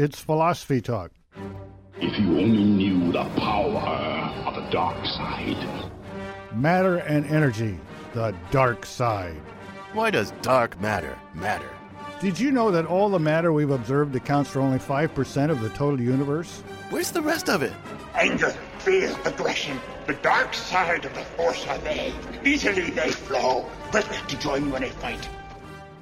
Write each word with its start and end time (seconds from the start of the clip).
It's 0.00 0.20
Philosophy 0.20 0.80
Talk. 0.80 1.10
If 1.96 2.16
you 2.20 2.38
only 2.38 2.62
knew 2.62 3.10
the 3.10 3.24
power 3.36 4.30
of 4.46 4.54
the 4.54 4.70
dark 4.70 5.04
side. 5.04 5.90
Matter 6.54 6.98
and 6.98 7.26
energy, 7.26 7.80
the 8.14 8.32
dark 8.52 8.86
side. 8.86 9.34
Why 9.94 10.10
does 10.10 10.30
dark 10.40 10.80
matter 10.80 11.18
matter? 11.34 11.68
Did 12.20 12.38
you 12.38 12.52
know 12.52 12.70
that 12.70 12.86
all 12.86 13.08
the 13.08 13.18
matter 13.18 13.52
we've 13.52 13.72
observed 13.72 14.14
accounts 14.14 14.50
for 14.50 14.60
only 14.60 14.78
5% 14.78 15.50
of 15.50 15.60
the 15.60 15.70
total 15.70 16.00
universe? 16.00 16.62
Where's 16.90 17.10
the 17.10 17.20
rest 17.20 17.48
of 17.48 17.62
it? 17.64 17.72
Anger, 18.14 18.54
fear, 18.78 19.12
aggression. 19.24 19.80
The 20.06 20.14
dark 20.14 20.54
side 20.54 21.06
of 21.06 21.14
the 21.14 21.22
force 21.22 21.66
are 21.66 21.78
they. 21.78 22.14
Easily 22.44 22.90
they 22.90 23.10
flow. 23.10 23.68
Quick 23.90 24.06
to 24.28 24.38
join 24.38 24.68
you 24.68 24.76
in 24.76 24.84
a 24.84 24.90
fight. 24.90 25.28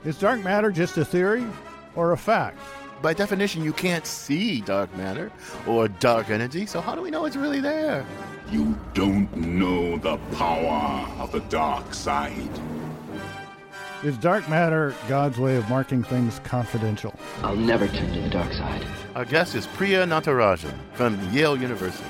Is 0.05 0.19
dark 0.19 0.45
matter 0.45 0.71
just 0.71 0.99
a 0.99 1.05
theory 1.07 1.47
or 1.95 2.13
a 2.13 2.19
fact? 2.19 2.59
By 3.03 3.13
definition, 3.13 3.63
you 3.63 3.73
can't 3.73 4.07
see 4.07 4.61
dark 4.63 4.95
matter 4.97 5.31
or 5.67 5.89
dark 5.89 6.31
energy, 6.31 6.67
so 6.67 6.81
how 6.81 6.95
do 6.95 7.03
we 7.03 7.11
know 7.11 7.27
it's 7.27 7.37
really 7.37 7.61
there? 7.61 8.07
You 8.51 8.79
don't 8.95 9.35
know 9.37 9.99
the 9.99 10.17
power 10.37 11.07
of 11.21 11.31
the 11.31 11.41
dark 11.41 11.93
side. 11.93 12.49
Is 14.03 14.17
dark 14.19 14.49
matter 14.49 14.95
God's 15.09 15.39
way 15.39 15.57
of 15.57 15.69
marking 15.69 16.05
things 16.05 16.41
confidential? 16.45 17.15
I'll 17.43 17.57
never 17.57 17.87
turn 17.89 18.13
to 18.13 18.21
the 18.21 18.31
dark 18.31 18.53
side. 18.53 18.87
Our 19.15 19.25
guest 19.25 19.55
is 19.55 19.67
Priya 19.67 20.07
Natarajan 20.07 20.75
from 20.95 21.19
Yale 21.33 21.57
University. 21.57 22.09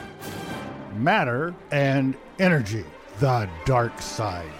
Matter 0.96 1.54
and 1.70 2.16
energy, 2.38 2.84
the 3.18 3.48
dark 3.64 4.00
side. 4.00 4.50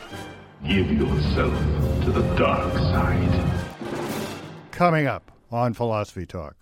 Give 0.67 0.91
yourself 0.91 1.53
to 2.05 2.11
the 2.11 2.23
dark 2.37 2.73
side. 2.75 3.63
Coming 4.71 5.07
up 5.07 5.36
on 5.51 5.75
Philosophy 5.75 6.27
Talk. 6.27 6.57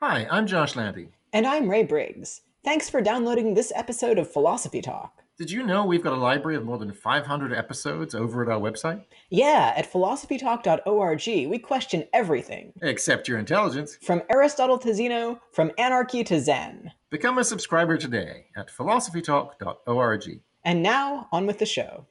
Hi, 0.00 0.26
I'm 0.30 0.46
Josh 0.46 0.76
Landy. 0.76 1.08
And 1.32 1.46
I'm 1.46 1.68
Ray 1.68 1.84
Briggs. 1.84 2.42
Thanks 2.64 2.90
for 2.90 3.00
downloading 3.00 3.54
this 3.54 3.72
episode 3.74 4.18
of 4.18 4.30
Philosophy 4.30 4.82
Talk. 4.82 5.22
Did 5.38 5.50
you 5.50 5.62
know 5.62 5.86
we've 5.86 6.02
got 6.02 6.12
a 6.12 6.16
library 6.16 6.56
of 6.56 6.64
more 6.64 6.76
than 6.76 6.92
500 6.92 7.54
episodes 7.54 8.14
over 8.14 8.42
at 8.42 8.50
our 8.50 8.60
website? 8.60 9.04
Yeah, 9.30 9.72
at 9.74 9.90
philosophytalk.org, 9.90 11.22
we 11.26 11.58
question 11.58 12.04
everything. 12.12 12.74
Except 12.82 13.26
your 13.26 13.38
intelligence. 13.38 13.96
From 14.02 14.20
Aristotle 14.28 14.76
to 14.78 14.92
Zeno, 14.92 15.40
from 15.52 15.70
anarchy 15.78 16.22
to 16.24 16.40
Zen. 16.40 16.92
Become 17.08 17.38
a 17.38 17.44
subscriber 17.44 17.96
today 17.96 18.48
at 18.54 18.68
philosophytalk.org. 18.68 20.40
And 20.66 20.82
now, 20.82 21.28
on 21.32 21.46
with 21.46 21.58
the 21.58 21.64
show. 21.64 22.06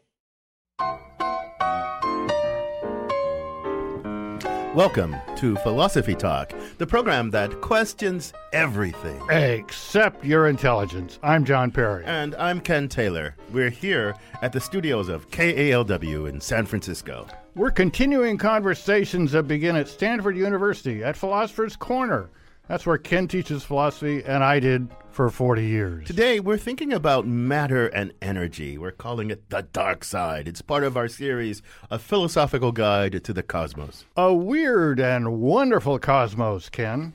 Welcome 4.79 5.17
to 5.35 5.57
Philosophy 5.57 6.15
Talk, 6.15 6.53
the 6.77 6.87
program 6.87 7.31
that 7.31 7.59
questions 7.59 8.31
everything. 8.53 9.21
Except 9.29 10.23
your 10.23 10.47
intelligence. 10.47 11.19
I'm 11.21 11.43
John 11.43 11.69
Perry. 11.69 12.05
And 12.05 12.33
I'm 12.35 12.61
Ken 12.61 12.87
Taylor. 12.87 13.35
We're 13.51 13.71
here 13.71 14.15
at 14.41 14.53
the 14.53 14.61
studios 14.61 15.09
of 15.09 15.29
KALW 15.31 16.29
in 16.29 16.39
San 16.39 16.65
Francisco. 16.65 17.27
We're 17.55 17.71
continuing 17.71 18.37
conversations 18.37 19.33
that 19.33 19.49
begin 19.49 19.75
at 19.75 19.89
Stanford 19.89 20.37
University 20.37 21.03
at 21.03 21.17
Philosopher's 21.17 21.75
Corner. 21.75 22.29
That's 22.69 22.85
where 22.85 22.99
Ken 22.99 23.27
teaches 23.27 23.63
philosophy, 23.63 24.23
and 24.23 24.43
I 24.43 24.59
did 24.59 24.89
for 25.09 25.31
40 25.31 25.65
years. 25.65 26.05
Today, 26.05 26.39
we're 26.39 26.55
thinking 26.55 26.93
about 26.93 27.25
matter 27.25 27.87
and 27.87 28.13
energy. 28.21 28.77
We're 28.77 28.91
calling 28.91 29.31
it 29.31 29.49
the 29.49 29.63
dark 29.63 30.03
side. 30.03 30.47
It's 30.47 30.61
part 30.61 30.83
of 30.83 30.95
our 30.95 31.07
series, 31.07 31.63
A 31.89 31.97
Philosophical 31.97 32.71
Guide 32.71 33.23
to 33.23 33.33
the 33.33 33.41
Cosmos. 33.41 34.05
A 34.15 34.31
weird 34.35 34.99
and 34.99 35.41
wonderful 35.41 35.97
cosmos, 35.97 36.69
Ken. 36.69 37.13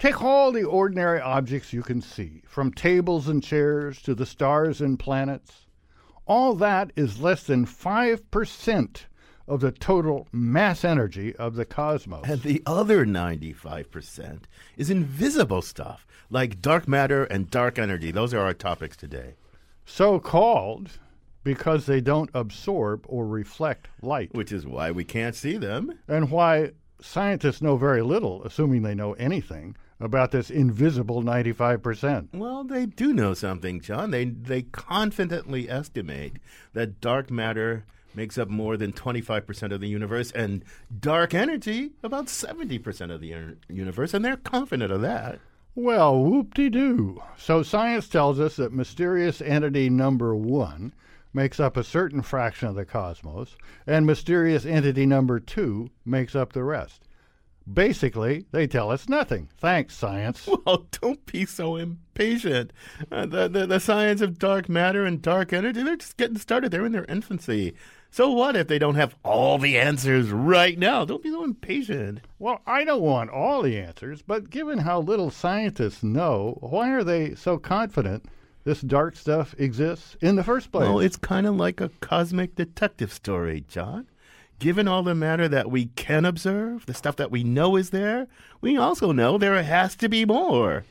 Take 0.00 0.20
all 0.20 0.50
the 0.50 0.64
ordinary 0.64 1.20
objects 1.20 1.72
you 1.72 1.84
can 1.84 2.02
see, 2.02 2.42
from 2.44 2.72
tables 2.72 3.28
and 3.28 3.40
chairs 3.40 4.02
to 4.02 4.16
the 4.16 4.26
stars 4.26 4.80
and 4.80 4.98
planets. 4.98 5.68
All 6.26 6.56
that 6.56 6.90
is 6.96 7.20
less 7.20 7.44
than 7.44 7.66
5% 7.66 9.00
of 9.46 9.60
the 9.60 9.72
total 9.72 10.28
mass 10.32 10.84
energy 10.84 11.34
of 11.36 11.54
the 11.54 11.64
cosmos. 11.64 12.24
And 12.28 12.42
the 12.42 12.62
other 12.66 13.04
95% 13.04 14.42
is 14.76 14.90
invisible 14.90 15.62
stuff, 15.62 16.06
like 16.30 16.62
dark 16.62 16.86
matter 16.88 17.24
and 17.24 17.50
dark 17.50 17.78
energy. 17.78 18.10
Those 18.10 18.34
are 18.34 18.40
our 18.40 18.54
topics 18.54 18.96
today. 18.96 19.34
So 19.84 20.18
called 20.18 20.98
because 21.44 21.86
they 21.86 22.00
don't 22.00 22.30
absorb 22.34 23.04
or 23.08 23.26
reflect 23.26 23.88
light. 24.00 24.32
Which 24.32 24.52
is 24.52 24.66
why 24.66 24.90
we 24.90 25.04
can't 25.04 25.34
see 25.34 25.56
them. 25.56 25.98
And 26.06 26.30
why 26.30 26.72
scientists 27.00 27.60
know 27.60 27.76
very 27.76 28.02
little, 28.02 28.44
assuming 28.44 28.82
they 28.82 28.94
know 28.94 29.14
anything, 29.14 29.76
about 30.02 30.32
this 30.32 30.50
invisible 30.50 31.22
95%. 31.22 32.28
Well, 32.34 32.64
they 32.64 32.86
do 32.86 33.12
know 33.12 33.34
something, 33.34 33.80
John. 33.80 34.10
They, 34.10 34.24
they 34.24 34.62
confidently 34.62 35.70
estimate 35.70 36.38
that 36.72 37.00
dark 37.00 37.30
matter 37.30 37.84
makes 38.14 38.38
up 38.38 38.48
more 38.48 38.76
than 38.76 38.92
25% 38.92 39.72
of 39.72 39.80
the 39.80 39.88
universe, 39.88 40.30
and 40.32 40.64
dark 41.00 41.34
energy 41.34 41.92
about 42.02 42.26
70% 42.26 43.12
of 43.12 43.20
the 43.20 43.56
universe, 43.68 44.14
and 44.14 44.24
they're 44.24 44.36
confident 44.36 44.92
of 44.92 45.00
that. 45.02 45.38
Well, 45.74 46.22
whoop 46.22 46.54
de 46.54 46.68
doo. 46.68 47.22
So 47.38 47.62
science 47.62 48.08
tells 48.08 48.38
us 48.38 48.56
that 48.56 48.72
mysterious 48.72 49.40
entity 49.40 49.88
number 49.88 50.34
one 50.34 50.92
makes 51.32 51.58
up 51.58 51.76
a 51.76 51.84
certain 51.84 52.20
fraction 52.20 52.68
of 52.68 52.74
the 52.74 52.84
cosmos, 52.84 53.56
and 53.86 54.04
mysterious 54.04 54.66
entity 54.66 55.06
number 55.06 55.40
two 55.40 55.88
makes 56.04 56.34
up 56.36 56.52
the 56.52 56.62
rest. 56.62 57.08
Basically, 57.72 58.44
they 58.50 58.66
tell 58.66 58.90
us 58.90 59.08
nothing. 59.08 59.48
Thanks, 59.56 59.96
science. 59.96 60.48
Well, 60.66 60.86
don't 61.00 61.24
be 61.26 61.44
so 61.46 61.76
impatient. 61.76 62.72
Uh, 63.10 63.26
the, 63.26 63.48
the, 63.48 63.66
the 63.66 63.80
science 63.80 64.20
of 64.20 64.38
dark 64.38 64.68
matter 64.68 65.04
and 65.04 65.20
dark 65.20 65.52
energy, 65.52 65.82
they're 65.82 65.96
just 65.96 66.16
getting 66.16 66.38
started. 66.38 66.70
They're 66.70 66.86
in 66.86 66.92
their 66.92 67.04
infancy. 67.06 67.74
So 68.14 68.30
what 68.30 68.56
if 68.56 68.68
they 68.68 68.78
don't 68.78 68.96
have 68.96 69.16
all 69.24 69.56
the 69.56 69.78
answers 69.78 70.30
right 70.30 70.78
now? 70.78 71.06
Don't 71.06 71.22
be 71.22 71.30
so 71.30 71.44
impatient. 71.44 72.20
Well, 72.38 72.60
I 72.66 72.84
don't 72.84 73.00
want 73.00 73.30
all 73.30 73.62
the 73.62 73.78
answers, 73.78 74.20
but 74.20 74.50
given 74.50 74.80
how 74.80 75.00
little 75.00 75.30
scientists 75.30 76.02
know, 76.02 76.58
why 76.60 76.90
are 76.90 77.04
they 77.04 77.34
so 77.34 77.56
confident 77.56 78.26
this 78.64 78.82
dark 78.82 79.16
stuff 79.16 79.54
exists 79.56 80.18
in 80.20 80.36
the 80.36 80.44
first 80.44 80.70
place? 80.70 80.86
Well, 80.86 81.00
it's 81.00 81.16
kind 81.16 81.46
of 81.46 81.56
like 81.56 81.80
a 81.80 81.90
cosmic 82.00 82.54
detective 82.54 83.10
story, 83.10 83.64
John. 83.66 84.06
Given 84.58 84.86
all 84.86 85.02
the 85.02 85.14
matter 85.14 85.48
that 85.48 85.70
we 85.70 85.86
can 85.86 86.26
observe, 86.26 86.84
the 86.84 86.92
stuff 86.92 87.16
that 87.16 87.30
we 87.30 87.42
know 87.42 87.76
is 87.76 87.90
there, 87.90 88.28
we 88.60 88.76
also 88.76 89.12
know 89.12 89.38
there 89.38 89.62
has 89.62 89.96
to 89.96 90.10
be 90.10 90.26
more. 90.26 90.84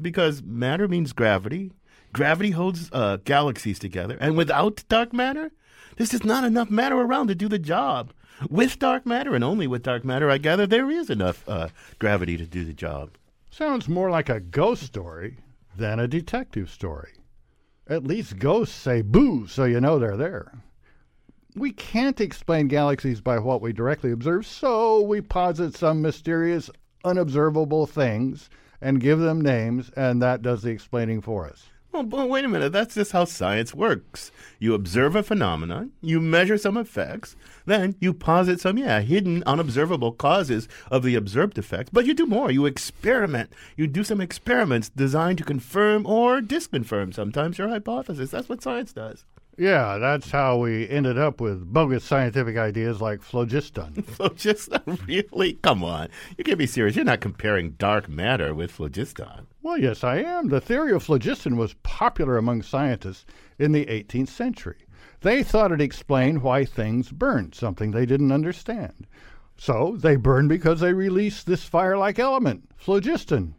Because 0.00 0.42
matter 0.42 0.88
means 0.88 1.12
gravity. 1.12 1.72
Gravity 2.14 2.52
holds 2.52 2.88
uh, 2.90 3.18
galaxies 3.18 3.78
together. 3.78 4.16
And 4.18 4.34
without 4.34 4.82
dark 4.88 5.12
matter, 5.12 5.52
there's 5.96 6.10
just 6.10 6.24
not 6.24 6.44
enough 6.44 6.70
matter 6.70 6.96
around 6.96 7.28
to 7.28 7.34
do 7.34 7.48
the 7.48 7.58
job. 7.58 8.12
With 8.50 8.78
dark 8.78 9.06
matter, 9.06 9.34
and 9.34 9.44
only 9.44 9.66
with 9.66 9.84
dark 9.84 10.04
matter, 10.04 10.28
I 10.30 10.38
gather 10.38 10.66
there 10.66 10.90
is 10.90 11.08
enough 11.08 11.48
uh, 11.48 11.68
gravity 11.98 12.36
to 12.36 12.46
do 12.46 12.64
the 12.64 12.72
job. 12.72 13.10
Sounds 13.50 13.88
more 13.88 14.10
like 14.10 14.28
a 14.28 14.40
ghost 14.40 14.82
story 14.82 15.38
than 15.76 16.00
a 16.00 16.08
detective 16.08 16.68
story. 16.68 17.12
At 17.86 18.04
least 18.04 18.38
ghosts 18.38 18.74
say 18.74 19.02
boo, 19.02 19.46
so 19.46 19.64
you 19.64 19.80
know 19.80 19.98
they're 19.98 20.16
there. 20.16 20.52
We 21.54 21.70
can't 21.70 22.20
explain 22.20 22.66
galaxies 22.66 23.20
by 23.20 23.38
what 23.38 23.60
we 23.60 23.72
directly 23.72 24.10
observe, 24.10 24.46
so 24.46 25.00
we 25.00 25.20
posit 25.20 25.76
some 25.76 26.02
mysterious, 26.02 26.68
unobservable 27.04 27.86
things 27.86 28.50
and 28.80 29.00
give 29.00 29.20
them 29.20 29.40
names, 29.40 29.90
and 29.96 30.20
that 30.20 30.42
does 30.42 30.62
the 30.62 30.70
explaining 30.70 31.20
for 31.20 31.46
us. 31.46 31.66
Well, 31.94 32.02
but 32.02 32.28
wait 32.28 32.44
a 32.44 32.48
minute. 32.48 32.72
That's 32.72 32.96
just 32.96 33.12
how 33.12 33.24
science 33.24 33.72
works. 33.72 34.32
You 34.58 34.74
observe 34.74 35.14
a 35.14 35.22
phenomenon, 35.22 35.92
you 36.00 36.20
measure 36.20 36.58
some 36.58 36.76
effects, 36.76 37.36
then 37.66 37.94
you 38.00 38.12
posit 38.12 38.60
some, 38.60 38.78
yeah, 38.78 39.00
hidden, 39.00 39.44
unobservable 39.46 40.10
causes 40.10 40.66
of 40.90 41.04
the 41.04 41.14
observed 41.14 41.56
effects. 41.56 41.90
But 41.92 42.04
you 42.04 42.12
do 42.12 42.26
more. 42.26 42.50
You 42.50 42.66
experiment. 42.66 43.52
You 43.76 43.86
do 43.86 44.02
some 44.02 44.20
experiments 44.20 44.88
designed 44.88 45.38
to 45.38 45.44
confirm 45.44 46.04
or 46.04 46.40
disconfirm 46.40 47.14
sometimes 47.14 47.58
your 47.58 47.68
hypothesis. 47.68 48.32
That's 48.32 48.48
what 48.48 48.60
science 48.60 48.92
does. 48.92 49.24
Yeah, 49.56 49.98
that's 49.98 50.30
how 50.30 50.58
we 50.58 50.88
ended 50.88 51.16
up 51.16 51.40
with 51.40 51.72
bogus 51.72 52.04
scientific 52.04 52.56
ideas 52.56 53.00
like 53.00 53.22
phlogiston. 53.22 54.02
phlogiston? 54.02 54.82
Really? 55.06 55.54
Come 55.54 55.84
on. 55.84 56.08
You 56.36 56.44
can't 56.44 56.58
be 56.58 56.66
serious. 56.66 56.96
You're 56.96 57.04
not 57.04 57.20
comparing 57.20 57.72
dark 57.72 58.08
matter 58.08 58.54
with 58.54 58.72
phlogiston. 58.72 59.46
Well, 59.62 59.78
yes, 59.78 60.02
I 60.02 60.18
am. 60.18 60.48
The 60.48 60.60
theory 60.60 60.92
of 60.92 61.02
phlogiston 61.02 61.56
was 61.56 61.74
popular 61.82 62.36
among 62.36 62.62
scientists 62.62 63.26
in 63.58 63.72
the 63.72 63.86
18th 63.86 64.28
century. 64.28 64.86
They 65.20 65.42
thought 65.42 65.72
it 65.72 65.80
explained 65.80 66.42
why 66.42 66.64
things 66.64 67.10
burned, 67.10 67.54
something 67.54 67.90
they 67.90 68.06
didn't 68.06 68.32
understand. 68.32 69.06
So 69.56 69.96
they 69.98 70.16
burned 70.16 70.48
because 70.48 70.80
they 70.80 70.92
released 70.92 71.46
this 71.46 71.64
fire 71.64 71.96
like 71.96 72.18
element, 72.18 72.68
phlogiston. 72.76 73.54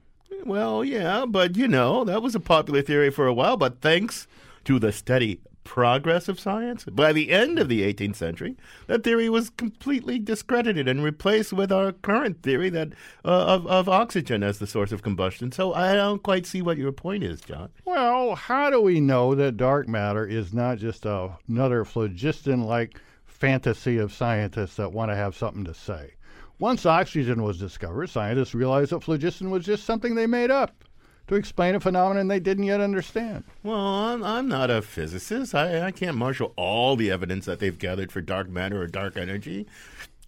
Well, 0.45 0.83
yeah, 0.83 1.25
but 1.25 1.55
you 1.55 1.67
know, 1.67 2.03
that 2.03 2.21
was 2.21 2.35
a 2.35 2.39
popular 2.39 2.81
theory 2.81 3.09
for 3.09 3.25
a 3.27 3.33
while, 3.33 3.57
but 3.57 3.81
thanks 3.81 4.27
to 4.65 4.77
the 4.77 4.91
steady 4.91 5.39
progress 5.65 6.29
of 6.29 6.39
science. 6.39 6.85
By 6.85 7.11
the 7.11 7.31
end 7.31 7.59
of 7.59 7.67
the 7.67 7.81
18th 7.81 8.15
century, 8.15 8.55
that 8.87 9.03
theory 9.03 9.29
was 9.29 9.49
completely 9.49 10.17
discredited 10.17 10.87
and 10.87 11.03
replaced 11.03 11.51
with 11.51 11.71
our 11.73 11.91
current 11.91 12.41
theory 12.41 12.69
that 12.69 12.93
uh, 13.25 13.45
of, 13.45 13.67
of 13.67 13.89
oxygen 13.89 14.43
as 14.43 14.59
the 14.59 14.67
source 14.67 14.93
of 14.93 15.01
combustion. 15.01 15.51
So 15.51 15.73
I 15.73 15.93
don't 15.93 16.23
quite 16.23 16.45
see 16.45 16.61
what 16.61 16.77
your 16.77 16.93
point 16.93 17.25
is, 17.25 17.41
John. 17.41 17.69
Well, 17.83 18.35
how 18.35 18.69
do 18.69 18.79
we 18.79 19.01
know 19.01 19.35
that 19.35 19.57
dark 19.57 19.89
matter 19.89 20.25
is 20.25 20.53
not 20.53 20.77
just 20.77 21.05
a, 21.05 21.31
another 21.49 21.83
phlogiston 21.83 22.63
like 22.63 23.01
fantasy 23.25 23.97
of 23.97 24.13
scientists 24.13 24.77
that 24.77 24.93
want 24.93 25.11
to 25.11 25.15
have 25.15 25.35
something 25.35 25.65
to 25.65 25.73
say? 25.73 26.13
Once 26.57 26.85
oxygen 26.85 27.43
was 27.43 27.59
discovered, 27.59 28.07
scientists 28.07 28.55
realized 28.55 28.91
that 28.91 29.03
phlogiston 29.03 29.49
was 29.49 29.65
just 29.65 29.83
something 29.83 30.15
they 30.15 30.27
made 30.27 30.51
up 30.51 30.84
to 31.27 31.35
explain 31.35 31.75
a 31.75 31.79
phenomenon 31.79 32.27
they 32.27 32.39
didn't 32.39 32.65
yet 32.65 32.81
understand. 32.81 33.43
Well, 33.63 33.79
I'm, 33.79 34.23
I'm 34.23 34.47
not 34.47 34.69
a 34.69 34.81
physicist. 34.81 35.55
I, 35.55 35.87
I 35.87 35.91
can't 35.91 36.17
marshal 36.17 36.53
all 36.55 36.95
the 36.95 37.11
evidence 37.11 37.45
that 37.45 37.59
they've 37.59 37.77
gathered 37.77 38.11
for 38.11 38.21
dark 38.21 38.49
matter 38.49 38.81
or 38.81 38.87
dark 38.87 39.17
energy. 39.17 39.65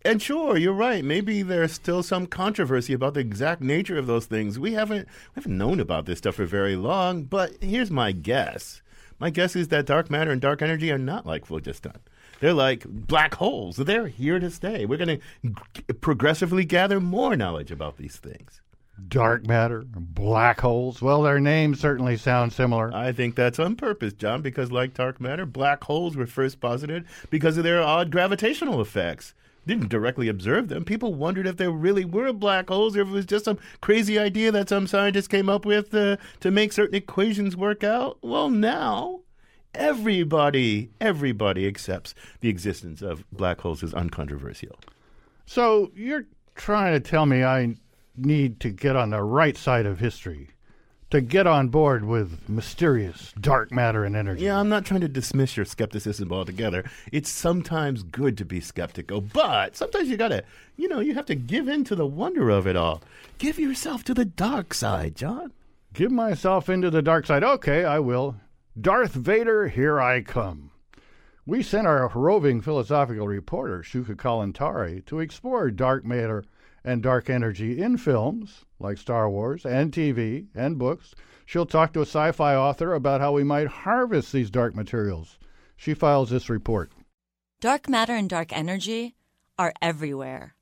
And 0.04 0.22
sure, 0.22 0.58
you're 0.58 0.74
right. 0.74 1.04
Maybe 1.04 1.42
there's 1.42 1.74
still 1.74 2.02
some 2.02 2.28
controversy 2.28 2.94
about 2.94 3.14
the 3.14 3.20
exact 3.20 3.62
nature 3.62 3.98
of 3.98 4.08
those 4.08 4.26
things. 4.26 4.58
We 4.58 4.74
haven't 4.74 5.08
we 5.08 5.42
haven't 5.42 5.58
known 5.58 5.80
about 5.80 6.06
this 6.06 6.20
stuff 6.20 6.36
for 6.36 6.46
very 6.46 6.76
long. 6.76 7.24
But 7.24 7.62
here's 7.62 7.92
my 7.92 8.12
guess. 8.12 8.82
My 9.20 9.30
guess 9.30 9.56
is 9.56 9.68
that 9.70 9.86
dark 9.86 10.10
matter 10.10 10.32
and 10.32 10.40
dark 10.40 10.62
energy 10.62 10.92
are 10.92 10.98
not 10.98 11.26
like 11.26 11.46
phlogiston. 11.46 11.98
They're 12.40 12.54
like 12.54 12.86
black 12.86 13.36
holes. 13.36 13.78
They're 13.78 14.08
here 14.08 14.40
to 14.40 14.52
stay. 14.52 14.86
We're 14.86 15.04
going 15.04 15.20
to 15.86 15.94
progressively 15.96 16.66
gather 16.66 17.00
more 17.00 17.36
knowledge 17.36 17.72
about 17.72 17.98
these 17.98 18.18
things. 18.18 18.62
Dark 19.08 19.46
matter, 19.46 19.84
black 19.86 20.62
holes. 20.62 21.02
Well, 21.02 21.22
their 21.22 21.40
names 21.40 21.80
certainly 21.80 22.18
sound 22.18 22.52
similar. 22.52 22.94
I 22.94 23.12
think 23.12 23.36
that's 23.36 23.60
on 23.60 23.76
purpose, 23.76 24.14
John, 24.14 24.42
because 24.42 24.72
like 24.72 24.96
dark 24.96 25.22
matter, 25.22 25.46
black 25.46 25.84
holes 25.84 26.18
were 26.18 26.26
first 26.26 26.60
posited 26.60 27.06
because 27.30 27.58
of 27.58 27.64
their 27.64 27.82
odd 27.82 28.12
gravitational 28.12 28.82
effects. 28.82 29.34
Didn't 29.68 29.90
directly 29.90 30.30
observe 30.30 30.70
them. 30.70 30.84
People 30.84 31.14
wondered 31.14 31.46
if 31.46 31.58
there 31.58 31.70
really 31.70 32.06
were 32.06 32.34
black 32.34 32.70
holes 32.70 32.96
or 32.96 33.02
if 33.02 33.08
it 33.10 33.12
was 33.12 33.26
just 33.26 33.46
some 33.46 33.60
crazy 33.82 34.18
idea 34.18 34.52
that 34.52 34.70
some 34.70 34.88
scientists 34.88 35.28
came 35.28 35.50
up 35.50 35.66
with 35.66 35.94
uh, 35.94 36.18
to 36.40 36.52
make 36.52 36.74
certain 36.74 36.96
equations 36.96 37.56
work 37.56 37.84
out. 37.84 38.18
Well, 38.22 38.50
now 38.50 39.22
everybody, 39.76 40.90
everybody 41.00 41.68
accepts 41.68 42.16
the 42.40 42.50
existence 42.50 43.02
of 43.02 43.24
black 43.32 43.62
holes 43.62 43.84
as 43.84 43.94
uncontroversial. 43.94 44.80
So 45.46 45.92
you're 45.96 46.26
trying 46.56 46.94
to 46.94 47.00
tell 47.00 47.26
me 47.26 47.44
I 47.44 47.76
need 48.18 48.60
to 48.62 48.70
get 48.70 48.96
on 48.96 49.12
the 49.12 49.24
right 49.24 49.56
side 49.56 49.86
of 49.86 50.00
history 50.00 50.50
to 51.10 51.22
get 51.22 51.48
on 51.48 51.70
board 51.70 52.04
with 52.04 52.50
mysterious 52.50 53.34
dark 53.40 53.72
matter 53.72 54.04
and 54.04 54.16
energy. 54.16 54.44
Yeah, 54.44 54.60
I'm 54.60 54.68
not 54.68 54.86
trying 54.86 55.02
to 55.02 55.08
dismiss 55.08 55.56
your 55.56 55.66
skepticism 55.66 56.32
altogether. 56.34 56.90
It's 57.12 57.30
sometimes 57.30 58.04
good 58.04 58.38
to 58.40 58.46
be 58.46 58.60
skeptical, 58.60 59.22
but 59.22 59.78
sometimes 59.78 60.10
you 60.10 60.18
gotta, 60.18 60.44
you 60.76 60.90
know, 60.90 61.00
you 61.00 61.14
have 61.14 61.26
to 61.28 61.36
give 61.36 61.70
in 61.70 61.86
to 61.86 61.96
the 61.96 62.06
wonder 62.06 62.50
of 62.50 62.68
it 62.68 62.76
all. 62.76 63.02
Give 63.38 63.58
yourself 63.58 64.04
to 64.06 64.14
the 64.14 64.26
dark 64.26 64.74
side, 64.74 65.16
John. 65.16 65.54
Give 65.94 66.12
myself 66.12 66.68
into 66.68 66.90
the 66.90 67.02
dark 67.02 67.26
side. 67.26 67.44
Okay, 67.44 67.86
I 67.86 68.00
will. 68.00 68.36
Darth 68.80 69.14
Vader, 69.14 69.70
here 69.70 70.02
I 70.02 70.22
come. 70.22 70.72
We 71.46 71.64
sent 71.64 71.88
our 71.88 72.12
roving 72.14 72.60
philosophical 72.60 73.28
reporter, 73.28 73.80
Shuka 73.80 74.16
Kalantari, 74.16 75.06
to 75.06 75.22
explore 75.22 75.72
dark 75.72 76.04
matter 76.04 76.44
and 76.88 77.04
dark 77.04 77.30
energy 77.30 77.82
in 77.82 77.98
films 77.98 78.64
like 78.80 78.98
Star 78.98 79.30
Wars 79.30 79.66
and 79.66 79.92
TV 79.92 80.48
and 80.56 80.78
books. 80.80 81.14
She'll 81.46 81.66
talk 81.66 81.94
to 81.94 82.00
a 82.00 82.06
sci 82.06 82.32
fi 82.32 82.56
author 82.56 82.94
about 82.94 83.22
how 83.22 83.34
we 83.34 83.44
might 83.44 83.68
harvest 83.68 84.32
these 84.32 84.50
dark 84.50 84.74
materials. 84.74 85.38
She 85.76 85.94
files 85.94 86.30
this 86.30 86.50
report. 86.50 86.92
Dark 87.62 87.90
matter 87.90 88.14
and 88.14 88.30
dark 88.30 88.56
energy 88.56 89.16
are 89.60 89.74
everywhere. 89.82 90.56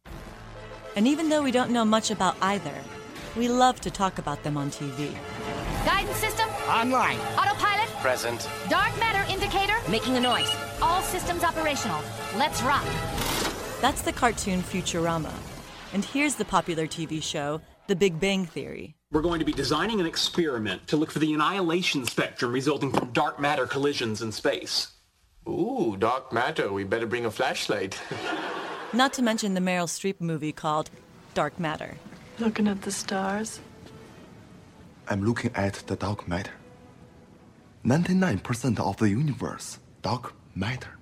And 0.96 1.08
even 1.08 1.30
though 1.30 1.44
we 1.44 1.52
don't 1.52 1.72
know 1.72 1.86
much 1.86 2.10
about 2.10 2.38
either, 2.42 2.74
we 3.38 3.48
love 3.50 3.80
to 3.82 3.92
talk 3.92 4.18
about 4.18 4.44
them 4.44 4.58
on 4.58 4.70
TV. 4.72 5.14
Guidance 5.86 6.18
system 6.18 6.48
Online. 6.70 7.20
autopilot 7.38 7.90
Present. 8.02 8.50
dark 8.70 8.98
matter 9.00 9.32
indicator 9.32 9.76
Making 9.90 10.16
a 10.16 10.20
noise. 10.20 10.50
all 10.82 11.02
systems 11.02 11.44
operational. 11.44 12.02
Let's 12.38 12.64
rock. 12.64 12.86
That's 13.82 14.02
the 14.02 14.14
cartoon 14.14 14.62
Futurama. 14.62 15.34
And 15.96 16.04
here's 16.04 16.36
the 16.36 16.44
popular 16.44 16.88
TV 16.88 17.24
show, 17.24 17.62
The 17.88 17.96
Big 17.96 18.20
Bang 18.20 18.46
Theory. 18.46 18.98
We're 19.14 19.22
going 19.22 19.40
to 19.40 19.46
be 19.46 19.54
designing 19.54 20.02
an 20.02 20.06
experiment 20.06 20.88
to 20.90 20.98
look 20.98 21.10
for 21.10 21.20
the 21.20 21.34
annihilation 21.34 22.06
spectrum 22.06 22.52
resulting 22.52 22.92
from 22.92 23.14
dark 23.14 23.40
matter 23.40 23.66
collisions 23.66 24.22
in 24.22 24.34
space. 24.34 24.90
Ooh, 25.48 25.96
dark 25.98 26.34
matter. 26.34 26.70
We 26.70 26.84
better 26.84 27.06
bring 27.06 27.26
a 27.26 27.32
flashlight. 27.32 27.98
Not 28.94 29.14
to 29.14 29.22
mention 29.22 29.54
the 29.54 29.62
Meryl 29.62 29.88
Streep 29.88 30.20
movie 30.20 30.52
called 30.52 30.90
Dark 31.34 31.58
Matter. 31.62 31.96
Looking 32.40 32.68
at 32.68 32.82
the 32.82 32.92
stars. 32.92 33.62
I'm 35.08 35.24
looking 35.24 35.52
at 35.56 35.76
the 35.88 35.96
dark 35.96 36.28
matter. 36.28 36.52
99% 37.86 38.82
of 38.82 38.98
the 38.98 39.08
universe, 39.08 39.80
dark 40.02 40.34
matter. 40.56 40.98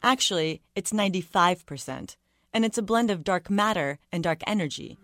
Actually, 0.00 0.62
it's 0.76 0.92
95%, 0.92 2.14
and 2.52 2.64
it's 2.64 2.78
a 2.78 2.82
blend 2.82 3.10
of 3.10 3.24
dark 3.24 3.50
matter 3.50 3.98
and 4.12 4.22
dark 4.22 4.42
energy. 4.46 4.98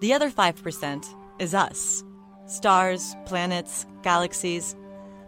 The 0.00 0.12
other 0.12 0.30
5% 0.30 1.06
is 1.38 1.54
us 1.54 2.04
stars, 2.46 3.16
planets, 3.24 3.86
galaxies. 4.02 4.76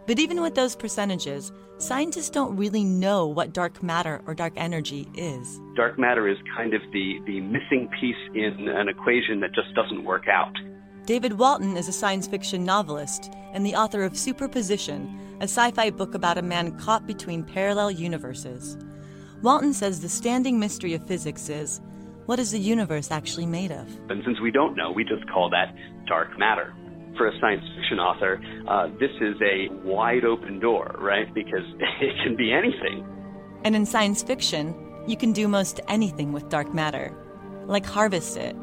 But 0.07 0.19
even 0.19 0.41
with 0.41 0.55
those 0.55 0.75
percentages, 0.75 1.51
scientists 1.77 2.29
don't 2.29 2.55
really 2.55 2.83
know 2.83 3.27
what 3.27 3.53
dark 3.53 3.83
matter 3.83 4.21
or 4.25 4.33
dark 4.33 4.53
energy 4.55 5.07
is. 5.15 5.59
Dark 5.75 5.99
matter 5.99 6.27
is 6.27 6.37
kind 6.55 6.73
of 6.73 6.81
the, 6.93 7.19
the 7.25 7.41
missing 7.41 7.89
piece 7.99 8.15
in 8.33 8.69
an 8.69 8.87
equation 8.87 9.41
that 9.41 9.53
just 9.53 9.73
doesn't 9.75 10.03
work 10.03 10.27
out. 10.27 10.53
David 11.05 11.33
Walton 11.33 11.75
is 11.75 11.87
a 11.87 11.93
science 11.93 12.27
fiction 12.27 12.63
novelist 12.63 13.31
and 13.53 13.65
the 13.65 13.75
author 13.75 14.03
of 14.03 14.17
Superposition, 14.17 15.37
a 15.39 15.43
sci 15.43 15.71
fi 15.71 15.89
book 15.89 16.13
about 16.13 16.37
a 16.37 16.41
man 16.41 16.77
caught 16.77 17.07
between 17.07 17.43
parallel 17.43 17.91
universes. 17.91 18.77
Walton 19.41 19.73
says 19.73 20.01
the 20.01 20.09
standing 20.09 20.59
mystery 20.59 20.93
of 20.93 21.05
physics 21.07 21.47
is 21.47 21.79
what 22.25 22.39
is 22.39 22.51
the 22.51 22.59
universe 22.59 23.09
actually 23.09 23.45
made 23.45 23.71
of? 23.71 23.87
And 24.09 24.21
since 24.25 24.39
we 24.41 24.51
don't 24.51 24.75
know, 24.75 24.91
we 24.91 25.05
just 25.05 25.27
call 25.31 25.49
that 25.51 25.73
dark 26.07 26.37
matter. 26.37 26.73
For 27.15 27.27
a 27.27 27.39
science 27.39 27.63
fiction 27.75 27.99
author, 27.99 28.41
uh, 28.67 28.87
this 28.99 29.11
is 29.21 29.35
a 29.41 29.69
wide 29.83 30.25
open 30.25 30.59
door, 30.59 30.93
right? 30.99 31.33
Because 31.33 31.63
it 32.01 32.23
can 32.23 32.35
be 32.35 32.51
anything. 32.51 33.07
And 33.63 33.77
in 33.77 33.85
science 33.85 34.21
fiction, 34.21 34.75
you 35.07 35.15
can 35.15 35.31
do 35.31 35.47
most 35.47 35.79
anything 35.87 36.33
with 36.33 36.49
dark 36.49 36.73
matter, 36.73 37.15
like 37.65 37.85
harvest 37.85 38.35
it. 38.35 38.57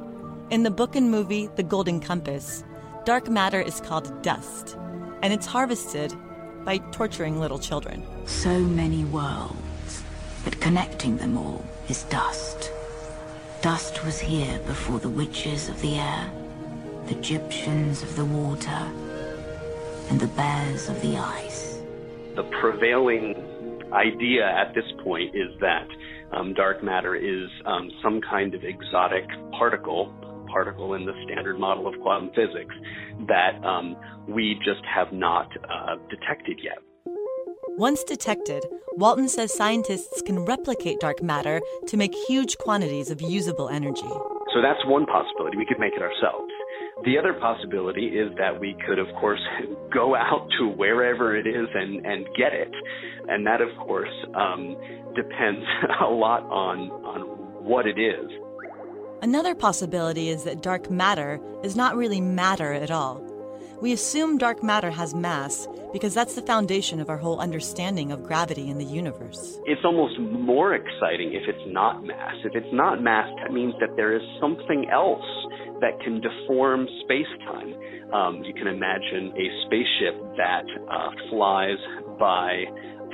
In 0.50 0.62
the 0.62 0.70
book 0.70 0.94
and 0.94 1.10
movie 1.10 1.48
The 1.56 1.62
Golden 1.62 2.00
Compass, 2.00 2.64
dark 3.04 3.30
matter 3.30 3.60
is 3.60 3.80
called 3.80 4.22
dust, 4.22 4.76
and 5.22 5.32
it's 5.32 5.46
harvested 5.46 6.14
by 6.64 6.78
torturing 6.92 7.40
little 7.40 7.58
children. 7.58 8.06
So 8.26 8.60
many 8.60 9.04
worlds, 9.04 9.56
but 10.46 10.60
connecting 10.60 11.16
them 11.16 11.36
all 11.36 11.64
is 11.88 12.04
dust. 12.04 12.70
Dust 13.62 14.04
was 14.04 14.20
here 14.20 14.60
before 14.60 15.00
the 15.00 15.08
witches 15.08 15.68
of 15.68 15.82
the 15.82 15.96
air, 15.96 16.30
the 17.08 17.16
Gyptians 17.16 18.04
of 18.04 18.14
the 18.14 18.24
water, 18.24 18.88
and 20.08 20.20
the 20.20 20.28
bears 20.28 20.88
of 20.88 21.02
the 21.02 21.16
ice. 21.16 21.80
The 22.36 22.44
prevailing 22.60 23.34
idea 23.92 24.46
at 24.46 24.72
this 24.72 24.84
point 25.02 25.34
is 25.34 25.50
that 25.60 25.88
um, 26.32 26.54
dark 26.54 26.80
matter 26.80 27.16
is 27.16 27.50
um, 27.64 27.90
some 28.00 28.20
kind 28.20 28.54
of 28.54 28.62
exotic 28.62 29.24
particle, 29.50 30.14
particle 30.48 30.94
in 30.94 31.04
the 31.04 31.14
standard 31.24 31.58
model 31.58 31.88
of 31.88 32.00
quantum 32.02 32.30
physics, 32.36 32.74
that 33.26 33.60
um, 33.64 33.96
we 34.28 34.54
just 34.64 34.84
have 34.94 35.12
not 35.12 35.50
uh, 35.68 35.96
detected 36.08 36.60
yet. 36.62 36.78
Once 37.78 38.02
detected, 38.04 38.64
Walton 38.92 39.28
says 39.28 39.52
scientists 39.52 40.22
can 40.22 40.46
replicate 40.46 40.98
dark 40.98 41.22
matter 41.22 41.60
to 41.86 41.98
make 41.98 42.14
huge 42.26 42.56
quantities 42.56 43.10
of 43.10 43.20
usable 43.20 43.68
energy. 43.68 44.08
So 44.54 44.62
that's 44.62 44.82
one 44.86 45.04
possibility. 45.04 45.58
We 45.58 45.66
could 45.66 45.78
make 45.78 45.92
it 45.92 46.00
ourselves. 46.00 46.50
The 47.04 47.18
other 47.18 47.34
possibility 47.34 48.06
is 48.06 48.32
that 48.38 48.58
we 48.58 48.74
could, 48.86 48.98
of 48.98 49.08
course, 49.20 49.40
go 49.92 50.16
out 50.16 50.48
to 50.58 50.68
wherever 50.68 51.36
it 51.36 51.46
is 51.46 51.68
and, 51.74 52.06
and 52.06 52.26
get 52.34 52.54
it. 52.54 52.72
And 53.28 53.46
that, 53.46 53.60
of 53.60 53.68
course, 53.86 54.08
um, 54.34 54.74
depends 55.14 55.66
a 56.00 56.08
lot 56.08 56.44
on, 56.44 56.90
on 57.04 57.20
what 57.62 57.86
it 57.86 57.98
is. 57.98 58.30
Another 59.20 59.54
possibility 59.54 60.30
is 60.30 60.44
that 60.44 60.62
dark 60.62 60.90
matter 60.90 61.38
is 61.62 61.76
not 61.76 61.94
really 61.94 62.22
matter 62.22 62.72
at 62.72 62.90
all. 62.90 63.25
We 63.80 63.92
assume 63.92 64.38
dark 64.38 64.62
matter 64.62 64.90
has 64.90 65.14
mass 65.14 65.68
because 65.92 66.14
that's 66.14 66.34
the 66.34 66.42
foundation 66.42 66.98
of 66.98 67.10
our 67.10 67.18
whole 67.18 67.40
understanding 67.40 68.10
of 68.10 68.22
gravity 68.22 68.70
in 68.70 68.78
the 68.78 68.84
universe. 68.84 69.58
It's 69.66 69.82
almost 69.84 70.18
more 70.18 70.74
exciting 70.74 71.34
if 71.34 71.42
it's 71.46 71.66
not 71.66 72.02
mass. 72.02 72.34
If 72.44 72.54
it's 72.54 72.72
not 72.72 73.02
mass, 73.02 73.28
that 73.42 73.52
means 73.52 73.74
that 73.80 73.94
there 73.96 74.16
is 74.16 74.22
something 74.40 74.88
else 74.90 75.24
that 75.80 76.00
can 76.02 76.22
deform 76.22 76.88
space 77.04 77.28
time. 77.44 77.74
Um, 78.14 78.42
you 78.44 78.54
can 78.54 78.66
imagine 78.66 79.34
a 79.36 79.46
spaceship 79.66 80.36
that 80.36 80.64
uh, 80.90 81.10
flies 81.28 81.76
by 82.18 82.64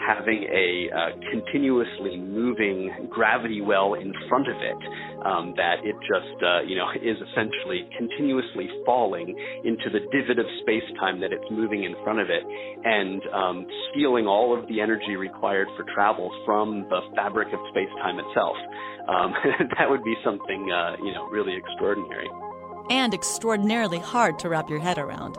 having 0.07 0.45
a 0.45 0.91
uh, 0.91 1.11
continuously 1.31 2.17
moving 2.19 3.09
gravity 3.11 3.61
well 3.61 3.95
in 3.95 4.13
front 4.29 4.49
of 4.49 4.57
it 4.57 4.77
um, 5.25 5.55
that 5.57 5.77
it 5.85 5.95
just 6.03 6.37
uh, 6.43 6.63
you 6.63 6.77
know 6.77 6.87
is 6.97 7.17
essentially 7.31 7.89
continuously 7.97 8.69
falling 8.85 9.37
into 9.65 9.91
the 9.93 10.01
divot 10.11 10.39
of 10.39 10.47
space-time 10.63 11.21
that 11.21 11.33
it's 11.33 11.47
moving 11.51 11.85
in 11.85 11.95
front 12.03 12.21
of 12.21 12.29
it 12.31 12.43
and 12.85 13.23
um, 13.33 13.67
stealing 13.91 14.27
all 14.27 14.57
of 14.57 14.67
the 14.69 14.81
energy 14.81 15.17
required 15.17 15.69
for 15.77 15.85
travel 15.95 16.31
from 16.45 16.87
the 16.91 17.01
fabric 17.15 17.49
of 17.53 17.61
space-time 17.71 18.19
itself. 18.19 18.57
Um, 19.09 19.35
that 19.79 19.89
would 19.89 20.05
be 20.05 20.15
something 20.25 20.71
uh, 20.71 20.97
you 21.03 21.13
know 21.13 21.27
really 21.29 21.57
extraordinary 21.57 22.29
and 22.91 23.15
extraordinarily 23.15 23.99
hard 23.99 24.39
to 24.41 24.49
wrap 24.49 24.69
your 24.69 24.81
head 24.81 24.99
around. 24.99 25.39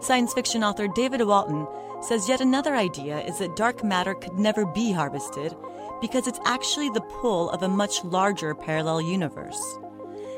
Science 0.00 0.32
fiction 0.32 0.62
author 0.62 0.88
David 0.88 1.26
Walton 1.26 1.66
says 2.06 2.28
yet 2.28 2.40
another 2.40 2.76
idea 2.76 3.20
is 3.24 3.38
that 3.38 3.56
dark 3.56 3.82
matter 3.82 4.14
could 4.14 4.34
never 4.34 4.64
be 4.64 4.92
harvested 4.92 5.54
because 6.00 6.26
it's 6.26 6.38
actually 6.44 6.88
the 6.90 7.00
pull 7.00 7.50
of 7.50 7.62
a 7.62 7.68
much 7.68 8.04
larger 8.04 8.54
parallel 8.54 9.00
universe. 9.00 9.60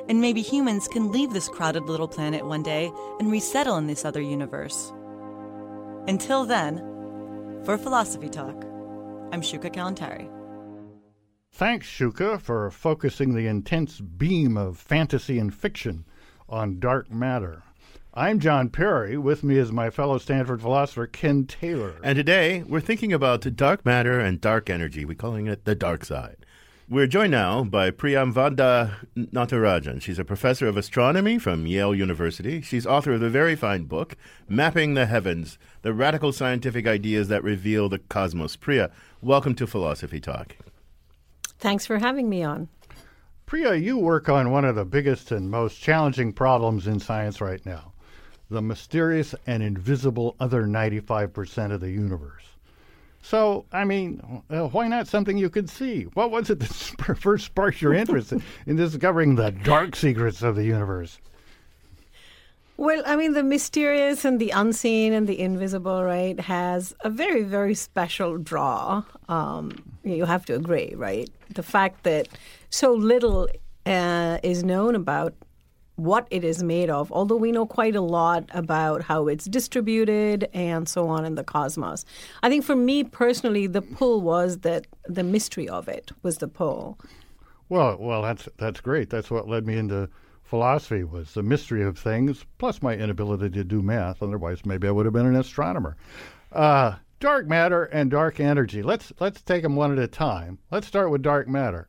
And 0.09 0.21
maybe 0.21 0.41
humans 0.41 0.89
can 0.89 1.13
leave 1.13 1.33
this 1.33 1.49
crowded 1.49 1.85
little 1.85 2.09
planet 2.09 2.47
one 2.47 2.63
day 2.63 2.91
and 3.19 3.31
resettle 3.31 3.77
in 3.77 3.87
this 3.87 4.07
other 4.07 4.23
universe. 4.23 4.93
Until 6.07 6.47
then, 6.47 6.79
for 7.65 7.77
Philosophy 7.77 8.31
Talk, 8.31 8.65
I'm 9.31 9.43
Shuka 9.43 9.71
Kalantari. 9.71 10.31
Thanks, 11.53 11.87
Shuka, 11.87 12.41
for 12.41 12.71
focusing 12.71 13.35
the 13.35 13.47
intense 13.47 14.01
beam 14.01 14.57
of 14.57 14.79
fantasy 14.79 15.39
and 15.39 15.55
fiction 15.55 16.07
on 16.49 16.81
dark 16.81 17.11
matter. 17.11 17.63
I'm 18.15 18.41
John 18.41 18.71
Perry. 18.71 19.19
With 19.19 19.45
me 19.45 19.59
is 19.59 19.71
my 19.71 19.91
fellow 19.91 20.17
Stanford 20.17 20.63
philosopher, 20.63 21.07
Ken 21.07 21.45
Taylor. 21.45 21.97
And 22.03 22.17
today 22.17 22.65
we're 22.67 22.81
thinking 22.81 23.13
about 23.13 23.55
dark 23.55 23.85
matter 23.85 24.19
and 24.19 24.41
dark 24.41 24.71
energy. 24.71 25.05
We're 25.05 25.15
calling 25.15 25.47
it 25.47 25.67
the 25.67 25.75
dark 25.75 26.07
side. 26.07 26.37
We're 26.89 27.07
joined 27.07 27.33
now 27.33 27.65
by 27.65 27.91
Priyamvada 27.91 29.07
Natarajan. 29.15 30.01
She's 30.01 30.19
a 30.19 30.25
professor 30.25 30.67
of 30.67 30.79
astronomy 30.79 31.39
from 31.39 31.67
Yale 31.67 31.95
University. 31.95 32.63
She's 32.63 32.87
author 32.87 33.13
of 33.13 33.21
the 33.21 33.29
very 33.29 33.55
fine 33.55 33.85
book, 33.85 34.17
Mapping 34.49 34.95
the 34.95 35.05
Heavens 35.05 35.59
The 35.83 35.93
Radical 35.93 36.33
Scientific 36.33 36.87
Ideas 36.87 37.29
That 37.29 37.45
Reveal 37.45 37.91
the 37.91 37.99
Cosmos. 37.99 38.57
Priya, 38.57 38.91
welcome 39.21 39.55
to 39.57 39.67
Philosophy 39.67 40.19
Talk. 40.19 40.57
Thanks 41.59 41.85
for 41.85 41.99
having 41.99 42.31
me 42.31 42.43
on. 42.43 42.69
Priya, 43.45 43.75
you 43.75 43.99
work 43.99 44.31
on 44.31 44.51
one 44.51 44.65
of 44.65 44.77
the 44.77 44.87
biggest 44.87 45.31
and 45.31 45.51
most 45.51 45.79
challenging 45.79 46.33
problems 46.33 46.87
in 46.87 47.01
science 47.01 47.43
right 47.43 47.65
now 47.67 47.93
the 48.51 48.63
mysterious 48.63 49.35
and 49.47 49.63
invisible 49.63 50.37
other 50.41 50.65
95% 50.65 51.73
of 51.73 51.81
the 51.81 51.91
universe. 51.91 52.45
So, 53.23 53.67
I 53.73 53.85
mean, 53.85 54.43
uh, 54.49 54.69
why 54.69 54.89
not 54.89 55.09
something 55.09 55.37
you 55.37 55.51
could 55.51 55.69
see? 55.69 56.05
What 56.15 56.31
was 56.31 56.51
it 56.51 56.61
that 56.61 57.17
first 57.21 57.47
sparked 57.47 57.83
your 57.83 57.93
interest 57.93 58.33
in, 58.33 58.43
in 58.67 58.77
discovering 58.77 59.35
the 59.35 59.51
dark 59.51 59.97
secrets 59.97 60.43
of 60.43 60.57
the 60.57 60.65
universe? 60.65 61.19
Well, 62.79 63.03
I 63.05 63.17
mean, 63.17 63.33
the 63.33 63.43
mysterious 63.43 64.25
and 64.25 64.41
the 64.41 64.51
unseen 64.51 65.13
and 65.13 65.27
the 65.27 65.41
invisible, 65.41 66.05
right, 66.05 66.39
has 66.39 66.95
a 67.01 67.11
very, 67.11 67.43
very 67.43 67.75
special 67.75 68.39
draw. 68.39 69.03
Um, 69.29 69.73
you 70.05 70.25
have 70.25 70.47
to 70.47 70.55
agree, 70.55 70.95
right? 70.95 71.29
The 71.55 71.65
fact 71.65 72.05
that 72.05 72.29
so 72.71 72.93
little 72.93 73.49
uh, 73.85 74.39
is 74.45 74.63
known 74.63 74.95
about 74.95 75.35
what 75.99 76.29
it 76.31 76.45
is 76.45 76.63
made 76.63 76.89
of, 76.89 77.11
although 77.11 77.37
we 77.37 77.51
know 77.51 77.67
quite 77.67 77.97
a 77.97 78.01
lot 78.01 78.45
about 78.51 79.03
how 79.03 79.27
it's 79.27 79.47
distributed 79.47 80.49
and 80.55 80.89
so 80.89 81.09
on 81.09 81.25
in 81.25 81.35
the 81.35 81.43
cosmos. 81.43 82.05
I 82.43 82.49
think 82.49 82.65
for 82.65 82.77
me 82.77 83.03
personally, 83.03 83.67
the 83.67 83.83
pull 83.83 84.21
was 84.21 84.59
that 84.59 84.87
the 85.07 85.25
mystery 85.25 85.69
of 85.69 85.89
it 85.89 86.13
was 86.23 86.39
the 86.39 86.47
pull. 86.47 86.99
Well, 87.69 87.97
well, 87.99 88.23
that's 88.23 88.49
that's 88.59 88.81
great. 88.81 89.11
That's 89.11 89.31
what 89.31 89.49
led 89.49 89.67
me 89.67 89.77
into 89.77 90.09
philosophy 90.45 91.05
was 91.05 91.35
the 91.35 91.43
mystery 91.43 91.83
of 91.83 91.99
things, 91.99 92.45
plus 92.59 92.81
my 92.81 92.95
inability 92.95 93.51
to 93.51 93.65
do 93.65 93.83
math. 93.83 94.23
Otherwise, 94.23 94.65
maybe 94.65 94.87
I 94.87 94.93
would 94.93 95.05
have 95.05 95.13
been 95.13 95.27
an 95.27 95.37
astronomer. 95.37 95.97
Uh, 96.53 96.95
dark 97.21 97.47
matter 97.47 97.85
and 97.85 98.11
dark 98.11 98.41
energy. 98.41 98.83
Let's 98.83 99.13
let's 99.21 99.43
take 99.43 99.63
them 99.65 99.77
one 99.77 99.93
at 99.93 99.99
a 99.99 100.07
time. 100.07 100.59
Let's 100.71 100.87
start 100.87 101.11
with 101.11 101.23
dark 101.23 101.49
matter. 101.49 101.89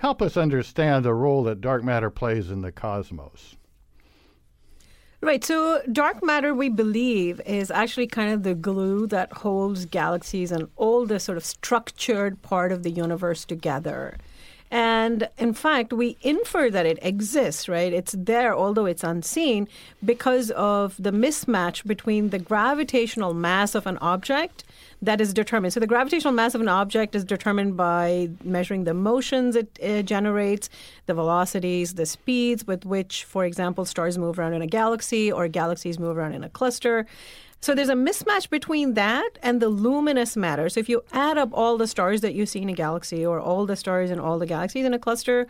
Help 0.00 0.22
us 0.22 0.38
understand 0.38 1.04
the 1.04 1.12
role 1.12 1.42
that 1.42 1.60
dark 1.60 1.84
matter 1.84 2.08
plays 2.08 2.50
in 2.50 2.62
the 2.62 2.72
cosmos. 2.72 3.56
Right. 5.20 5.44
So, 5.44 5.82
dark 5.92 6.24
matter, 6.24 6.54
we 6.54 6.70
believe, 6.70 7.38
is 7.44 7.70
actually 7.70 8.06
kind 8.06 8.32
of 8.32 8.42
the 8.42 8.54
glue 8.54 9.06
that 9.08 9.30
holds 9.30 9.84
galaxies 9.84 10.52
and 10.52 10.68
all 10.76 11.04
the 11.04 11.20
sort 11.20 11.36
of 11.36 11.44
structured 11.44 12.40
part 12.40 12.72
of 12.72 12.82
the 12.82 12.90
universe 12.90 13.44
together. 13.44 14.16
And 14.72 15.28
in 15.36 15.52
fact, 15.52 15.92
we 15.92 16.16
infer 16.22 16.70
that 16.70 16.86
it 16.86 17.00
exists, 17.02 17.68
right? 17.68 17.92
It's 17.92 18.14
there, 18.16 18.54
although 18.54 18.86
it's 18.86 19.02
unseen, 19.02 19.66
because 20.04 20.52
of 20.52 20.94
the 20.96 21.10
mismatch 21.10 21.84
between 21.84 22.30
the 22.30 22.38
gravitational 22.38 23.34
mass 23.34 23.74
of 23.74 23.88
an 23.88 23.98
object 23.98 24.62
that 25.02 25.20
is 25.20 25.34
determined. 25.34 25.72
So 25.72 25.80
the 25.80 25.88
gravitational 25.88 26.34
mass 26.34 26.54
of 26.54 26.60
an 26.60 26.68
object 26.68 27.16
is 27.16 27.24
determined 27.24 27.76
by 27.76 28.30
measuring 28.44 28.84
the 28.84 28.94
motions 28.94 29.56
it, 29.56 30.04
generates, 30.04 30.70
the 31.06 31.14
velocities, 31.14 31.94
the 31.94 32.06
speeds 32.06 32.64
with 32.64 32.84
which, 32.84 33.24
for 33.24 33.44
example, 33.44 33.84
stars 33.84 34.18
move 34.18 34.38
around 34.38 34.52
in 34.52 34.62
a 34.62 34.68
galaxy 34.68 35.32
or 35.32 35.48
galaxies 35.48 35.98
move 35.98 36.16
around 36.16 36.34
in 36.34 36.44
a 36.44 36.50
cluster. 36.50 37.06
So 37.62 37.74
there's 37.74 37.90
a 37.90 37.94
mismatch 37.94 38.48
between 38.48 38.94
that 38.94 39.38
and 39.42 39.60
the 39.60 39.68
luminous 39.68 40.34
matter. 40.34 40.70
So 40.70 40.80
if 40.80 40.88
you 40.88 41.02
add 41.12 41.36
up 41.36 41.50
all 41.52 41.76
the 41.76 41.86
stars 41.86 42.22
that 42.22 42.34
you 42.34 42.46
see 42.46 42.62
in 42.62 42.70
a 42.70 42.74
galaxy 42.74 43.24
or 43.24 43.38
all 43.38 43.66
the 43.66 43.76
stars 43.76 44.10
in 44.10 44.18
all 44.18 44.38
the 44.38 44.46
galaxies 44.46 44.86
in 44.86 44.94
a 44.94 44.98
cluster, 44.98 45.46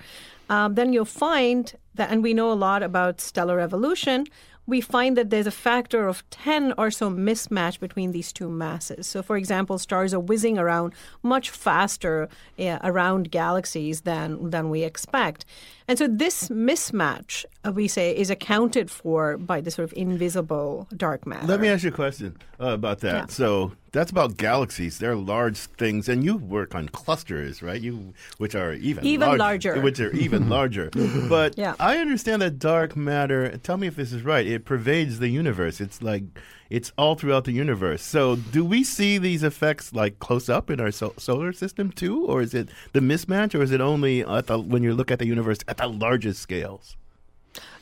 um, 0.48 0.74
then 0.74 0.92
you'll 0.92 1.04
find 1.04 1.72
that, 1.94 2.10
and 2.10 2.22
we 2.22 2.34
know 2.34 2.50
a 2.50 2.54
lot 2.54 2.82
about 2.82 3.20
stellar 3.20 3.60
evolution, 3.60 4.26
we 4.66 4.80
find 4.80 5.16
that 5.16 5.30
there's 5.30 5.46
a 5.46 5.52
factor 5.52 6.06
of 6.06 6.28
10 6.30 6.74
or 6.78 6.90
so 6.90 7.10
mismatch 7.10 7.80
between 7.80 8.12
these 8.12 8.32
two 8.32 8.48
masses. 8.48 9.06
So, 9.06 9.22
for 9.22 9.36
example, 9.36 9.78
stars 9.78 10.14
are 10.14 10.20
whizzing 10.20 10.58
around 10.58 10.94
much 11.22 11.50
faster 11.50 12.28
uh, 12.58 12.78
around 12.82 13.30
galaxies 13.30 14.02
than, 14.02 14.50
than 14.50 14.70
we 14.70 14.82
expect. 14.84 15.44
And 15.90 15.98
so, 15.98 16.06
this 16.06 16.50
mismatch, 16.50 17.44
uh, 17.66 17.72
we 17.72 17.88
say, 17.88 18.16
is 18.16 18.30
accounted 18.30 18.92
for 18.92 19.36
by 19.36 19.60
the 19.60 19.72
sort 19.72 19.90
of 19.90 19.98
invisible 19.98 20.86
dark 20.96 21.26
matter. 21.26 21.48
Let 21.48 21.60
me 21.60 21.66
ask 21.66 21.82
you 21.82 21.88
a 21.88 21.92
question 21.92 22.36
uh, 22.60 22.66
about 22.66 23.00
that. 23.00 23.12
Yeah. 23.12 23.26
So, 23.26 23.72
that's 23.90 24.12
about 24.12 24.36
galaxies. 24.36 25.00
They're 25.00 25.16
large 25.16 25.56
things, 25.56 26.08
and 26.08 26.22
you 26.22 26.36
work 26.36 26.76
on 26.76 26.90
clusters, 26.90 27.60
right? 27.60 27.80
You, 27.80 28.14
which 28.38 28.54
are 28.54 28.74
even 28.74 29.04
even 29.04 29.36
larger, 29.36 29.80
which 29.80 29.98
are 29.98 30.12
even 30.12 30.48
larger. 30.56 30.90
But 31.28 31.58
yeah. 31.58 31.74
I 31.80 31.98
understand 31.98 32.40
that 32.42 32.60
dark 32.60 32.94
matter. 32.94 33.56
Tell 33.56 33.76
me 33.76 33.88
if 33.88 33.96
this 33.96 34.12
is 34.12 34.22
right. 34.22 34.46
It 34.46 34.64
pervades 34.64 35.18
the 35.18 35.28
universe. 35.28 35.80
It's 35.80 36.00
like 36.00 36.22
it's 36.70 36.92
all 36.96 37.16
throughout 37.16 37.44
the 37.44 37.52
universe. 37.52 38.02
So, 38.02 38.36
do 38.36 38.64
we 38.64 38.84
see 38.84 39.18
these 39.18 39.42
effects 39.42 39.92
like 39.92 40.18
close 40.20 40.48
up 40.48 40.70
in 40.70 40.80
our 40.80 40.92
so- 40.92 41.14
solar 41.18 41.52
system 41.52 41.90
too, 41.90 42.24
or 42.26 42.40
is 42.40 42.54
it 42.54 42.70
the 42.92 43.00
mismatch, 43.00 43.54
or 43.54 43.62
is 43.62 43.72
it 43.72 43.80
only 43.80 44.22
the, 44.22 44.58
when 44.58 44.82
you 44.82 44.94
look 44.94 45.10
at 45.10 45.18
the 45.18 45.26
universe 45.26 45.58
at 45.68 45.76
the 45.78 45.88
largest 45.88 46.40
scales? 46.40 46.96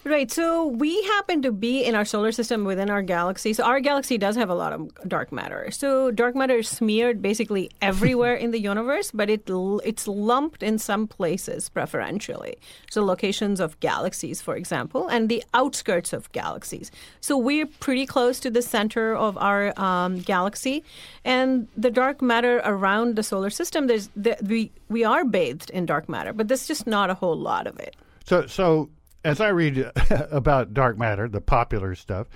Right. 0.05 0.31
So 0.31 0.67
we 0.67 1.02
happen 1.02 1.43
to 1.43 1.52
be 1.52 1.85
in 1.85 1.95
our 1.95 2.05
solar 2.05 2.33
system 2.33 2.64
within 2.64 2.88
our 2.88 3.02
galaxy. 3.02 3.52
So 3.52 3.64
our 3.64 3.81
galaxy 3.81 4.17
does 4.17 4.37
have 4.37 4.49
a 4.49 4.55
lot 4.55 4.73
of 4.73 4.90
dark 5.07 5.33
matter. 5.33 5.71
So 5.71 6.11
dark 6.11 6.35
matter 6.35 6.59
is 6.59 6.69
smeared 6.69 7.21
basically 7.21 7.71
everywhere 7.83 8.35
in 8.45 8.52
the 8.52 8.61
universe, 8.61 9.11
but 9.11 9.28
it 9.28 9.43
it's 9.85 10.07
lumped 10.07 10.62
in 10.62 10.78
some 10.78 11.09
places 11.09 11.69
preferentially. 11.69 12.57
So 12.90 13.05
locations 13.05 13.61
of 13.61 13.78
galaxies, 13.81 14.40
for 14.40 14.57
example, 14.57 15.09
and 15.09 15.28
the 15.28 15.43
outskirts 15.52 16.12
of 16.12 16.31
galaxies. 16.33 16.90
So 17.21 17.37
we're 17.37 17.67
pretty 17.67 18.07
close 18.07 18.40
to 18.40 18.50
the 18.50 18.62
center 18.62 19.14
of 19.14 19.37
our 19.37 19.78
um, 19.78 20.21
galaxy, 20.21 20.85
and 21.25 21.69
the 21.76 21.90
dark 21.90 22.23
matter 22.23 22.62
around 22.64 23.17
the 23.17 23.23
solar 23.23 23.50
system. 23.50 23.88
There's 23.88 24.09
the, 24.17 24.37
we 24.43 24.71
we 24.88 25.05
are 25.05 25.25
bathed 25.25 25.71
in 25.71 25.87
dark 25.87 26.09
matter, 26.09 26.33
but 26.33 26.49
there's 26.49 26.69
just 26.69 26.87
not 26.87 27.11
a 27.11 27.14
whole 27.14 27.37
lot 27.37 27.67
of 27.67 27.78
it. 27.81 27.97
So 28.25 28.47
so 28.47 28.88
as 29.25 29.41
I 29.41 29.49
read 29.49 29.91
about 30.31 30.75
dark 30.75 30.99
matter, 30.99 31.29
the 31.29 31.41
popular 31.41 31.95
stuff, 31.95 32.27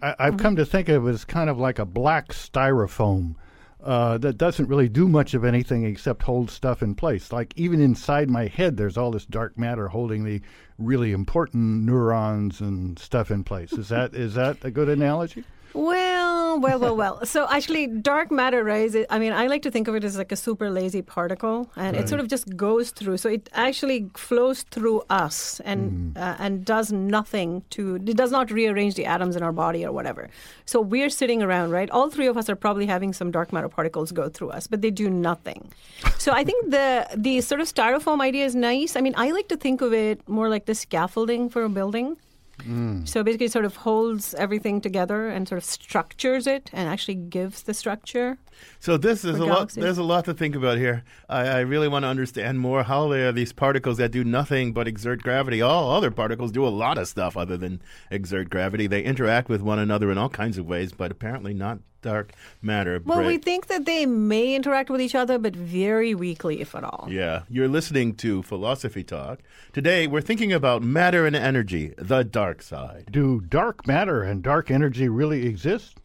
I, 0.00 0.08
have 0.08 0.16
mm-hmm. 0.18 0.36
come 0.38 0.56
to 0.56 0.66
think 0.66 0.88
of 0.88 1.06
it 1.06 1.10
as 1.10 1.24
kind 1.24 1.48
of 1.48 1.58
like 1.58 1.78
a 1.78 1.84
black 1.84 2.32
styrofoam 2.32 3.36
uh, 3.82 4.18
that 4.18 4.38
doesn't 4.38 4.68
really 4.68 4.88
do 4.88 5.08
much 5.08 5.34
of 5.34 5.44
anything 5.44 5.84
except 5.84 6.22
hold 6.22 6.50
stuff 6.50 6.82
in 6.82 6.94
place. 6.94 7.32
Like 7.32 7.52
even 7.56 7.80
inside 7.80 8.30
my 8.30 8.46
head, 8.46 8.76
there's 8.76 8.96
all 8.96 9.10
this 9.10 9.26
dark 9.26 9.58
matter 9.58 9.88
holding 9.88 10.24
the 10.24 10.40
really 10.78 11.12
important 11.12 11.84
neurons 11.84 12.60
and 12.60 12.98
stuff 12.98 13.30
in 13.30 13.44
place. 13.44 13.72
Is 13.72 13.88
that 13.88 14.14
is 14.14 14.34
that 14.34 14.64
a 14.64 14.70
good 14.70 14.88
analogy? 14.88 15.44
Well, 15.74 16.60
Well, 16.60 16.78
well, 16.78 16.96
well. 16.96 17.24
So 17.24 17.46
actually, 17.48 17.86
dark 17.86 18.30
matter, 18.30 18.62
right? 18.62 18.84
is- 18.94 19.06
I 19.08 19.18
mean, 19.18 19.32
I 19.32 19.46
like 19.46 19.62
to 19.62 19.70
think 19.70 19.88
of 19.88 19.94
it 19.94 20.04
as 20.04 20.18
like 20.18 20.30
a 20.32 20.36
super 20.36 20.68
lazy 20.70 21.00
particle, 21.02 21.70
and 21.76 21.96
Right. 21.96 22.04
it 22.04 22.08
sort 22.10 22.20
of 22.20 22.28
just 22.28 22.56
goes 22.56 22.90
through. 22.90 23.16
So 23.16 23.28
it 23.30 23.48
actually 23.54 24.10
flows 24.14 24.62
through 24.74 25.02
us 25.08 25.60
and 25.64 26.16
uh, 26.16 26.36
and 26.44 26.64
does 26.64 26.92
nothing 26.92 27.62
to. 27.70 27.96
It 27.96 28.16
does 28.22 28.30
not 28.30 28.50
rearrange 28.50 28.94
the 28.96 29.06
atoms 29.06 29.34
in 29.34 29.42
our 29.42 29.52
body 29.52 29.84
or 29.86 29.92
whatever. 29.92 30.28
So 30.66 30.80
we're 30.80 31.10
sitting 31.10 31.42
around, 31.42 31.70
right? 31.70 31.90
All 31.90 32.10
three 32.10 32.26
of 32.26 32.36
us 32.36 32.50
are 32.50 32.56
probably 32.66 32.86
having 32.86 33.12
some 33.14 33.30
dark 33.30 33.52
matter 33.52 33.68
particles 33.68 34.12
go 34.12 34.28
through 34.28 34.50
us, 34.50 34.66
but 34.66 34.82
they 34.82 34.90
do 34.90 35.08
nothing. 35.08 35.70
So 36.18 36.32
I 36.32 36.44
think 36.44 36.70
the 36.70 37.06
the 37.16 37.40
sort 37.40 37.60
of 37.62 37.66
styrofoam 37.74 38.20
idea 38.20 38.44
is 38.44 38.54
nice. 38.54 38.94
I 38.96 39.00
mean, 39.00 39.14
I 39.16 39.30
like 39.38 39.48
to 39.48 39.56
think 39.56 39.80
of 39.80 39.92
it 39.94 40.20
more 40.28 40.48
like 40.50 40.66
the 40.66 40.74
scaffolding 40.74 41.48
for 41.48 41.64
a 41.64 41.68
building. 41.80 42.16
Mm. 42.60 43.08
So 43.08 43.22
basically, 43.22 43.48
sort 43.48 43.64
of 43.64 43.76
holds 43.76 44.34
everything 44.34 44.80
together 44.80 45.28
and 45.28 45.48
sort 45.48 45.58
of 45.58 45.64
structures 45.64 46.46
it 46.46 46.70
and 46.72 46.88
actually 46.88 47.16
gives 47.16 47.62
the 47.62 47.74
structure. 47.74 48.38
So 48.80 48.96
this 48.96 49.24
is 49.24 49.38
a 49.38 49.44
lot. 49.44 49.70
There's 49.70 49.98
a 49.98 50.02
lot 50.02 50.24
to 50.26 50.34
think 50.34 50.54
about 50.54 50.78
here. 50.78 51.04
I, 51.28 51.46
I 51.46 51.60
really 51.60 51.88
want 51.88 52.04
to 52.04 52.08
understand 52.08 52.60
more 52.60 52.82
how 52.82 53.08
there 53.08 53.28
are 53.28 53.32
these 53.32 53.52
particles 53.52 53.98
that 53.98 54.10
do 54.10 54.24
nothing 54.24 54.72
but 54.72 54.88
exert 54.88 55.22
gravity. 55.22 55.62
All 55.62 55.90
other 55.90 56.10
particles 56.10 56.52
do 56.52 56.66
a 56.66 56.68
lot 56.68 56.98
of 56.98 57.08
stuff 57.08 57.36
other 57.36 57.56
than 57.56 57.82
exert 58.10 58.50
gravity. 58.50 58.86
They 58.86 59.02
interact 59.02 59.48
with 59.48 59.62
one 59.62 59.78
another 59.78 60.10
in 60.10 60.18
all 60.18 60.28
kinds 60.28 60.58
of 60.58 60.66
ways, 60.66 60.92
but 60.92 61.10
apparently 61.10 61.54
not 61.54 61.78
dark 62.02 62.32
matter. 62.60 63.00
Well, 63.04 63.24
we 63.24 63.38
think 63.38 63.68
that 63.68 63.86
they 63.86 64.04
may 64.04 64.54
interact 64.54 64.90
with 64.90 65.00
each 65.00 65.14
other, 65.14 65.38
but 65.38 65.56
very 65.56 66.14
weakly, 66.14 66.60
if 66.60 66.74
at 66.74 66.84
all. 66.84 67.08
Yeah, 67.08 67.42
you're 67.48 67.68
listening 67.68 68.16
to 68.16 68.42
Philosophy 68.42 69.04
Talk. 69.04 69.40
Today, 69.72 70.06
we're 70.06 70.20
thinking 70.20 70.52
about 70.52 70.82
matter 70.82 71.24
and 71.26 71.34
energy, 71.34 71.94
the 71.96 72.24
dark 72.24 72.60
side. 72.60 73.06
Do 73.10 73.40
dark 73.40 73.86
matter 73.86 74.22
and 74.22 74.42
dark 74.42 74.70
energy 74.70 75.08
really 75.08 75.46
exist? 75.46 75.98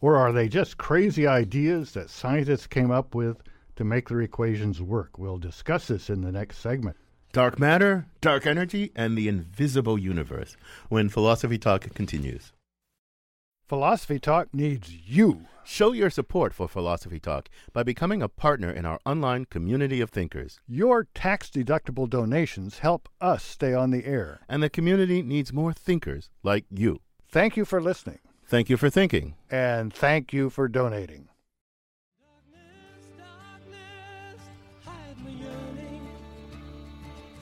Or 0.00 0.16
are 0.16 0.32
they 0.32 0.48
just 0.48 0.78
crazy 0.78 1.26
ideas 1.26 1.92
that 1.92 2.10
scientists 2.10 2.66
came 2.66 2.90
up 2.90 3.14
with 3.14 3.42
to 3.76 3.84
make 3.84 4.08
their 4.08 4.22
equations 4.22 4.80
work? 4.80 5.18
We'll 5.18 5.38
discuss 5.38 5.88
this 5.88 6.08
in 6.08 6.22
the 6.22 6.32
next 6.32 6.58
segment. 6.58 6.96
Dark 7.32 7.58
matter, 7.58 8.06
dark 8.20 8.46
energy, 8.46 8.90
and 8.96 9.16
the 9.16 9.28
invisible 9.28 9.98
universe. 9.98 10.56
When 10.88 11.08
Philosophy 11.08 11.58
Talk 11.58 11.82
continues. 11.94 12.52
Philosophy 13.68 14.18
Talk 14.18 14.52
needs 14.52 14.90
you. 14.90 15.46
Show 15.62 15.92
your 15.92 16.10
support 16.10 16.52
for 16.52 16.66
Philosophy 16.66 17.20
Talk 17.20 17.48
by 17.72 17.84
becoming 17.84 18.20
a 18.20 18.28
partner 18.28 18.70
in 18.70 18.84
our 18.84 18.98
online 19.06 19.44
community 19.44 20.00
of 20.00 20.10
thinkers. 20.10 20.58
Your 20.66 21.06
tax 21.14 21.50
deductible 21.50 22.10
donations 22.10 22.78
help 22.78 23.08
us 23.20 23.44
stay 23.44 23.72
on 23.72 23.92
the 23.92 24.04
air. 24.04 24.40
And 24.48 24.60
the 24.60 24.70
community 24.70 25.22
needs 25.22 25.52
more 25.52 25.72
thinkers 25.72 26.30
like 26.42 26.64
you. 26.68 27.00
Thank 27.28 27.56
you 27.56 27.64
for 27.64 27.80
listening. 27.80 28.18
Thank 28.50 28.68
you 28.68 28.76
for 28.76 28.90
thinking. 28.90 29.36
And 29.48 29.94
thank 29.94 30.32
you 30.32 30.50
for 30.50 30.66
donating. 30.66 31.28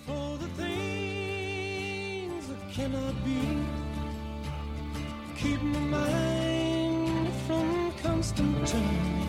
For 0.05 0.37
the 0.37 0.49
things 0.49 2.47
that 2.49 2.71
cannot 2.73 3.15
be. 3.25 3.41
Keep 5.38 5.62
my 5.62 5.79
mind 5.79 7.33
from 7.47 7.93
constant 8.03 8.69
turning. 8.69 9.29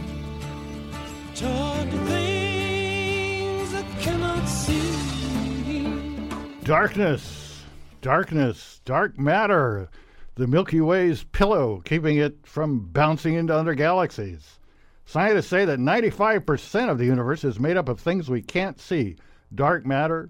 Toward 1.34 1.90
things 2.10 3.74
I 3.74 3.84
cannot 4.02 4.46
see. 4.50 6.30
Darkness, 6.66 7.64
darkness, 8.02 8.82
dark 8.84 9.18
matter. 9.18 9.90
The 10.40 10.48
Milky 10.48 10.80
Way's 10.80 11.26
pillow, 11.26 11.82
keeping 11.84 12.16
it 12.16 12.48
from 12.48 12.80
bouncing 12.80 13.34
into 13.34 13.54
other 13.54 13.76
galaxies. 13.76 14.58
Scientists 15.04 15.48
say 15.48 15.66
that 15.66 15.80
95% 15.80 16.90
of 16.90 16.98
the 16.98 17.04
universe 17.04 17.44
is 17.44 17.60
made 17.60 17.76
up 17.76 17.90
of 17.90 18.00
things 18.00 18.30
we 18.30 18.42
can't 18.42 18.80
see 18.80 19.18
dark 19.54 19.86
matter, 19.86 20.30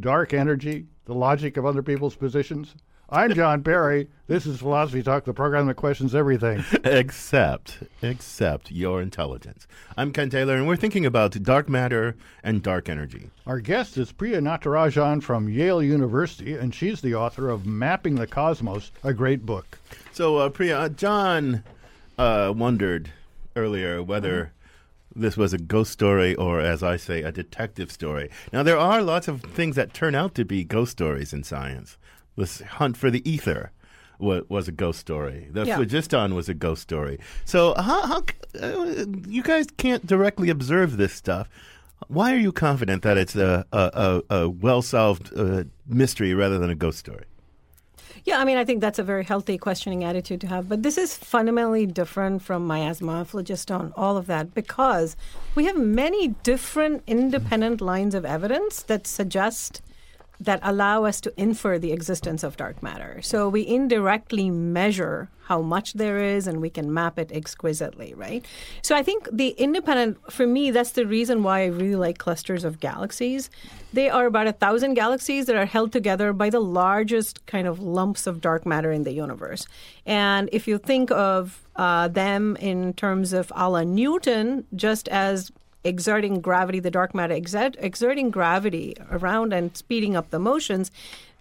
dark 0.00 0.34
energy, 0.34 0.86
the 1.04 1.14
logic 1.14 1.56
of 1.56 1.64
other 1.64 1.84
people's 1.84 2.16
positions. 2.16 2.74
I'm 3.14 3.32
John 3.32 3.62
Perry. 3.62 4.08
This 4.26 4.44
is 4.44 4.58
Philosophy 4.58 5.00
Talk, 5.00 5.24
the 5.24 5.32
program 5.32 5.68
that 5.68 5.76
questions 5.76 6.16
everything. 6.16 6.64
Except, 6.84 7.78
except 8.02 8.72
your 8.72 9.00
intelligence. 9.00 9.68
I'm 9.96 10.12
Ken 10.12 10.30
Taylor, 10.30 10.56
and 10.56 10.66
we're 10.66 10.74
thinking 10.74 11.06
about 11.06 11.40
dark 11.44 11.68
matter 11.68 12.16
and 12.42 12.60
dark 12.60 12.88
energy. 12.88 13.30
Our 13.46 13.60
guest 13.60 13.96
is 13.98 14.10
Priya 14.10 14.40
Natarajan 14.40 15.22
from 15.22 15.48
Yale 15.48 15.80
University, 15.80 16.54
and 16.54 16.74
she's 16.74 17.02
the 17.02 17.14
author 17.14 17.50
of 17.50 17.64
Mapping 17.66 18.16
the 18.16 18.26
Cosmos, 18.26 18.90
a 19.04 19.14
great 19.14 19.46
book. 19.46 19.78
So, 20.10 20.38
uh, 20.38 20.48
Priya, 20.48 20.76
uh, 20.76 20.88
John 20.88 21.62
uh, 22.18 22.52
wondered 22.56 23.12
earlier 23.54 24.02
whether 24.02 24.52
this 25.14 25.36
was 25.36 25.52
a 25.52 25.58
ghost 25.58 25.92
story 25.92 26.34
or, 26.34 26.58
as 26.58 26.82
I 26.82 26.96
say, 26.96 27.22
a 27.22 27.30
detective 27.30 27.92
story. 27.92 28.28
Now, 28.52 28.64
there 28.64 28.76
are 28.76 29.02
lots 29.02 29.28
of 29.28 29.40
things 29.40 29.76
that 29.76 29.94
turn 29.94 30.16
out 30.16 30.34
to 30.34 30.44
be 30.44 30.64
ghost 30.64 30.90
stories 30.90 31.32
in 31.32 31.44
science. 31.44 31.96
This 32.36 32.60
hunt 32.60 32.96
for 32.96 33.10
the 33.10 33.28
ether 33.28 33.70
wa- 34.18 34.42
was 34.48 34.68
a 34.68 34.72
ghost 34.72 34.98
story. 35.00 35.48
The 35.52 35.64
Yeah. 35.64 35.76
phlogiston 35.76 36.34
was 36.34 36.48
a 36.48 36.54
ghost 36.54 36.82
story. 36.82 37.18
So, 37.44 37.74
how, 37.74 38.06
how 38.06 38.22
uh, 38.60 39.04
you 39.28 39.42
guys 39.42 39.66
can't 39.76 40.06
directly 40.06 40.50
observe 40.50 40.96
this 40.96 41.12
stuff? 41.12 41.48
Why 42.08 42.34
are 42.34 42.38
you 42.38 42.52
confident 42.52 43.02
that 43.02 43.16
it's 43.16 43.36
a, 43.36 43.64
a, 43.72 44.22
a, 44.30 44.34
a 44.42 44.48
well 44.48 44.82
solved 44.82 45.30
uh, 45.36 45.64
mystery 45.86 46.34
rather 46.34 46.58
than 46.58 46.70
a 46.70 46.74
ghost 46.74 46.98
story? 46.98 47.24
Yeah, 48.24 48.38
I 48.38 48.44
mean, 48.44 48.56
I 48.56 48.64
think 48.64 48.80
that's 48.80 48.98
a 48.98 49.02
very 49.02 49.22
healthy 49.24 49.58
questioning 49.58 50.02
attitude 50.02 50.40
to 50.42 50.46
have. 50.46 50.68
But 50.68 50.82
this 50.82 50.96
is 50.96 51.14
fundamentally 51.16 51.84
different 51.86 52.42
from 52.42 52.66
miasma, 52.66 53.24
phlogiston, 53.24 53.92
all 53.96 54.16
of 54.16 54.26
that, 54.28 54.54
because 54.54 55.14
we 55.54 55.66
have 55.66 55.76
many 55.76 56.28
different 56.42 57.02
independent 57.06 57.80
lines 57.82 58.14
of 58.14 58.24
evidence 58.24 58.82
that 58.82 59.06
suggest 59.06 59.82
that 60.40 60.60
allow 60.62 61.04
us 61.04 61.20
to 61.22 61.32
infer 61.36 61.78
the 61.78 61.92
existence 61.92 62.42
of 62.42 62.56
dark 62.56 62.82
matter. 62.82 63.20
So 63.22 63.48
we 63.48 63.66
indirectly 63.66 64.50
measure 64.50 65.28
how 65.46 65.60
much 65.60 65.92
there 65.92 66.18
is 66.18 66.46
and 66.46 66.60
we 66.60 66.70
can 66.70 66.92
map 66.92 67.18
it 67.18 67.30
exquisitely, 67.30 68.14
right? 68.14 68.44
So 68.82 68.96
I 68.96 69.02
think 69.02 69.28
the 69.30 69.48
independent, 69.50 70.18
for 70.32 70.46
me, 70.46 70.70
that's 70.70 70.92
the 70.92 71.06
reason 71.06 71.42
why 71.42 71.60
I 71.60 71.66
really 71.66 71.96
like 71.96 72.18
clusters 72.18 72.64
of 72.64 72.80
galaxies. 72.80 73.50
They 73.92 74.08
are 74.08 74.26
about 74.26 74.46
a 74.46 74.52
thousand 74.52 74.94
galaxies 74.94 75.46
that 75.46 75.56
are 75.56 75.66
held 75.66 75.92
together 75.92 76.32
by 76.32 76.50
the 76.50 76.60
largest 76.60 77.44
kind 77.46 77.68
of 77.68 77.78
lumps 77.80 78.26
of 78.26 78.40
dark 78.40 78.64
matter 78.64 78.90
in 78.90 79.04
the 79.04 79.12
universe. 79.12 79.66
And 80.06 80.48
if 80.50 80.66
you 80.66 80.78
think 80.78 81.10
of 81.10 81.62
uh, 81.76 82.08
them 82.08 82.56
in 82.56 82.94
terms 82.94 83.32
of 83.32 83.52
a 83.54 83.68
la 83.68 83.82
Newton, 83.82 84.64
just 84.74 85.08
as 85.08 85.52
exerting 85.84 86.40
gravity, 86.40 86.80
the 86.80 86.90
dark 86.90 87.14
matter 87.14 87.34
exert, 87.34 87.76
exerting 87.78 88.30
gravity 88.30 88.96
around 89.10 89.52
and 89.52 89.76
speeding 89.76 90.16
up 90.16 90.30
the 90.30 90.38
motions, 90.38 90.90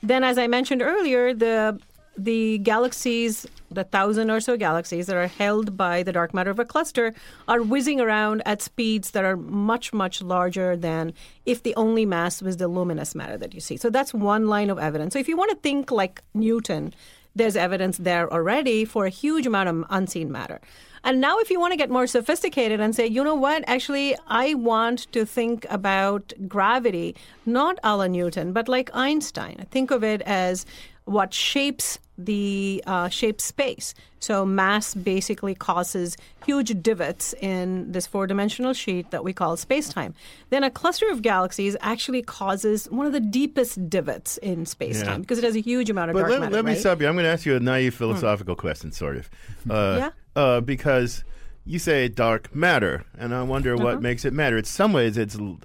then 0.01 0.23
as 0.23 0.37
I 0.37 0.47
mentioned 0.47 0.81
earlier, 0.81 1.33
the 1.33 1.79
the 2.15 2.59
galaxies, 2.59 3.47
the 3.71 3.83
thousand 3.83 4.29
or 4.29 4.39
so 4.39 4.55
galaxies 4.55 5.07
that 5.07 5.15
are 5.15 5.25
held 5.25 5.75
by 5.75 6.03
the 6.03 6.11
dark 6.11 6.31
matter 6.31 6.51
of 6.51 6.59
a 6.59 6.65
cluster, 6.65 7.13
are 7.47 7.63
whizzing 7.63 7.99
around 7.99 8.43
at 8.45 8.61
speeds 8.61 9.11
that 9.11 9.23
are 9.23 9.35
much, 9.35 9.93
much 9.93 10.21
larger 10.21 10.75
than 10.75 11.11
if 11.45 11.63
the 11.63 11.75
only 11.75 12.05
mass 12.05 12.41
was 12.41 12.57
the 12.57 12.67
luminous 12.67 13.15
matter 13.15 13.37
that 13.37 13.53
you 13.53 13.59
see. 13.59 13.77
So 13.77 13.89
that's 13.89 14.13
one 14.13 14.47
line 14.47 14.69
of 14.69 14.77
evidence. 14.77 15.13
So 15.13 15.19
if 15.19 15.27
you 15.27 15.35
want 15.35 15.51
to 15.51 15.57
think 15.57 15.89
like 15.91 16.21
Newton, 16.35 16.93
there's 17.35 17.55
evidence 17.55 17.97
there 17.97 18.31
already 18.31 18.85
for 18.85 19.05
a 19.07 19.09
huge 19.09 19.47
amount 19.47 19.69
of 19.69 19.83
unseen 19.89 20.31
matter. 20.31 20.61
And 21.03 21.19
now, 21.19 21.39
if 21.39 21.49
you 21.49 21.59
want 21.59 21.71
to 21.73 21.77
get 21.77 21.89
more 21.89 22.07
sophisticated 22.07 22.79
and 22.79 22.95
say, 22.95 23.05
you 23.07 23.23
know 23.23 23.35
what, 23.35 23.63
actually, 23.67 24.15
I 24.27 24.53
want 24.53 25.11
to 25.11 25.25
think 25.25 25.65
about 25.69 26.31
gravity, 26.47 27.15
not 27.45 27.77
a 27.83 27.97
la 27.97 28.07
Newton, 28.07 28.53
but 28.53 28.67
like 28.69 28.89
Einstein. 28.93 29.65
Think 29.69 29.91
of 29.91 30.03
it 30.03 30.21
as 30.21 30.65
what 31.05 31.33
shapes 31.33 31.99
the 32.17 32.81
uh, 32.87 33.09
shapes 33.09 33.43
space. 33.43 33.93
So 34.19 34.45
mass 34.45 34.93
basically 34.93 35.53
causes 35.55 36.15
huge 36.45 36.81
divots 36.81 37.33
in 37.41 37.91
this 37.91 38.07
four-dimensional 38.07 38.71
sheet 38.73 39.11
that 39.11 39.23
we 39.25 39.33
call 39.33 39.57
space-time. 39.57 40.13
Then 40.49 40.63
a 40.63 40.69
cluster 40.69 41.09
of 41.11 41.21
galaxies 41.21 41.75
actually 41.81 42.21
causes 42.21 42.85
one 42.89 43.05
of 43.05 43.11
the 43.11 43.19
deepest 43.19 43.89
divots 43.89 44.37
in 44.37 44.65
space-time 44.65 45.07
Yeah. 45.09 45.17
because 45.17 45.39
it 45.39 45.43
has 45.43 45.57
a 45.57 45.61
huge 45.61 45.89
amount 45.89 46.11
of 46.11 46.13
But 46.13 46.19
dark 46.21 46.31
let, 46.31 46.39
matter. 46.41 46.53
let 46.55 46.63
me 46.65 46.71
right? 46.71 46.77
Hmm. 46.77 46.81
stop 46.81 47.01
you. 47.01 47.07
I'm 47.09 47.15
going 47.15 47.25
to 47.25 47.29
ask 47.31 47.45
you 47.45 47.57
a 47.57 47.59
naive 47.59 47.93
philosophical 47.95 48.55
question, 48.55 48.93
sort 48.93 49.17
of. 49.17 49.29
Uh, 49.69 49.95
Yeah. 49.99 50.09
Uh, 50.35 50.59
because 50.61 51.23
you 51.65 51.79
say 51.79 52.07
dark 52.07 52.53
matter, 52.55 53.05
and 53.17 53.33
I 53.33 53.43
wonder 53.43 53.75
Uh-huh. 53.75 53.83
what 53.83 54.01
makes 54.01 54.25
it 54.25 54.33
matter. 54.33 54.57
In 54.57 54.63
some 54.65 54.91
ways, 54.93 55.17
it's 55.17 55.37
l- 55.37 55.59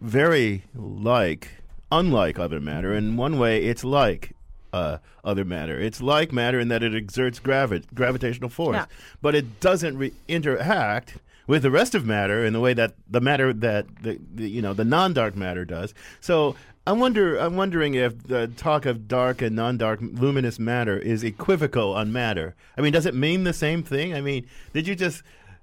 very 0.00 0.64
like, 0.74 1.48
unlike 1.90 2.38
other 2.38 2.60
matter. 2.60 2.94
In 2.94 3.16
one 3.16 3.38
way, 3.38 3.64
it's 3.64 3.84
like 3.84 4.32
uh, 4.72 4.98
other 5.24 5.44
matter. 5.44 5.78
It's 5.80 6.00
like 6.00 6.32
matter 6.32 6.58
in 6.58 6.66
that 6.68 6.82
it 6.82 6.94
exerts 6.96 7.38
gravi- 7.38 7.84
gravitational 7.94 8.50
force, 8.50 8.74
Yeah. 8.76 8.86
but 9.22 9.34
it 9.36 9.60
doesn't 9.60 9.96
re- 9.96 10.12
interact 10.26 11.18
with 11.46 11.62
the 11.62 11.70
rest 11.70 11.94
of 11.94 12.04
matter 12.04 12.44
in 12.44 12.52
the 12.52 12.58
way 12.60 12.74
that 12.74 12.94
the 13.08 13.20
matter 13.20 13.52
that 13.52 13.86
the, 14.02 14.18
the 14.34 14.48
you 14.48 14.60
know 14.62 14.72
the 14.74 14.84
non-dark 14.84 15.36
matter 15.36 15.64
does. 15.64 15.94
So 16.20 16.56
I 16.86 16.92
wonder 16.92 17.38
I'm 17.38 17.56
wondering 17.56 17.94
if 17.94 18.24
the 18.24 18.48
talk 18.48 18.84
of 18.84 19.08
dark 19.08 19.40
and 19.40 19.56
non-dark 19.56 20.00
luminous 20.02 20.58
matter 20.58 20.98
is 20.98 21.24
equivocal 21.24 21.94
on 21.94 22.12
matter. 22.12 22.54
I 22.76 22.82
mean, 22.82 22.92
does 22.92 23.06
it 23.06 23.14
mean 23.14 23.44
the 23.44 23.54
same 23.54 23.82
thing? 23.82 24.14
I 24.14 24.20
mean, 24.20 24.46
did 24.74 24.86
you 24.86 24.94
just 24.94 25.22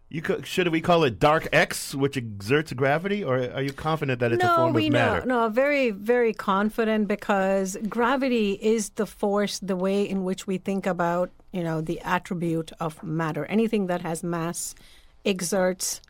you 0.10 0.22
co- 0.22 0.42
should 0.42 0.68
we 0.68 0.82
call 0.82 1.04
it 1.06 1.20
dark 1.20 1.48
X, 1.54 1.96
which 1.96 2.18
exerts 2.18 2.74
gravity, 2.74 3.24
or 3.24 3.50
are 3.54 3.62
you 3.62 3.72
confident 3.72 4.20
that 4.20 4.34
it's 4.34 4.44
no, 4.44 4.54
a 4.54 4.58
form 4.58 4.74
we 4.74 4.88
of 4.88 4.94
matter? 4.94 5.10
No, 5.12 5.22
we 5.22 5.28
know. 5.28 5.44
No, 5.44 5.50
very, 5.50 5.92
very 5.92 6.34
confident 6.34 7.08
because 7.08 7.78
gravity 7.88 8.60
is 8.62 8.90
the 8.90 9.06
force, 9.06 9.60
the 9.60 9.78
way 9.78 10.04
in 10.04 10.26
which 10.26 10.48
we 10.48 10.58
think 10.58 10.86
about, 10.86 11.30
you 11.54 11.64
know, 11.64 11.80
the 11.80 12.02
attribute 12.02 12.74
of 12.80 13.02
matter. 13.02 13.46
Anything 13.46 13.88
that 13.88 14.02
has 14.02 14.22
mass 14.22 14.76
exerts 15.24 16.02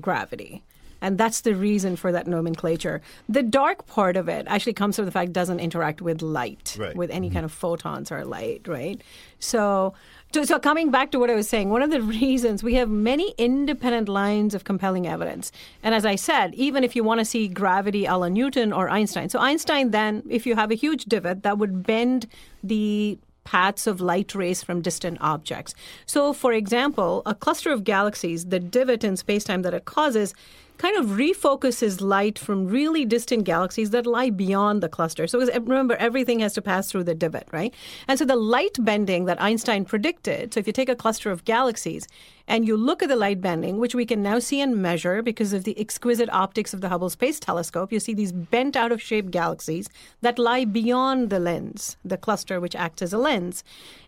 gravity. 0.00 0.64
And 1.00 1.16
that's 1.18 1.40
the 1.42 1.54
reason 1.54 1.96
for 1.96 2.12
that 2.12 2.26
nomenclature. 2.26 3.00
The 3.28 3.42
dark 3.42 3.86
part 3.86 4.16
of 4.16 4.28
it 4.28 4.46
actually 4.48 4.74
comes 4.74 4.96
from 4.96 5.06
the 5.06 5.10
fact 5.12 5.30
it 5.30 5.32
doesn't 5.32 5.60
interact 5.60 6.02
with 6.02 6.22
light, 6.22 6.76
Right. 6.78 6.94
with 6.96 7.10
any 7.10 7.28
Mm-hmm. 7.28 7.34
kind 7.34 7.44
of 7.44 7.52
photons 7.52 8.12
or 8.12 8.24
light, 8.24 8.66
right? 8.68 9.00
So, 9.38 9.94
so, 10.32 10.44
so 10.44 10.58
coming 10.58 10.90
back 10.90 11.10
to 11.12 11.18
what 11.18 11.30
I 11.30 11.34
was 11.34 11.48
saying, 11.48 11.70
one 11.70 11.82
of 11.82 11.90
the 11.90 12.02
reasons 12.20 12.62
we 12.62 12.74
have 12.74 12.88
many 12.88 13.34
independent 13.38 14.08
lines 14.08 14.54
of 14.54 14.64
compelling 14.64 15.06
evidence. 15.06 15.50
And 15.82 15.94
as 15.94 16.04
I 16.04 16.16
said, 16.16 16.54
even 16.54 16.84
if 16.84 16.94
you 16.94 17.02
want 17.02 17.20
to 17.20 17.24
see 17.24 17.48
gravity 17.48 18.04
a 18.06 18.16
la 18.16 18.28
Newton 18.28 18.72
or 18.72 18.88
Einstein. 18.90 19.28
So 19.28 19.38
Einstein 19.38 19.90
then, 19.90 20.22
if 20.28 20.46
you 20.46 20.54
have 20.56 20.70
a 20.70 20.74
huge 20.74 21.04
divot, 21.06 21.42
that 21.42 21.58
would 21.58 21.84
bend 21.84 22.26
the 22.62 23.18
paths 23.44 23.86
of 23.86 24.00
light 24.00 24.34
rays 24.34 24.62
from 24.62 24.82
distant 24.82 25.16
objects. 25.20 25.74
So, 26.06 26.32
for 26.32 26.52
example, 26.52 27.22
a 27.26 27.34
cluster 27.34 27.72
of 27.72 27.82
galaxies, 27.84 28.44
the 28.46 28.60
divot 28.60 29.02
in 29.02 29.14
spacetime 29.14 29.62
that 29.62 29.74
it 29.74 29.86
causes, 29.86 30.34
kind 30.80 30.96
of 30.96 31.18
refocuses 31.18 32.00
light 32.00 32.38
from 32.38 32.66
really 32.66 33.04
distant 33.04 33.44
galaxies 33.44 33.90
that 33.90 34.06
lie 34.06 34.30
beyond 34.30 34.82
the 34.82 34.88
cluster. 34.88 35.26
So, 35.26 35.38
eh, 35.40 35.58
remember, 35.60 35.94
everything 35.96 36.40
has 36.40 36.54
to 36.54 36.62
pass 36.62 36.90
through 36.90 37.04
the 37.04 37.14
divot, 37.14 37.46
right? 37.52 37.74
And 38.08 38.18
so, 38.18 38.24
the 38.24 38.36
light 38.36 38.76
bending 38.80 39.26
that 39.26 39.40
Einstein 39.42 39.84
predicted 39.84 40.54
so, 40.54 40.60
if 40.60 40.66
you 40.66 40.72
take 40.72 40.88
a 40.88 40.96
cluster 40.96 41.30
of 41.30 41.44
galaxies 41.44 42.08
and 42.50 42.66
you 42.66 42.76
look 42.76 43.00
at 43.00 43.08
the 43.08 43.14
light 43.14 43.40
bending, 43.40 43.78
which 43.78 43.94
we 43.94 44.04
can 44.04 44.24
now 44.24 44.40
see 44.40 44.60
and 44.60 44.82
measure 44.82 45.22
because 45.22 45.52
of 45.52 45.62
the 45.62 45.78
exquisite 45.78 46.28
optics 46.30 46.74
of 46.74 46.80
the 46.80 46.88
Hubble 46.88 47.08
Space 47.08 47.38
Telescope, 47.38 47.92
you 47.92 48.00
see 48.00 48.12
these 48.12 48.32
bent 48.32 48.74
out 48.74 48.90
of 48.90 49.00
shape 49.00 49.30
galaxies 49.30 49.88
that 50.20 50.36
lie 50.36 50.64
beyond 50.64 51.30
the 51.30 51.38
lens, 51.38 51.96
the 52.04 52.16
cluster 52.16 52.58
which 52.58 52.74
acts 52.74 53.02
as 53.02 53.12
a 53.12 53.18
lens. 53.18 53.62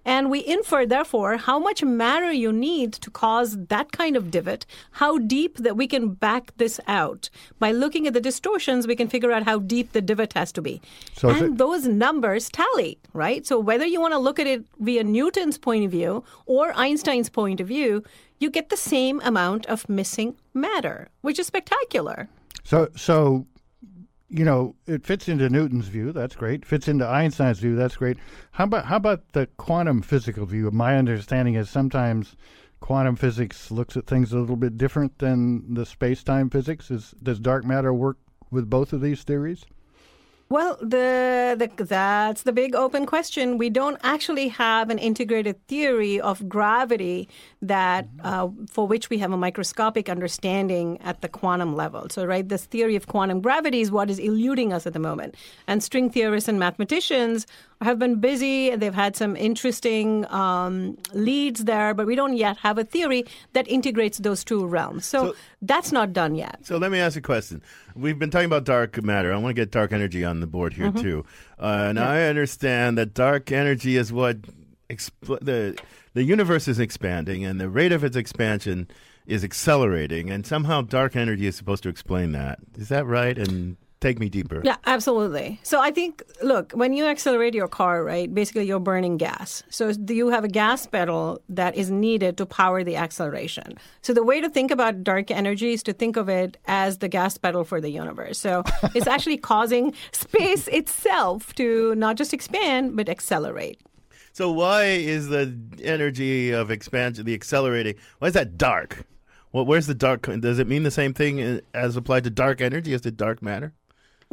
And 0.05 0.29
we 0.29 0.45
infer, 0.45 0.85
therefore, 0.85 1.37
how 1.37 1.61
much 1.61 1.85
matter 1.85 2.33
you 2.33 2.53
need 2.53 2.93
to 2.95 3.11
cause 3.11 3.57
that 3.69 3.93
kind 3.93 4.17
of 4.17 4.33
divot, 4.33 4.67
how 5.03 5.19
deep 5.19 5.59
that 5.59 5.77
we 5.77 5.87
can 5.87 6.09
back 6.09 6.53
this 6.57 6.81
out. 6.89 7.31
By 7.61 7.71
looking 7.71 8.09
at 8.09 8.13
the 8.13 8.21
distortions, 8.21 8.89
we 8.89 8.97
can 8.97 9.07
figure 9.07 9.31
out 9.31 9.45
how 9.45 9.61
deep 9.61 9.93
the 9.93 10.03
divot 10.03 10.33
has 10.33 10.51
to 10.53 10.63
be. 10.63 10.83
So 11.15 11.29
and 11.29 11.43
it- 11.43 11.59
those 11.59 11.87
numbers 11.87 12.49
tally, 12.49 12.99
right? 13.13 13.47
So 13.47 13.61
whether 13.61 13.87
you 13.87 14.01
want 14.01 14.15
to 14.15 14.19
look 14.19 14.41
at 14.41 14.49
it 14.49 14.65
via 14.81 15.05
Newton's 15.05 15.59
point 15.59 15.85
of 15.85 15.93
view 15.93 16.25
or 16.47 16.73
Einstein's 16.75 17.29
point 17.29 17.61
of 17.61 17.69
view, 17.69 18.03
you 18.43 18.51
get 18.51 18.69
the 18.69 18.77
same 18.77 19.21
amount 19.23 19.67
of 19.67 19.89
missing 19.89 20.37
matter, 20.53 21.09
which 21.21 21.39
is 21.39 21.47
spectacular. 21.47 22.29
So, 22.65 22.89
so 22.97 23.47
you 24.29 24.45
know, 24.45 24.75
it 24.87 25.05
fits 25.05 25.29
into 25.29 25.49
Newton's 25.51 25.89
view. 25.89 26.11
That's 26.11 26.35
great. 26.35 26.65
Fits 26.65 26.89
into 26.89 27.07
Einstein's 27.07 27.59
view. 27.59 27.77
That's 27.77 27.97
great. 27.97 28.17
How 28.53 28.65
about 28.65 28.87
how 28.87 28.97
about 28.97 29.33
the 29.33 29.47
quantum 29.59 30.01
physical 30.01 30.47
view? 30.47 30.71
My 30.71 30.97
understanding 30.97 31.55
is 31.55 31.69
sometimes 31.69 32.35
quantum 32.81 33.15
physics 33.15 33.71
looks 33.71 33.97
at 33.97 34.07
things 34.07 34.33
a 34.33 34.39
little 34.39 34.57
bit 34.57 34.79
different 34.79 35.19
than 35.19 35.75
the 35.75 35.85
space-time 35.85 36.49
physics. 36.49 36.91
Is 36.91 37.15
does 37.23 37.39
dark 37.39 37.65
matter 37.65 37.93
work 37.93 38.17
with 38.51 38.71
both 38.71 38.93
of 38.93 39.03
these 39.03 39.23
theories? 39.23 39.65
Well, 40.53 40.77
the, 40.83 41.57
the 41.57 41.83
that's 41.83 42.43
the 42.43 42.53
big 42.53 42.75
open 42.75 43.07
question. 43.07 43.57
We 43.57 43.71
don't 43.71 43.99
actually 44.03 44.49
have 44.49 44.91
an 44.91 44.99
integrated 44.99 45.67
theory 45.67 46.21
of 46.21 46.47
gravity 46.47 47.27
that 47.63 48.07
uh, 48.23 48.49
for 48.69 48.87
which 48.87 49.09
we 49.09 49.17
have 49.17 49.33
a 49.33 49.39
microscopic 49.39 50.11
understanding 50.11 51.01
at 51.01 51.23
the 51.23 51.29
quantum 51.31 51.75
level. 51.75 52.09
So, 52.11 52.27
right, 52.27 52.47
this 52.47 52.67
theory 52.67 52.97
of 52.97 53.07
quantum 53.07 53.41
gravity 53.41 53.81
is 53.81 53.91
what 53.91 54.11
is 54.11 54.19
eluding 54.19 54.75
us 54.75 54.87
at 54.87 54.93
the 54.93 54.99
moment. 54.99 55.37
And 55.67 55.83
string 55.83 56.11
theorists 56.11 56.51
and 56.51 56.59
mathematicians 56.59 57.47
have 57.83 57.99
been 57.99 58.21
busy. 58.21 58.75
They've 58.77 58.95
had 58.95 59.17
some 59.17 59.37
interesting 59.37 60.25
um, 60.31 60.97
leads 61.13 61.65
there, 61.65 61.95
but 61.95 62.07
we 62.07 62.15
don't 62.15 62.37
yet 62.37 62.57
have 62.59 62.79
a 62.79 62.85
theory 62.85 63.25
that 63.53 63.69
integrates 63.69 64.19
those 64.19 64.45
two 64.45 64.67
realms. 64.67 65.05
So, 65.07 65.19
So- 65.33 65.37
that's 65.61 65.93
not 65.93 66.13
done 66.13 66.35
yet. 66.35 66.59
So 66.63 66.77
let 66.79 66.91
me 66.91 66.99
ask 66.99 67.17
a 67.17 67.21
question. 67.21 67.63
We've 67.95 68.19
been 68.19 68.31
talking 68.31 68.47
about 68.47 68.65
dark 68.65 69.03
matter. 69.03 69.33
I 69.33 69.37
want 69.37 69.55
to 69.55 69.61
get 69.61 69.71
dark 69.71 69.93
energy 69.93 70.25
on 70.25 70.41
the 70.41 70.47
board 70.47 70.73
here 70.75 70.91
Mhm. 70.91 71.01
too, 71.03 71.25
uh, 71.61 71.87
and 71.89 71.99
I 71.99 72.23
understand 72.25 72.97
that 72.99 73.15
dark 73.15 73.53
energy 73.53 73.97
is 73.97 74.13
what 74.13 74.39
expl- 74.91 75.39
the 75.45 75.77
the 76.15 76.25
universe 76.25 76.69
is 76.69 76.79
expanding, 76.79 77.43
and 77.45 77.59
the 77.59 77.71
rate 77.71 77.91
of 77.93 78.05
its 78.05 78.17
expansion 78.17 78.87
is 79.27 79.43
accelerating, 79.45 80.29
and 80.31 80.45
somehow 80.45 80.83
dark 80.83 81.17
energy 81.17 81.47
is 81.47 81.57
supposed 81.57 81.83
to 81.85 81.89
explain 81.89 82.33
that. 82.33 82.59
Is 82.77 82.89
that 82.89 83.07
right? 83.07 83.39
And 83.39 83.77
take 84.03 84.19
me 84.19 84.29
deeper. 84.29 84.61
Yeah, 84.65 84.77
absolutely. 84.85 85.61
So 85.63 85.81
I 85.81 85.91
think, 85.91 86.23
look, 86.43 86.73
when 86.73 86.93
you 86.93 87.07
accelerate 87.07 87.55
your 87.55 87.69
car, 87.69 88.05
right, 88.05 88.33
basically 88.33 88.65
you're 88.65 88.81
burning 88.81 89.17
gas. 89.17 89.63
So 89.71 89.93
you 90.09 90.29
have 90.29 90.45
a 90.45 90.49
gas 90.49 90.87
pedal 90.87 91.41
that 91.49 91.77
is 91.77 91.91
needed 91.91 92.37
to 92.39 92.45
power 92.45 92.85
the 92.85 92.97
acceleration. 92.97 93.79
So 94.03 94.13
the 94.13 94.25
way 94.25 94.41
to 94.41 94.51
think 94.51 94.71
about 94.71 95.05
dark 95.05 95.31
energy 95.31 95.73
is 95.73 95.83
to 95.85 95.93
think 95.93 96.17
of 96.17 96.29
it 96.29 96.59
as 96.67 96.99
the 96.99 97.09
gas 97.09 97.39
pedal 97.39 97.65
for 97.65 97.81
the 97.81 97.91
universe. 97.91 98.39
So 98.39 98.65
it's 98.95 99.07
actually 99.07 99.39
causing 99.39 99.95
space 100.11 100.69
itself 100.69 101.55
to 101.55 101.95
not 101.95 102.17
just 102.17 102.35
expand, 102.35 102.97
but 102.97 103.09
accelerate. 103.09 103.81
So 104.33 104.51
why 104.51 104.85
is 104.85 105.29
the 105.29 105.55
energy 105.83 106.51
of 106.51 106.71
expansion, 106.71 107.25
the 107.25 107.35
accelerating, 107.35 107.95
why 108.19 108.29
is 108.29 108.35
that 108.35 108.57
dark? 108.57 109.05
Well, 109.53 109.67
where's 109.67 109.87
the 109.87 109.95
dark? 109.95 110.23
Does 110.41 110.59
it 110.59 110.67
mean 110.67 110.83
the 110.83 110.91
same 110.91 111.13
thing 111.13 111.43
uh, 111.43 111.61
as 111.75 111.97
applied 111.97 112.25
to 112.25 112.31
dark 112.31 112.63
energy 112.63 112.95
as 112.95 113.03
to 113.03 113.11
dark 113.11 113.43
matter? 113.43 113.75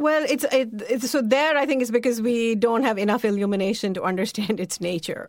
Well, 0.00 0.24
it's, 0.26 0.44
it, 0.44 0.70
it's 0.88 1.10
so 1.10 1.20
there. 1.20 1.58
I 1.58 1.66
think 1.66 1.82
is 1.82 1.90
because 1.90 2.22
we 2.22 2.54
don't 2.54 2.84
have 2.84 2.96
enough 2.96 3.22
illumination 3.22 3.92
to 3.94 4.02
understand 4.02 4.58
its 4.58 4.80
nature. 4.80 5.28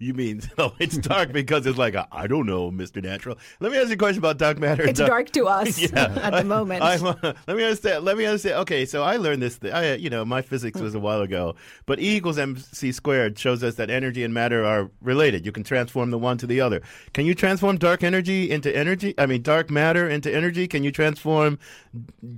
You 0.00 0.14
mean 0.14 0.40
oh, 0.58 0.72
it's 0.78 0.96
dark 0.96 1.30
because 1.40 1.66
it's 1.66 1.76
like 1.76 1.94
I 2.10 2.26
don't 2.26 2.46
know, 2.46 2.70
Mister 2.70 3.02
Natural. 3.02 3.36
Let 3.60 3.70
me 3.70 3.76
ask 3.78 3.88
you 3.88 3.94
a 3.94 3.98
question 3.98 4.18
about 4.18 4.38
dark 4.38 4.58
matter. 4.58 4.82
It's 4.82 4.98
dark 4.98 5.28
to 5.32 5.46
us 5.58 5.78
Yeah. 5.78 6.06
at 6.22 6.32
the 6.32 6.44
moment. 6.44 6.82
I, 6.82 6.94
I- 6.94 6.96
uh, 7.22 7.32
let 7.46 7.56
me 7.56 7.64
understand. 7.64 8.04
Let 8.06 8.16
me 8.16 8.24
understand. 8.24 8.56
Okay, 8.62 8.86
so 8.86 9.02
I 9.02 9.16
learned 9.16 9.42
this. 9.42 9.58
Th- 9.58 9.72
I, 9.74 9.94
you 9.94 10.08
know, 10.08 10.24
my 10.24 10.40
physics 10.40 10.80
was 10.80 10.94
a 10.94 10.98
while 10.98 11.20
ago, 11.20 11.54
but 11.84 12.00
E 12.00 12.16
equals 12.16 12.38
mc 12.38 12.92
squared 12.92 13.38
shows 13.38 13.62
us 13.62 13.74
that 13.74 13.90
energy 13.90 14.24
and 14.24 14.32
matter 14.32 14.64
are 14.64 14.90
related. 15.02 15.44
You 15.44 15.52
can 15.52 15.64
transform 15.64 16.10
the 16.10 16.18
one 16.18 16.38
to 16.38 16.46
the 16.46 16.62
other. 16.62 16.80
Can 17.12 17.26
you 17.26 17.34
transform 17.34 17.76
dark 17.76 18.02
energy 18.02 18.50
into 18.50 18.74
energy? 18.74 19.14
I 19.18 19.26
mean, 19.26 19.42
dark 19.42 19.70
matter 19.70 20.08
into 20.08 20.34
energy. 20.34 20.66
Can 20.66 20.82
you 20.82 20.90
transform 20.92 21.58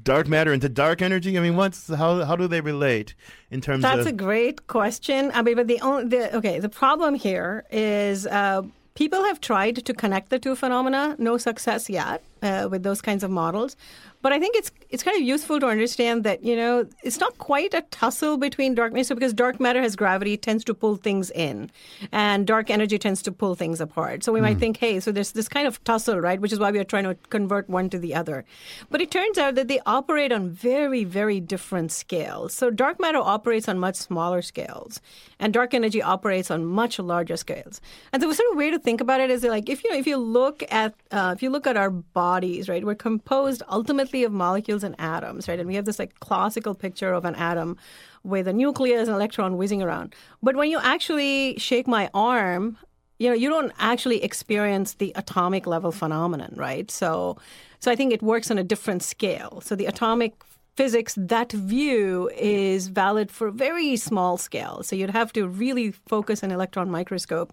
dark 0.02 0.26
matter 0.26 0.52
into 0.52 0.68
dark 0.68 1.00
energy? 1.00 1.38
I 1.38 1.40
mean, 1.40 1.54
what's 1.54 1.86
how 1.94 2.24
how 2.24 2.34
do 2.34 2.48
they 2.48 2.60
relate 2.60 3.14
in 3.52 3.60
terms 3.60 3.84
of 3.84 3.90
That's 3.90 4.00
of? 4.00 4.06
a 4.08 4.12
great 4.12 4.66
question. 4.66 5.30
I 5.32 5.42
mean, 5.42 5.54
but 5.54 5.68
the 5.68 5.80
only 5.80 6.08
the, 6.08 6.36
okay, 6.38 6.58
the 6.58 6.68
problem 6.68 7.14
here 7.14 7.51
is 7.70 8.26
uh, 8.26 8.62
people 8.94 9.22
have 9.24 9.40
tried 9.40 9.76
to 9.88 9.92
connect 10.02 10.26
the 10.30 10.38
two 10.38 10.54
phenomena. 10.62 11.16
No 11.18 11.34
success 11.38 11.88
yet 11.88 12.18
uh, 12.42 12.68
with 12.70 12.82
those 12.82 13.00
kinds 13.08 13.22
of 13.24 13.30
models. 13.30 13.76
But 14.22 14.32
I 14.32 14.38
think 14.38 14.56
it's 14.56 14.70
it's 14.88 15.02
kind 15.02 15.16
of 15.16 15.22
useful 15.22 15.58
to 15.60 15.66
understand 15.66 16.22
that 16.24 16.44
you 16.44 16.54
know 16.56 16.86
it's 17.02 17.18
not 17.18 17.38
quite 17.38 17.74
a 17.74 17.82
tussle 17.90 18.36
between 18.36 18.74
dark 18.74 18.92
matter. 18.92 19.04
So 19.04 19.14
because 19.14 19.32
dark 19.34 19.58
matter 19.60 19.82
has 19.82 19.96
gravity, 19.96 20.36
tends 20.36 20.64
to 20.64 20.74
pull 20.74 20.96
things 20.96 21.30
in, 21.32 21.70
and 22.12 22.46
dark 22.46 22.70
energy 22.70 22.98
tends 22.98 23.20
to 23.22 23.32
pull 23.32 23.54
things 23.56 23.80
apart. 23.80 24.22
So 24.22 24.32
we 24.32 24.40
might 24.40 24.56
Mm. 24.56 24.60
think, 24.60 24.76
hey, 24.76 25.00
so 25.00 25.10
there's 25.12 25.32
this 25.32 25.48
kind 25.48 25.66
of 25.66 25.82
tussle, 25.84 26.20
right? 26.20 26.40
Which 26.40 26.52
is 26.52 26.58
why 26.58 26.70
we 26.70 26.78
are 26.78 26.84
trying 26.84 27.04
to 27.04 27.16
convert 27.30 27.68
one 27.68 27.90
to 27.90 27.98
the 27.98 28.14
other. 28.14 28.44
But 28.90 29.00
it 29.00 29.10
turns 29.10 29.38
out 29.38 29.56
that 29.56 29.66
they 29.68 29.80
operate 29.86 30.30
on 30.30 30.50
very, 30.50 31.02
very 31.04 31.40
different 31.40 31.90
scales. 31.90 32.54
So 32.54 32.70
dark 32.70 33.00
matter 33.00 33.18
operates 33.18 33.68
on 33.68 33.78
much 33.78 33.96
smaller 33.96 34.42
scales, 34.42 35.00
and 35.40 35.52
dark 35.52 35.74
energy 35.74 36.00
operates 36.00 36.50
on 36.50 36.64
much 36.64 36.98
larger 36.98 37.36
scales. 37.36 37.80
And 38.12 38.22
the 38.22 38.32
sort 38.32 38.50
of 38.52 38.56
way 38.56 38.70
to 38.70 38.78
think 38.78 39.00
about 39.00 39.20
it 39.20 39.30
is 39.30 39.42
like 39.42 39.68
if 39.68 39.82
you 39.82 39.90
know, 39.90 39.96
if 39.96 40.06
you 40.06 40.16
look 40.16 40.62
at 40.70 40.94
uh, 41.10 41.32
if 41.34 41.42
you 41.42 41.50
look 41.50 41.66
at 41.66 41.76
our 41.76 41.90
bodies, 41.90 42.68
right, 42.68 42.84
we're 42.84 42.94
composed 42.94 43.62
ultimately 43.68 44.11
of 44.22 44.32
molecules 44.32 44.84
and 44.84 44.94
atoms, 44.98 45.48
right, 45.48 45.58
and 45.58 45.66
we 45.66 45.74
have 45.74 45.86
this 45.86 45.98
like 45.98 46.20
classical 46.20 46.74
picture 46.74 47.12
of 47.12 47.24
an 47.24 47.34
atom 47.36 47.76
with 48.22 48.46
a 48.46 48.52
nucleus 48.52 49.08
and 49.08 49.16
electron 49.16 49.56
whizzing 49.56 49.82
around. 49.82 50.14
But 50.42 50.56
when 50.56 50.70
you 50.70 50.78
actually 50.82 51.58
shake 51.58 51.88
my 51.88 52.10
arm, 52.14 52.76
you 53.18 53.28
know, 53.28 53.34
you 53.34 53.48
don't 53.48 53.72
actually 53.78 54.22
experience 54.22 54.94
the 54.94 55.12
atomic 55.16 55.66
level 55.66 55.92
phenomenon, 55.92 56.52
right? 56.56 56.90
So, 56.90 57.38
so 57.80 57.90
I 57.90 57.96
think 57.96 58.12
it 58.12 58.22
works 58.22 58.50
on 58.50 58.58
a 58.58 58.64
different 58.64 59.02
scale. 59.02 59.60
So 59.64 59.74
the 59.74 59.86
atomic 59.86 60.34
physics, 60.76 61.14
that 61.18 61.52
view 61.52 62.30
is 62.36 62.88
valid 62.88 63.30
for 63.30 63.50
very 63.50 63.96
small 63.96 64.36
scale. 64.36 64.82
So 64.82 64.96
you'd 64.96 65.10
have 65.10 65.32
to 65.34 65.46
really 65.46 65.92
focus 65.92 66.42
an 66.42 66.50
electron 66.50 66.90
microscope 66.90 67.52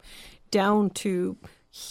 down 0.52 0.90
to 0.92 1.38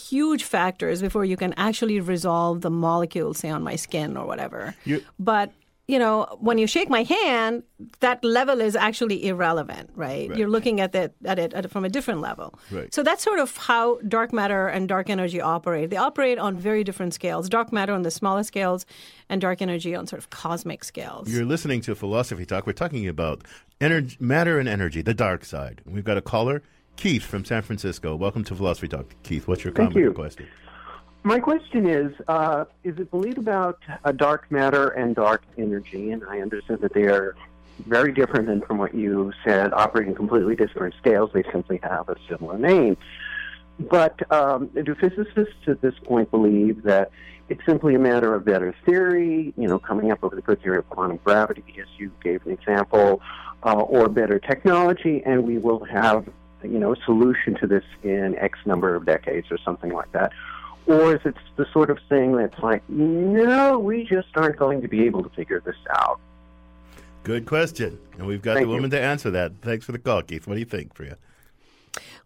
huge 0.09 0.43
factors 0.43 1.01
before 1.01 1.25
you 1.25 1.37
can 1.37 1.53
actually 1.57 1.99
resolve 1.99 2.61
the 2.61 2.69
molecule, 2.69 3.33
say, 3.33 3.49
on 3.49 3.63
my 3.63 3.75
skin 3.75 4.17
or 4.17 4.25
whatever. 4.25 4.75
You- 4.85 5.03
But 5.17 5.51
you 5.93 5.97
know, 5.97 6.37
when 6.39 6.59
you 6.59 6.67
shake 6.67 6.87
my 6.87 7.01
hand, 7.01 7.63
that 7.99 8.23
level 8.23 8.61
is 8.61 8.75
actually 8.75 9.25
irrelevant, 9.25 9.89
right? 9.95 10.29
Right. 10.29 10.37
You're 10.37 10.47
looking 10.47 10.79
at 10.81 10.93
it 10.93 11.15
at 11.25 11.39
it 11.39 11.51
at 11.55 11.65
it 11.65 11.71
from 11.71 11.83
a 11.83 11.89
different 11.89 12.21
level. 12.21 12.53
Right. 12.69 12.93
So 12.93 13.01
that's 13.01 13.23
sort 13.23 13.39
of 13.39 13.57
how 13.57 13.97
dark 14.07 14.31
matter 14.31 14.67
and 14.67 14.87
dark 14.87 15.09
energy 15.09 15.41
operate. 15.41 15.89
They 15.89 15.97
operate 15.97 16.37
on 16.37 16.55
very 16.59 16.83
different 16.83 17.15
scales. 17.15 17.49
Dark 17.49 17.73
matter 17.73 17.91
on 17.91 18.03
the 18.03 18.11
smallest 18.11 18.49
scales, 18.49 18.85
and 19.29 19.41
dark 19.41 19.63
energy 19.63 19.95
on 19.95 20.05
sort 20.05 20.19
of 20.19 20.29
cosmic 20.29 20.83
scales. 20.83 21.27
You're 21.27 21.43
listening 21.55 21.81
to 21.87 21.95
Philosophy 21.95 22.45
Talk. 22.45 22.67
We're 22.67 22.73
talking 22.73 23.07
about 23.07 23.37
energy, 23.81 24.15
matter 24.19 24.59
and 24.59 24.69
energy, 24.69 25.01
the 25.01 25.15
dark 25.15 25.43
side. 25.43 25.81
We've 25.87 26.05
got 26.05 26.17
a 26.17 26.21
caller, 26.21 26.61
Keith 26.99 27.23
from 27.23 27.45
San 27.45 27.61
Francisco. 27.61 28.13
Welcome 28.13 28.43
to 28.43 28.55
Philosophy 28.55 28.89
Talk. 28.89 29.05
Keith, 29.23 29.47
what's 29.47 29.63
your 29.63 29.71
Thank 29.71 29.91
comment 29.91 30.05
or 30.05 30.09
you. 30.09 30.13
question? 30.13 30.47
My 31.23 31.39
question 31.39 31.87
is 31.87 32.13
uh, 32.27 32.65
Is 32.83 32.99
it 32.99 33.09
believed 33.09 33.37
about 33.37 33.79
uh, 34.03 34.11
dark 34.11 34.51
matter 34.51 34.89
and 34.89 35.15
dark 35.15 35.43
energy? 35.57 36.11
And 36.11 36.25
I 36.25 36.41
understand 36.41 36.81
that 36.81 36.93
they 36.93 37.03
are 37.03 37.35
very 37.87 38.11
different 38.11 38.47
than 38.47 38.59
from 38.61 38.77
what 38.77 38.93
you 38.93 39.31
said, 39.45 39.71
operating 39.71 40.13
completely 40.13 40.57
different 40.57 40.93
scales. 40.99 41.31
They 41.33 41.43
simply 41.53 41.79
have 41.83 42.09
a 42.09 42.17
similar 42.27 42.57
name. 42.57 42.97
But 43.79 44.29
um, 44.29 44.67
do 44.67 44.93
physicists 44.93 45.67
at 45.67 45.79
this 45.81 45.93
point 46.03 46.29
believe 46.31 46.83
that 46.83 47.11
it's 47.47 47.65
simply 47.65 47.95
a 47.95 47.99
matter 47.99 48.35
of 48.35 48.43
better 48.43 48.75
theory, 48.85 49.53
you 49.57 49.67
know, 49.69 49.79
coming 49.79 50.11
up 50.11 50.21
with 50.21 50.33
a 50.33 50.41
good 50.41 50.61
theory 50.61 50.79
of 50.79 50.89
quantum 50.89 51.19
gravity, 51.23 51.63
as 51.81 51.87
you 51.97 52.11
gave 52.21 52.45
an 52.45 52.51
example, 52.51 53.21
uh, 53.63 53.79
or 53.79 54.09
better 54.09 54.37
technology, 54.37 55.23
and 55.25 55.47
we 55.47 55.57
will 55.57 55.85
have, 55.85 56.27
you 56.63 56.79
know, 56.79 56.93
a 56.93 56.97
solution 57.05 57.55
to 57.55 57.67
this 57.67 57.83
in 58.03 58.35
X 58.37 58.59
number 58.65 58.95
of 58.95 59.05
decades 59.05 59.47
or 59.51 59.57
something 59.63 59.91
like 59.91 60.11
that? 60.11 60.31
Or 60.85 61.15
is 61.15 61.21
it 61.23 61.35
the 61.55 61.67
sort 61.71 61.89
of 61.89 61.99
thing 62.09 62.35
that's 62.35 62.57
like, 62.63 62.87
no, 62.89 63.77
we 63.77 64.05
just 64.05 64.29
aren't 64.35 64.57
going 64.57 64.81
to 64.81 64.87
be 64.87 65.05
able 65.05 65.23
to 65.23 65.29
figure 65.29 65.61
this 65.63 65.75
out? 65.91 66.19
Good 67.23 67.45
question. 67.45 67.99
And 68.17 68.25
we've 68.25 68.41
got 68.41 68.55
Thank 68.55 68.65
the 68.65 68.69
you. 68.69 68.75
woman 68.75 68.89
to 68.91 68.99
answer 68.99 69.29
that. 69.31 69.53
Thanks 69.61 69.85
for 69.85 69.91
the 69.91 69.99
call, 69.99 70.23
Keith. 70.23 70.47
What 70.47 70.55
do 70.55 70.59
you 70.59 70.65
think, 70.65 70.93
Priya? 70.93 71.17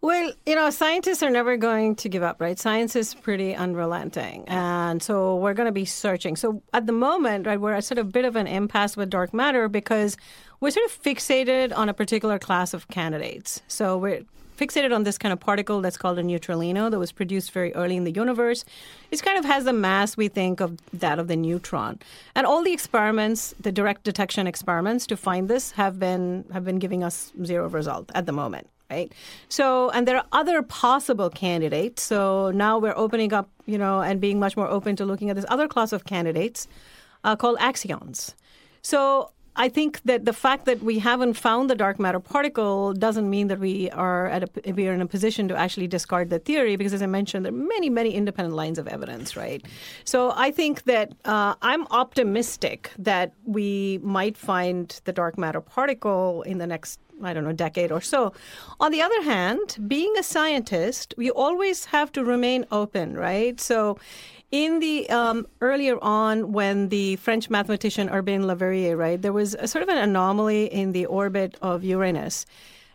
Well, 0.00 0.32
you 0.44 0.54
know, 0.54 0.68
scientists 0.70 1.22
are 1.22 1.30
never 1.30 1.56
going 1.56 1.96
to 1.96 2.08
give 2.08 2.22
up, 2.22 2.40
right? 2.40 2.58
Science 2.58 2.94
is 2.94 3.14
pretty 3.14 3.54
unrelenting. 3.54 4.44
And 4.48 5.02
so 5.02 5.36
we're 5.36 5.54
going 5.54 5.66
to 5.66 5.72
be 5.72 5.86
searching. 5.86 6.36
So 6.36 6.62
at 6.74 6.86
the 6.86 6.92
moment, 6.92 7.46
right, 7.46 7.60
we're 7.60 7.72
at 7.72 7.84
sort 7.84 7.98
of 7.98 8.08
a 8.08 8.10
bit 8.10 8.24
of 8.24 8.36
an 8.36 8.46
impasse 8.46 8.96
with 8.96 9.10
dark 9.10 9.32
matter 9.32 9.68
because 9.68 10.16
we're 10.64 10.70
sort 10.70 10.86
of 10.86 11.02
fixated 11.02 11.76
on 11.76 11.90
a 11.90 11.94
particular 11.94 12.38
class 12.38 12.72
of 12.72 12.88
candidates. 12.88 13.60
So 13.68 13.98
we're 13.98 14.22
fixated 14.56 14.94
on 14.94 15.02
this 15.02 15.18
kind 15.18 15.30
of 15.30 15.38
particle 15.38 15.82
that's 15.82 15.98
called 15.98 16.18
a 16.18 16.22
neutralino 16.22 16.90
that 16.90 16.98
was 16.98 17.12
produced 17.12 17.50
very 17.50 17.74
early 17.74 17.96
in 17.96 18.04
the 18.04 18.12
universe. 18.12 18.64
It 19.10 19.22
kind 19.22 19.36
of 19.36 19.44
has 19.44 19.64
the 19.64 19.74
mass, 19.74 20.16
we 20.16 20.28
think, 20.28 20.60
of 20.60 20.78
that 20.94 21.18
of 21.18 21.28
the 21.28 21.36
neutron. 21.36 21.98
And 22.34 22.46
all 22.46 22.64
the 22.64 22.72
experiments, 22.72 23.54
the 23.60 23.70
direct 23.72 24.04
detection 24.04 24.46
experiments 24.46 25.06
to 25.08 25.18
find 25.18 25.50
this 25.50 25.72
have 25.72 25.98
been 25.98 26.46
have 26.50 26.64
been 26.64 26.78
giving 26.78 27.04
us 27.04 27.30
zero 27.44 27.68
result 27.68 28.10
at 28.14 28.24
the 28.24 28.32
moment 28.32 28.68
right? 28.90 29.12
So, 29.48 29.88
and 29.90 30.06
there 30.06 30.18
are 30.18 30.26
other 30.32 30.60
possible 30.62 31.30
candidates. 31.30 32.02
So 32.02 32.50
now 32.50 32.78
we're 32.78 32.96
opening 32.96 33.32
up, 33.32 33.48
you 33.64 33.78
know, 33.78 34.02
and 34.02 34.20
being 34.20 34.38
much 34.38 34.58
more 34.58 34.68
open 34.68 34.94
to 34.96 35.06
looking 35.06 35.30
at 35.30 35.36
this 35.36 35.46
other 35.48 35.66
class 35.68 35.90
of 35.92 36.04
candidates 36.04 36.68
uh, 37.24 37.34
called 37.34 37.58
axions. 37.58 38.34
So 38.82 39.30
I 39.56 39.68
think 39.68 40.02
that 40.02 40.24
the 40.24 40.32
fact 40.32 40.64
that 40.64 40.82
we 40.82 40.98
haven't 40.98 41.34
found 41.34 41.70
the 41.70 41.74
dark 41.74 42.00
matter 42.00 42.18
particle 42.18 42.92
doesn't 42.92 43.28
mean 43.30 43.46
that 43.48 43.60
we 43.60 43.90
are 43.90 44.26
at 44.26 44.42
a, 44.42 44.72
we 44.72 44.88
are 44.88 44.92
in 44.92 45.00
a 45.00 45.06
position 45.06 45.46
to 45.48 45.56
actually 45.56 45.86
discard 45.86 46.30
the 46.30 46.40
theory 46.40 46.74
because, 46.76 46.92
as 46.92 47.02
I 47.02 47.06
mentioned, 47.06 47.44
there 47.44 47.52
are 47.52 47.56
many, 47.56 47.88
many 47.88 48.14
independent 48.14 48.56
lines 48.56 48.78
of 48.78 48.88
evidence, 48.88 49.36
right? 49.36 49.64
So 50.04 50.32
I 50.34 50.50
think 50.50 50.84
that 50.84 51.12
uh, 51.24 51.54
I'm 51.62 51.86
optimistic 51.88 52.90
that 52.98 53.32
we 53.44 54.00
might 54.02 54.36
find 54.36 55.00
the 55.04 55.12
dark 55.12 55.38
matter 55.38 55.60
particle 55.60 56.42
in 56.42 56.58
the 56.58 56.66
next 56.66 56.98
I 57.22 57.32
don't 57.32 57.44
know, 57.44 57.52
decade 57.52 57.92
or 57.92 58.00
so. 58.00 58.32
On 58.80 58.90
the 58.90 59.00
other 59.00 59.22
hand, 59.22 59.78
being 59.86 60.12
a 60.18 60.22
scientist, 60.22 61.14
we 61.16 61.30
always 61.30 61.86
have 61.86 62.10
to 62.12 62.24
remain 62.24 62.66
open, 62.72 63.14
right? 63.14 63.60
So, 63.60 63.98
in 64.50 64.78
the 64.78 65.08
um, 65.10 65.46
earlier 65.60 65.98
on, 66.02 66.52
when 66.52 66.88
the 66.88 67.16
French 67.16 67.50
mathematician 67.50 68.08
Urbain 68.08 68.46
Le 68.46 68.54
Verrier, 68.54 68.96
right, 68.96 69.20
there 69.20 69.32
was 69.32 69.54
a 69.54 69.66
sort 69.66 69.82
of 69.82 69.88
an 69.88 69.98
anomaly 69.98 70.66
in 70.66 70.92
the 70.92 71.06
orbit 71.06 71.56
of 71.60 71.82
Uranus. 71.82 72.46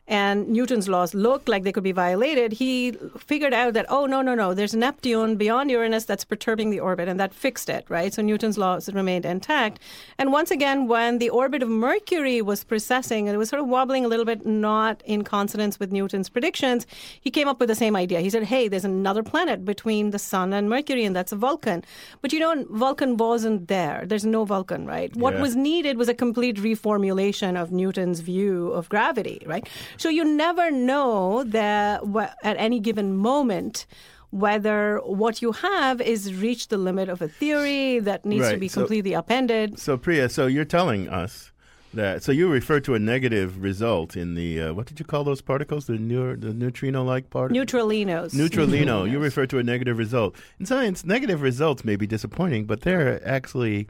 And 0.10 0.50
Newton's 0.50 0.90
laws 0.90 1.14
looked 1.14 1.48
like 1.48 1.64
they 1.64 1.72
could 1.72 1.84
be 1.84 1.92
violated. 1.92 2.52
He 2.54 2.98
figured 3.18 3.54
out 3.54 3.74
that, 3.76 3.86
oh, 3.90 4.08
no, 4.08 4.22
no, 4.24 4.34
no, 4.34 4.56
there's 4.56 4.74
Neptune 4.74 5.36
beyond 5.38 5.70
Uranus 5.70 6.04
that's 6.06 6.26
perturbing 6.26 6.72
the 6.72 6.80
orbit, 6.80 7.08
and 7.08 7.20
that 7.20 7.32
fixed 7.34 7.70
it, 7.70 7.86
right? 7.90 8.12
So 8.12 8.24
Newton's 8.24 8.58
laws 8.58 8.92
remained 8.92 9.24
intact. 9.24 9.80
And 10.18 10.32
once 10.32 10.50
again, 10.50 10.88
when 10.88 11.20
the 11.20 11.30
orbit 11.30 11.62
of 11.62 11.70
Mercury 11.70 12.42
was 12.42 12.64
precessing, 12.66 13.20
and 13.28 13.30
it 13.30 13.38
was 13.38 13.50
sort 13.50 13.62
of 13.62 13.68
wobbling 13.68 14.04
a 14.04 14.08
little 14.08 14.26
bit, 14.26 14.48
not 14.48 15.04
in 15.06 15.24
consonance 15.24 15.80
with 15.80 15.92
Newton's 15.92 16.28
predictions, 16.28 16.88
he 17.22 17.30
came 17.30 17.48
up 17.48 17.60
with 17.60 17.70
the 17.70 17.76
same 17.76 17.96
idea. 17.96 18.20
He 18.20 18.32
said, 18.32 18.44
hey, 18.44 18.68
there's 18.68 18.86
another 18.86 19.22
planet 19.22 19.64
between 19.64 20.10
the 20.10 20.18
Sun 20.20 20.54
and 20.54 20.68
Mercury, 20.70 21.06
and 21.06 21.16
that's 21.16 21.32
Vulcan. 21.32 21.84
But 22.22 22.34
you 22.34 22.40
know, 22.40 22.66
Vulcan 22.72 23.18
wasn't 23.18 23.68
there. 23.68 24.06
There's 24.08 24.26
no 24.26 24.44
Vulcan, 24.44 24.88
right? 24.88 25.16
What 25.16 25.36
Yeah. 25.36 25.42
was 25.42 25.56
needed 25.56 25.98
was 25.98 26.10
a 26.10 26.16
complete 26.16 26.58
reformulation 26.58 27.62
of 27.62 27.72
Newton's 27.72 28.22
view 28.22 28.72
of 28.72 28.90
gravity, 28.90 29.44
right? 29.46 29.70
So 30.00 30.08
you 30.10 30.24
never 30.24 30.72
know 30.72 31.44
that 31.44 32.02
at 32.42 32.56
any 32.58 32.80
given 32.80 33.16
moment 33.18 33.86
whether 34.32 35.00
what 35.00 35.42
you 35.42 35.52
have 35.52 36.00
is 36.00 36.34
reached 36.34 36.70
the 36.70 36.78
limit 36.78 37.10
of 37.10 37.22
a 37.22 37.28
theory 37.28 38.00
that 38.00 38.26
needs 38.26 38.46
to 38.46 38.52
Right, 38.52 38.60
be 38.60 38.68
so- 38.70 38.82
completely 38.82 39.14
upended. 39.14 39.78
So, 39.78 39.98
Priya, 39.98 40.30
so 40.30 40.48
you're 40.48 40.64
telling 40.66 41.10
us 41.10 41.52
that, 41.94 42.24
so 42.24 42.32
you 42.32 42.48
refer 42.48 42.80
to 42.82 42.94
a 42.94 43.00
negative 43.00 43.62
result 43.62 44.16
in 44.16 44.36
the, 44.36 44.62
uh, 44.62 44.74
what 44.74 44.86
did 44.86 45.00
you 45.00 45.06
call 45.06 45.24
those 45.26 45.42
particles? 45.42 45.88
The, 45.88 45.98
the 45.98 46.54
neutrino-like 46.54 47.30
particles? 47.32 47.66
Neutralinos. 47.66 48.34
Neutralino. 48.34 49.06
You 49.12 49.20
refer 49.20 49.48
to 49.48 49.58
a 49.58 49.64
negative 49.64 49.98
result. 49.98 50.36
In 50.60 50.66
science, 50.66 51.04
negative 51.04 51.42
results 51.42 51.84
may 51.84 51.96
be 51.98 52.08
disappointing, 52.08 52.66
but 52.66 52.82
they're 52.82 53.20
actually 53.28 53.88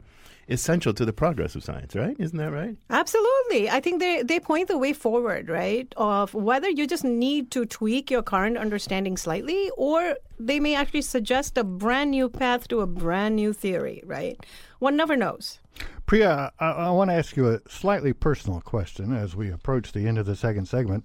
essential 0.50 0.92
to 0.94 1.04
the 1.04 1.12
progress 1.12 1.54
of 1.54 1.64
science, 1.64 1.94
right? 1.94 2.16
Isn't 2.18 2.38
that 2.38 2.52
right? 2.52 2.76
Absolutely. 2.90 3.70
I 3.70 3.80
think 3.80 4.00
they, 4.00 4.22
they 4.22 4.40
point 4.40 4.68
the 4.68 4.76
way 4.76 4.92
forward, 4.92 5.48
right? 5.48 5.92
Of 5.96 6.34
whether 6.34 6.68
you 6.68 6.86
just 6.86 7.04
need 7.04 7.50
to 7.52 7.64
tweak 7.64 8.10
your 8.10 8.22
current 8.22 8.58
understanding 8.58 9.16
slightly, 9.16 9.70
or 9.76 10.16
they 10.38 10.60
may 10.60 10.74
actually 10.74 11.02
suggest 11.02 11.56
a 11.56 11.64
brand 11.64 12.10
new 12.10 12.28
path 12.28 12.68
to 12.68 12.80
a 12.80 12.86
brand 12.86 13.36
new 13.36 13.52
theory, 13.52 14.02
right? 14.04 14.44
One 14.80 14.96
never 14.96 15.16
knows. 15.16 15.60
Priya, 16.06 16.52
I, 16.58 16.70
I 16.70 16.90
want 16.90 17.10
to 17.10 17.14
ask 17.14 17.36
you 17.36 17.48
a 17.48 17.60
slightly 17.68 18.12
personal 18.12 18.60
question 18.60 19.14
as 19.14 19.36
we 19.36 19.50
approach 19.50 19.92
the 19.92 20.06
end 20.06 20.18
of 20.18 20.26
the 20.26 20.36
second 20.36 20.66
segment. 20.66 21.04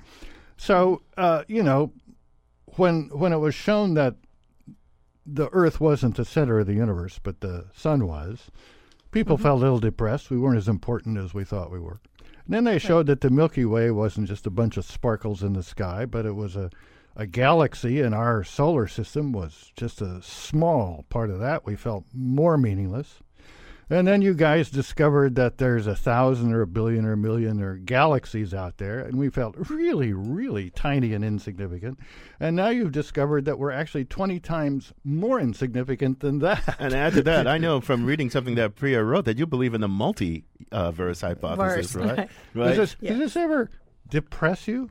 So, 0.57 1.01
uh, 1.17 1.43
you 1.47 1.61
know, 1.61 1.91
when 2.77 3.09
when 3.09 3.31
it 3.31 3.37
was 3.37 3.53
shown 3.53 3.93
that 3.93 4.15
the 5.25 5.49
Earth 5.51 5.79
wasn't 5.79 6.15
the 6.15 6.25
center 6.25 6.59
of 6.59 6.67
the 6.67 6.73
universe, 6.73 7.19
but 7.21 7.41
the 7.41 7.65
sun 7.75 8.07
was, 8.07 8.51
people 9.15 9.37
Mhm. 9.37 9.41
felt 9.41 9.59
a 9.59 9.63
little 9.63 9.79
depressed. 9.79 10.29
We 10.29 10.37
weren't 10.37 10.57
as 10.57 10.67
important 10.67 11.17
as 11.17 11.33
we 11.33 11.43
thought 11.45 11.71
we 11.71 11.79
were. 11.79 11.99
And 12.45 12.53
then 12.53 12.65
they 12.65 12.77
showed 12.77 13.07
that 13.07 13.21
the 13.21 13.29
Milky 13.31 13.65
Way 13.65 13.89
wasn't 13.89 14.27
just 14.27 14.45
a 14.45 14.51
bunch 14.51 14.77
of 14.77 14.85
sparkles 14.85 15.41
in 15.41 15.53
the 15.53 15.63
sky, 15.63 16.05
but 16.05 16.25
it 16.27 16.35
was 16.35 16.55
a, 16.55 16.69
a 17.15 17.25
galaxy, 17.25 18.01
and 18.01 18.13
our 18.13 18.43
solar 18.43 18.87
system 18.87 19.31
was 19.31 19.71
just 19.75 20.01
a 20.01 20.21
small 20.21 21.05
part 21.09 21.29
of 21.31 21.39
that. 21.39 21.65
We 21.65 21.75
felt 21.75 22.03
more 22.13 22.57
meaningless. 22.57 23.21
And 23.89 24.07
then 24.07 24.21
you 24.23 24.33
guys 24.33 24.71
discovered 24.71 25.35
that 25.35 25.59
there's 25.59 25.85
a 25.85 25.95
thousand 25.95 26.53
or 26.53 26.61
a 26.61 26.67
billion 26.67 27.05
or 27.05 27.13
a 27.13 27.17
million 27.17 27.61
or 27.61 27.75
galaxies 27.75 28.53
out 28.53 28.77
there, 28.77 28.99
and 28.99 29.17
we 29.17 29.29
felt 29.29 29.55
really, 29.69 30.11
really 30.11 30.71
tiny 30.71 31.13
and 31.13 31.23
insignificant. 31.23 31.99
And 32.39 32.55
now 32.55 32.69
you've 32.69 32.91
discovered 32.91 33.45
that 33.45 33.59
we're 33.59 33.71
actually 33.71 34.05
20 34.05 34.39
times 34.39 34.91
more 35.03 35.39
insignificant 35.39 36.19
than 36.21 36.39
that. 36.39 36.75
And 36.79 36.93
add 36.93 37.13
to 37.13 37.21
that, 37.23 37.47
I 37.47 37.57
know 37.59 37.79
from 37.79 38.05
reading 38.05 38.31
something 38.31 38.55
that 38.55 38.75
Priya 38.75 39.03
wrote 39.03 39.25
that 39.25 39.37
you 39.37 39.45
believe 39.45 39.75
in 39.75 39.81
the 39.81 39.87
multi-verse 39.87 41.23
uh, 41.23 41.27
hypothesis, 41.27 41.91
Verse, 41.91 41.95
right? 41.95 42.29
right. 42.55 42.75
Does, 42.75 42.77
this, 42.77 42.95
does 42.95 43.19
this 43.19 43.35
ever 43.35 43.69
depress 44.09 44.67
you? 44.67 44.89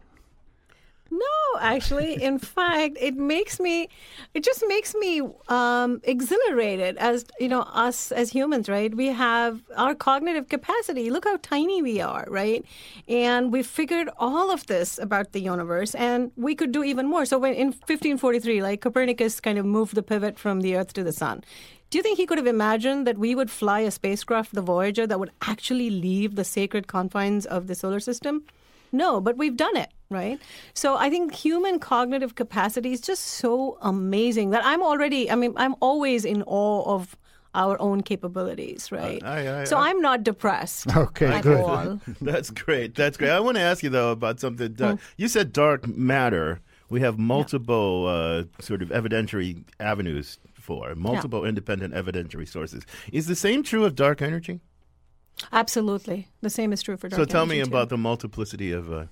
No, 1.15 1.61
actually, 1.61 2.21
in 2.21 2.41
fact, 2.41 2.97
it 3.01 3.15
makes 3.15 3.61
me, 3.61 3.89
it 4.35 4.43
just 4.43 4.65
makes 4.67 4.97
me 4.97 5.23
um, 5.47 6.01
exhilarated 6.03 6.97
as, 6.97 7.25
you 7.39 7.49
know, 7.49 7.61
us 7.61 8.11
as 8.11 8.31
humans, 8.31 8.69
right? 8.69 8.93
We 8.93 9.07
have 9.09 9.63
our 9.77 9.95
cognitive 9.95 10.49
capacity. 10.49 11.11
Look 11.11 11.25
how 11.25 11.39
tiny 11.41 11.83
we 11.83 12.01
are, 12.01 12.25
right? 12.29 12.65
And 13.07 13.53
we 13.53 13.63
figured 13.63 14.11
all 14.19 14.51
of 14.51 14.67
this 14.67 14.99
about 14.99 15.31
the 15.31 15.41
universe 15.41 15.95
and 15.95 16.33
we 16.37 16.57
could 16.57 16.73
do 16.73 16.83
even 16.83 17.07
more. 17.07 17.25
So 17.27 17.39
when 17.39 17.55
in 17.55 17.69
1543, 17.69 18.61
like 18.61 18.81
Copernicus 18.81 19.39
kind 19.39 19.57
of 19.57 19.65
moved 19.65 19.95
the 19.95 20.03
pivot 20.03 20.37
from 20.37 20.63
the 20.63 20.75
Earth 20.77 20.95
to 20.95 21.05
the 21.05 21.13
sun. 21.13 21.45
Do 21.91 21.99
you 21.99 22.03
think 22.03 22.17
he 22.17 22.27
could 22.27 22.39
have 22.39 22.49
imagined 22.49 23.07
that 23.07 23.19
we 23.19 23.37
would 23.37 23.53
fly 23.53 23.81
a 23.81 23.91
spacecraft, 23.93 24.53
the 24.53 24.63
Voyager, 24.63 25.07
that 25.07 25.21
would 25.21 25.31
actually 25.43 25.91
leave 25.91 26.35
the 26.35 26.43
sacred 26.43 26.89
confines 26.89 27.47
of 27.47 27.69
the 27.69 27.77
solar 27.77 28.01
system? 28.01 28.43
No, 28.91 29.21
but 29.21 29.37
we've 29.37 29.57
done 29.57 29.77
it, 29.77 29.91
right? 30.11 30.39
So 30.75 30.97
I 30.97 31.11
think 31.11 31.33
human 31.35 31.79
cognitive 31.79 32.35
capacity 32.35 32.93
is 32.93 33.01
just 33.01 33.25
so 33.25 33.79
amazing 33.83 34.51
that 34.51 34.63
I'm 34.65 34.83
already, 34.83 35.31
I 35.31 35.35
mean, 35.35 35.53
I'm 35.57 35.75
always 35.81 36.25
in 36.25 36.43
awe 36.47 36.83
of 36.95 37.17
our 37.55 37.81
own 37.81 38.03
capabilities, 38.03 38.91
right? 38.91 39.23
I- 39.25 39.61
I- 39.61 39.65
so 39.65 39.77
I- 39.79 39.89
I'm 39.91 40.01
not 40.01 40.25
depressed. 40.25 40.95
Okay, 40.97 41.27
at 41.27 41.43
good. 41.43 41.61
all. 41.61 42.01
That's 42.21 42.51
great. 42.51 42.95
That's 42.97 43.17
great. 43.17 43.31
I 43.31 43.39
want 43.41 43.57
to 43.57 43.63
ask 43.63 43.83
you 43.83 43.91
though 43.91 44.11
about 44.11 44.41
something. 44.41 44.75
Uh, 44.81 44.97
You 45.17 45.29
said 45.29 45.53
dark 45.53 45.87
matter. 45.87 46.61
We 46.91 47.01
have 47.01 47.19
multiple 47.19 48.07
uh, 48.09 48.45
sort 48.63 48.83
of 48.83 48.89
evidentiary 48.91 49.65
avenues 49.81 50.39
for 50.55 50.95
multiple 50.95 51.45
independent 51.45 51.95
evidentiary 51.95 52.47
sources. 52.49 52.83
Is 53.13 53.27
the 53.27 53.35
same 53.37 53.63
true 53.63 53.85
of 53.85 53.95
dark 53.95 54.21
energy? 54.21 54.61
Absolutely. 55.53 56.29
The 56.41 56.51
same 56.51 56.73
is 56.73 56.83
true 56.83 56.97
for 56.97 57.09
dark 57.09 57.19
energy. 57.19 57.31
so 57.31 57.33
tell 57.33 57.47
me 57.47 57.57
too. 57.63 57.69
about 57.69 57.89
the 57.89 57.97
multiplicity 57.99 58.73
of. 58.73 59.09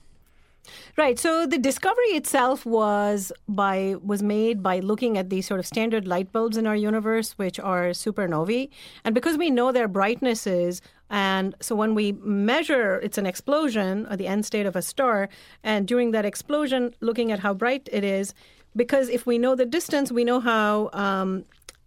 Right. 0.97 1.19
So 1.19 1.47
the 1.47 1.59
discovery 1.59 2.13
itself 2.15 2.65
was 2.65 3.33
by 3.49 3.97
was 4.03 4.23
made 4.23 4.63
by 4.63 4.79
looking 4.79 5.19
at 5.19 5.29
these 5.29 5.47
sort 5.47 5.59
of 5.59 5.67
standard 5.67 6.07
light 6.07 6.31
bulbs 6.33 6.57
in 6.57 6.67
our 6.67 6.77
universe, 6.77 7.33
which 7.33 7.59
are 7.59 7.91
supernovae, 7.91 8.69
and 9.05 9.15
because 9.15 9.37
we 9.37 9.51
know 9.51 9.73
their 9.73 9.89
brightnesses, 9.89 10.81
and 11.11 11.55
so 11.61 11.75
when 11.75 11.95
we 11.95 12.13
measure, 12.23 13.01
it's 13.03 13.19
an 13.19 13.27
explosion 13.27 14.07
or 14.09 14.17
the 14.17 14.27
end 14.27 14.47
state 14.47 14.67
of 14.67 14.77
a 14.77 14.83
star, 14.83 15.29
and 15.65 15.89
during 15.89 16.13
that 16.13 16.25
explosion, 16.25 16.95
looking 17.01 17.33
at 17.33 17.41
how 17.41 17.55
bright 17.55 17.89
it 17.93 18.05
is, 18.05 18.33
because 18.77 19.09
if 19.09 19.27
we 19.27 19.39
know 19.39 19.55
the 19.57 19.67
distance, 19.67 20.13
we 20.13 20.25
know 20.25 20.41
how. 20.41 20.91
Um, 20.93 21.45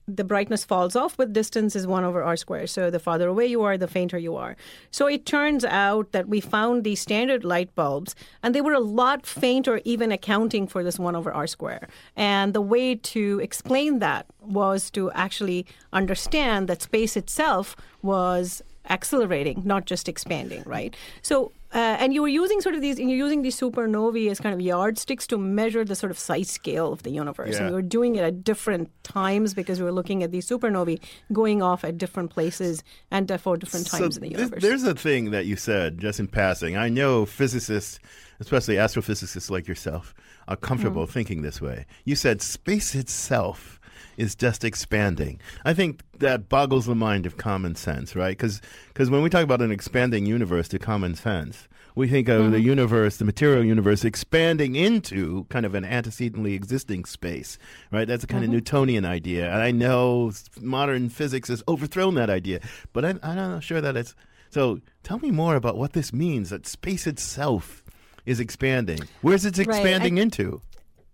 the 0.08 0.24
brightness 0.24 0.64
falls 0.64 0.96
off 0.96 1.18
with 1.18 1.34
distance 1.34 1.76
is 1.76 1.88
1 1.88 2.04
over 2.04 2.22
r 2.22 2.38
squared. 2.38 2.70
So 2.70 2.92
the 2.92 3.00
farther 3.00 3.28
away 3.28 3.48
you 3.48 3.64
are, 3.64 3.78
the 3.78 3.88
fainter 3.88 4.18
you 4.18 4.36
are. 4.36 4.56
So 4.92 5.08
it 5.08 5.26
turns 5.26 5.66
out 5.66 6.12
that 6.12 6.28
we 6.28 6.40
found 6.40 6.84
these 6.84 7.00
standard 7.00 7.44
light 7.44 7.74
bulbs, 7.76 8.16
and 8.44 8.54
they 8.54 8.62
were 8.62 8.74
a 8.74 8.80
lot 8.80 9.26
fainter, 9.26 9.82
even 9.84 10.12
accounting 10.12 10.68
for 10.68 10.84
this 10.84 11.00
1 11.00 11.16
over 11.16 11.32
r 11.32 11.48
squared. 11.48 11.88
And 12.16 12.54
the 12.54 12.62
way 12.62 12.96
to 12.96 13.40
explain 13.40 14.00
that 14.00 14.28
was 14.42 14.92
to 14.92 15.12
actually 15.12 15.66
understand 15.92 16.68
that 16.68 16.84
space 16.84 17.18
itself 17.18 17.76
was 18.02 18.62
accelerating, 18.90 19.64
not 19.66 19.86
just 19.86 20.08
expanding, 20.08 20.62
right? 20.66 20.96
So, 21.24 21.52
uh, 21.76 21.98
and 22.02 22.14
you 22.14 22.22
were 22.22 22.28
using 22.44 22.62
sort 22.62 22.74
of 22.76 22.82
these, 22.82 22.98
you're 22.98 23.10
using 23.28 23.42
these 23.42 23.60
supernovae 23.60 24.32
as 24.32 24.40
kind 24.40 24.54
of 24.56 24.62
yardsticks 24.62 25.28
to 25.28 25.38
measure 25.38 25.84
the 25.86 25.96
sort 25.96 26.10
of 26.10 26.18
size 26.18 26.50
scale 26.50 26.94
of 26.94 27.04
the 27.04 27.12
universe. 27.12 27.56
And 27.58 27.66
Yeah. 27.66 27.70
we 27.70 27.76
were 27.76 27.82
doing 27.98 28.16
it 28.16 28.24
at 28.24 28.44
different 28.44 28.90
times 29.04 29.54
because 29.54 29.80
we 29.80 29.86
were 29.86 29.92
looking 29.92 30.24
at 30.24 30.32
these 30.32 30.48
supernovae 30.48 31.00
going 31.34 31.62
off 31.62 31.84
at 31.84 31.98
different 31.98 32.30
places 32.32 32.82
and 33.12 33.28
for 33.42 33.58
different 33.58 33.88
times 33.88 34.16
so 34.16 34.20
in 34.20 34.24
the 34.24 34.30
th- 34.30 34.40
universe. 34.40 34.62
there's 34.64 34.84
a 34.84 34.96
thing 34.96 35.32
that 35.32 35.46
you 35.46 35.56
said 35.58 36.00
just 36.00 36.20
in 36.20 36.28
passing. 36.28 36.78
I 36.78 36.88
know 36.90 37.26
physicists, 37.26 38.00
especially 38.40 38.76
astrophysicists 38.76 39.50
like 39.52 39.68
yourself, 39.68 40.14
are 40.48 40.56
comfortable 40.56 41.06
Mm. 41.08 41.10
thinking 41.10 41.42
this 41.42 41.60
way. 41.62 41.86
You 42.06 42.16
said 42.16 42.42
space 42.42 42.96
itself 42.96 43.80
is 44.18 44.36
just 44.36 44.64
expanding. 44.64 45.40
I 45.64 45.74
think 45.74 46.02
that 46.20 46.50
boggles 46.50 46.86
the 46.86 46.96
mind 46.96 47.26
of 47.26 47.38
common 47.38 47.76
sense, 47.76 48.16
right? 48.16 48.38
Because 48.38 48.62
when 49.10 49.22
we 49.22 49.30
talk 49.30 49.44
about 49.44 49.62
an 49.62 49.72
expanding 49.72 50.26
universe 50.26 50.68
to 50.70 50.80
common 50.80 51.16
sense, 51.16 51.68
we 51.96 52.10
think 52.10 52.28
of 52.28 52.52
the 52.52 52.58
mm-hmm. 52.58 52.68
universe, 52.68 53.18
the 53.18 53.26
material 53.26 53.64
universe, 53.64 54.04
expanding 54.04 54.76
into 54.76 55.46
kind 55.46 55.66
of 55.66 55.76
an 55.76 55.86
antecedently 55.86 56.54
existing 56.54 57.06
space, 57.06 57.58
right? 57.92 58.06
That's 58.06 58.24
a 58.24 58.28
kind 58.28 58.44
of 58.44 58.50
mm-hmm. 58.50 58.56
Newtonian 58.56 59.06
idea. 59.06 59.50
And 59.52 59.62
I 59.62 59.72
know 59.72 60.32
modern 60.60 61.10
physics 61.10 61.48
has 61.48 61.64
overthrown 61.68 62.16
that 62.16 62.30
idea, 62.30 62.60
but 62.92 63.06
I, 63.06 63.10
I'm 63.24 63.36
not 63.36 63.64
sure 63.64 63.80
that 63.80 63.96
it's. 63.96 64.14
So 64.50 64.82
tell 65.04 65.20
me 65.20 65.32
more 65.32 65.56
about 65.56 65.78
what 65.78 65.94
this 65.94 66.14
means 66.14 66.50
that 66.50 66.68
space 66.68 67.08
itself 67.08 67.82
is 68.26 68.40
expanding. 68.40 69.00
Where's 69.22 69.46
it 69.46 69.58
Right, 69.58 69.68
I- 69.68 69.72
expanding 69.72 70.18
into? 70.18 70.62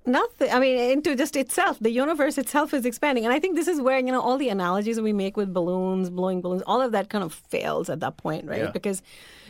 Nothing. 0.05 0.51
I 0.51 0.59
mean, 0.59 0.77
into 0.91 1.15
just 1.15 1.35
itself, 1.35 1.77
the 1.79 1.91
universe 1.91 2.37
itself 2.37 2.73
is 2.73 2.85
expanding, 2.85 3.23
and 3.23 3.33
I 3.33 3.39
think 3.39 3.55
this 3.55 3.67
is 3.67 3.79
where 3.79 3.99
you 3.99 4.11
know 4.11 4.21
all 4.21 4.37
the 4.37 4.49
analogies 4.49 4.99
we 4.99 5.13
make 5.13 5.37
with 5.37 5.53
balloons, 5.53 6.09
blowing 6.09 6.41
balloons, 6.41 6.63
all 6.65 6.81
of 6.81 6.91
that 6.93 7.09
kind 7.09 7.23
of 7.23 7.33
fails 7.33 7.89
at 7.89 7.99
that 7.99 8.17
point, 8.17 8.47
right? 8.47 8.63
Yeah. 8.63 8.71
Because 8.71 9.03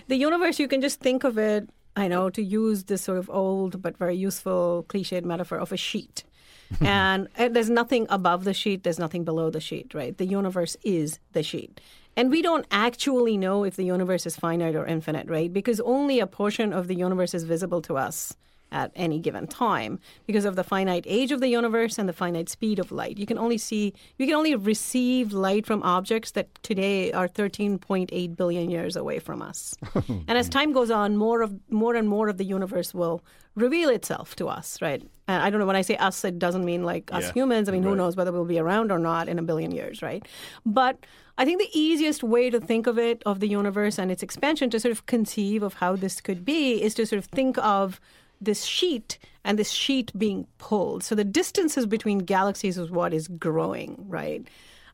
the 0.07 0.17
universe, 0.17 0.59
you 0.59 0.67
can 0.67 0.81
just 0.81 0.99
think 0.99 1.23
of 1.23 1.37
it. 1.37 1.69
I 1.95 2.07
know 2.07 2.29
to 2.29 2.41
use 2.41 2.85
this 2.85 3.01
sort 3.01 3.17
of 3.17 3.29
old 3.29 3.81
but 3.81 3.97
very 3.97 4.15
useful 4.15 4.85
cliched 4.89 5.23
metaphor 5.23 5.57
of 5.57 5.71
a 5.71 5.77
sheet. 5.77 6.23
and 6.81 7.27
uh, 7.37 7.49
there's 7.49 7.69
nothing 7.69 8.07
above 8.09 8.45
the 8.45 8.53
sheet, 8.53 8.83
there's 8.83 8.99
nothing 8.99 9.25
below 9.25 9.49
the 9.49 9.59
sheet, 9.59 9.93
right? 9.93 10.17
The 10.17 10.25
universe 10.25 10.77
is 10.83 11.19
the 11.33 11.43
sheet. 11.43 11.81
And 12.15 12.29
we 12.29 12.41
don't 12.41 12.65
actually 12.71 13.37
know 13.37 13.63
if 13.63 13.75
the 13.75 13.83
universe 13.83 14.25
is 14.25 14.37
finite 14.37 14.75
or 14.75 14.85
infinite, 14.85 15.29
right? 15.29 15.51
Because 15.51 15.79
only 15.81 16.19
a 16.19 16.27
portion 16.27 16.71
of 16.71 16.87
the 16.87 16.95
universe 16.95 17.33
is 17.33 17.43
visible 17.43 17.81
to 17.83 17.97
us 17.97 18.35
at 18.71 18.91
any 18.95 19.19
given 19.19 19.47
time 19.47 19.99
because 20.25 20.45
of 20.45 20.55
the 20.55 20.63
finite 20.63 21.03
age 21.07 21.31
of 21.31 21.39
the 21.39 21.49
universe 21.49 21.97
and 21.97 22.07
the 22.07 22.13
finite 22.13 22.49
speed 22.49 22.79
of 22.79 22.91
light. 22.91 23.17
You 23.17 23.25
can 23.25 23.37
only 23.37 23.57
see, 23.57 23.93
you 24.17 24.25
can 24.25 24.35
only 24.35 24.55
receive 24.55 25.33
light 25.33 25.65
from 25.65 25.83
objects 25.83 26.31
that 26.31 26.53
today 26.63 27.11
are 27.11 27.27
13.8 27.27 28.35
billion 28.35 28.69
years 28.69 28.95
away 28.95 29.19
from 29.19 29.41
us. 29.41 29.75
and 30.07 30.37
as 30.37 30.49
time 30.49 30.71
goes 30.71 30.91
on, 30.91 31.17
more 31.17 31.41
of 31.41 31.53
more 31.69 31.95
and 31.95 32.07
more 32.07 32.29
of 32.29 32.37
the 32.37 32.45
universe 32.45 32.93
will 32.93 33.23
reveal 33.55 33.89
itself 33.89 34.35
to 34.37 34.47
us, 34.47 34.81
right? 34.81 35.01
And 35.27 35.43
I 35.43 35.49
don't 35.49 35.59
know 35.59 35.65
when 35.65 35.75
I 35.75 35.81
say 35.81 35.97
us, 35.97 36.23
it 36.23 36.39
doesn't 36.39 36.63
mean 36.63 36.83
like 36.83 37.11
us 37.13 37.31
humans. 37.31 37.67
I 37.67 37.73
mean, 37.73 37.83
who 37.83 37.95
knows 37.95 38.15
whether 38.15 38.31
we'll 38.31 38.45
be 38.45 38.59
around 38.59 38.91
or 38.91 38.99
not 38.99 39.27
in 39.27 39.37
a 39.39 39.43
billion 39.43 39.71
years, 39.71 40.01
right? 40.01 40.25
But 40.65 41.05
I 41.37 41.45
think 41.45 41.59
the 41.59 41.79
easiest 41.79 42.23
way 42.23 42.49
to 42.49 42.59
think 42.59 42.87
of 42.87 42.97
it, 42.97 43.21
of 43.25 43.39
the 43.39 43.47
universe 43.47 43.97
and 43.97 44.11
its 44.11 44.23
expansion, 44.23 44.69
to 44.69 44.79
sort 44.79 44.91
of 44.91 45.05
conceive 45.05 45.63
of 45.63 45.75
how 45.75 45.95
this 45.95 46.21
could 46.21 46.45
be, 46.45 46.81
is 46.81 46.93
to 46.95 47.05
sort 47.05 47.19
of 47.19 47.25
think 47.25 47.57
of 47.57 47.99
this 48.41 48.65
sheet 48.65 49.19
and 49.43 49.57
this 49.57 49.71
sheet 49.71 50.11
being 50.17 50.47
pulled. 50.57 51.03
So 51.03 51.15
the 51.15 51.23
distances 51.23 51.85
between 51.85 52.19
galaxies 52.19 52.77
is 52.77 52.89
what 52.91 53.13
is 53.13 53.27
growing, 53.27 54.05
right? 54.07 54.47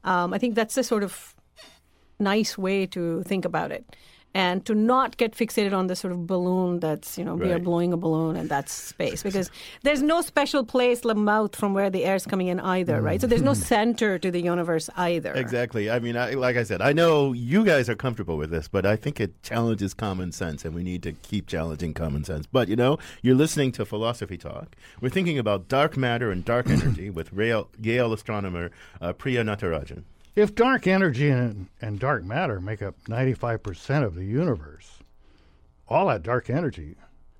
Um, 0.04 0.34
I 0.34 0.38
think 0.38 0.56
that's 0.56 0.78
a 0.78 0.84
sort 0.84 1.04
of 1.04 1.34
nice 2.20 2.58
way 2.58 2.86
to 2.88 3.24
think 3.24 3.46
about 3.46 3.72
it. 3.72 3.96
And 4.38 4.64
to 4.68 4.76
not 4.76 5.18
get 5.18 5.32
fixated 5.36 5.74
on 5.74 5.88
this 5.88 6.00
sort 6.00 6.12
of 6.12 6.28
balloon 6.28 6.80
that's, 6.80 7.18
you 7.18 7.26
know, 7.26 7.34
we 7.34 7.52
are 7.52 7.58
blowing 7.58 7.92
a 7.92 7.98
balloon 7.98 8.36
and 8.36 8.48
that's 8.48 8.72
space. 8.72 9.24
Because 9.28 9.50
there's 9.82 10.04
no 10.04 10.22
special 10.22 10.64
place, 10.64 11.00
the 11.00 11.16
mouth, 11.16 11.56
from 11.56 11.74
where 11.74 11.90
the 11.90 12.06
air 12.06 12.14
is 12.14 12.28
coming 12.28 12.46
in 12.46 12.60
either, 12.60 13.02
right? 13.02 13.20
So 13.20 13.26
there's 13.26 13.42
no 13.42 13.56
center 13.56 14.20
to 14.20 14.30
the 14.30 14.40
universe 14.40 14.92
either. 14.96 15.34
Exactly. 15.34 15.90
I 15.90 15.98
mean, 15.98 16.16
I, 16.16 16.36
like 16.36 16.56
I 16.56 16.62
said, 16.62 16.84
I 16.84 16.94
know 16.94 17.34
you 17.34 17.66
guys 17.66 17.90
are 17.90 17.96
comfortable 17.96 18.38
with 18.38 18.52
this, 18.52 18.68
but 18.68 18.86
I 18.86 18.96
think 18.96 19.20
it 19.20 19.42
challenges 19.42 19.96
common 19.96 20.32
sense, 20.32 20.64
and 20.66 20.76
we 20.76 20.84
need 20.84 21.02
to 21.02 21.14
keep 21.14 21.48
challenging 21.48 21.96
common 21.96 22.24
sense. 22.24 22.46
But 22.46 22.68
you 22.68 22.76
know, 22.76 23.00
you're 23.24 23.36
listening 23.36 23.72
to 23.72 23.86
Philosophy 23.86 24.38
Talk. 24.38 24.76
We're 25.02 25.10
thinking 25.10 25.40
about 25.40 25.68
dark 25.68 25.98
matter 25.98 26.30
and 26.30 26.46
dark 26.46 26.70
energy 26.70 27.10
with 27.18 27.34
Yale, 27.34 27.70
Yale 27.82 28.14
astronomer 28.14 28.70
uh, 29.02 29.14
Priya 29.14 29.44
Natarajan. 29.44 30.04
If 30.38 30.54
dark 30.54 30.86
energy 30.86 31.32
and, 31.32 31.68
and 31.82 32.00
dark 32.00 32.24
matter 32.24 32.62
make 32.62 32.84
up 32.84 32.94
95% 33.06 34.04
of 34.04 34.14
the 34.14 34.24
universe, 34.24 35.00
all 35.88 36.10
that 36.10 36.22
dark 36.22 36.52
energy, 36.52 36.96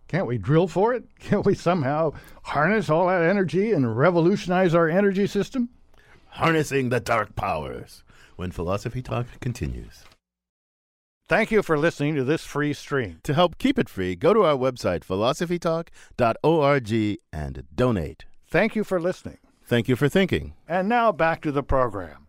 can't 0.08 0.26
we 0.26 0.40
drill 0.40 0.68
for 0.68 0.96
it? 0.96 1.04
Can't 1.20 1.46
we 1.46 1.54
somehow 1.54 2.14
harness 2.42 2.90
all 2.90 3.06
that 3.08 3.22
energy 3.22 3.72
and 3.72 3.96
revolutionize 3.96 4.74
our 4.74 4.90
energy 4.90 5.28
system? 5.28 5.70
Harnessing 6.30 6.90
the 6.90 7.00
dark 7.00 7.36
powers. 7.36 8.04
When 8.36 8.50
Philosophy 8.50 9.04
Talk 9.04 9.28
continues. 9.42 10.04
Thank 11.28 11.52
you 11.52 11.62
for 11.62 11.78
listening 11.78 12.16
to 12.16 12.24
this 12.24 12.46
free 12.46 12.74
stream. 12.74 13.20
To 13.24 13.36
help 13.36 13.60
keep 13.60 13.78
it 13.78 13.90
free, 13.90 14.16
go 14.16 14.34
to 14.34 14.44
our 14.44 14.56
website, 14.56 15.02
philosophytalk.org, 15.02 17.20
and 17.32 17.64
donate. 17.76 18.26
Thank 18.48 18.76
you 18.76 18.84
for 18.84 19.00
listening. 19.00 19.38
Thank 19.66 19.88
you 19.88 19.96
for 19.96 20.10
thinking. 20.10 20.56
And 20.68 20.90
now 20.90 21.12
back 21.12 21.42
to 21.42 21.52
the 21.52 21.62
program. 21.62 22.27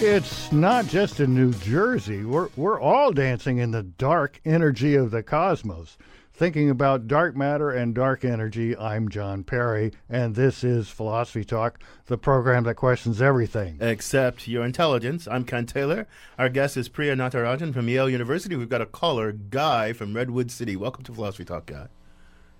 It's 0.00 0.50
not 0.50 0.86
just 0.86 1.20
in 1.20 1.34
New 1.34 1.52
Jersey. 1.52 2.24
We're, 2.24 2.48
we're 2.56 2.80
all 2.80 3.12
dancing 3.12 3.58
in 3.58 3.70
the 3.70 3.82
dark 3.82 4.40
energy 4.46 4.94
of 4.94 5.10
the 5.10 5.22
cosmos. 5.22 5.98
Thinking 6.32 6.70
about 6.70 7.06
dark 7.06 7.36
matter 7.36 7.70
and 7.70 7.94
dark 7.94 8.24
energy, 8.24 8.74
I'm 8.76 9.10
John 9.10 9.44
Perry, 9.44 9.92
and 10.08 10.34
this 10.34 10.64
is 10.64 10.88
Philosophy 10.88 11.44
Talk, 11.44 11.80
the 12.06 12.16
program 12.16 12.64
that 12.64 12.76
questions 12.76 13.20
everything. 13.20 13.76
Except 13.80 14.48
your 14.48 14.64
intelligence. 14.64 15.28
I'm 15.30 15.44
Ken 15.44 15.66
Taylor. 15.66 16.08
Our 16.38 16.48
guest 16.48 16.78
is 16.78 16.88
Priya 16.88 17.14
Natarajan 17.14 17.74
from 17.74 17.90
Yale 17.90 18.08
University. 18.08 18.56
We've 18.56 18.70
got 18.70 18.80
a 18.80 18.86
caller, 18.86 19.32
Guy 19.32 19.92
from 19.92 20.14
Redwood 20.14 20.50
City. 20.50 20.76
Welcome 20.76 21.04
to 21.04 21.12
Philosophy 21.12 21.44
Talk, 21.44 21.66
Guy. 21.66 21.88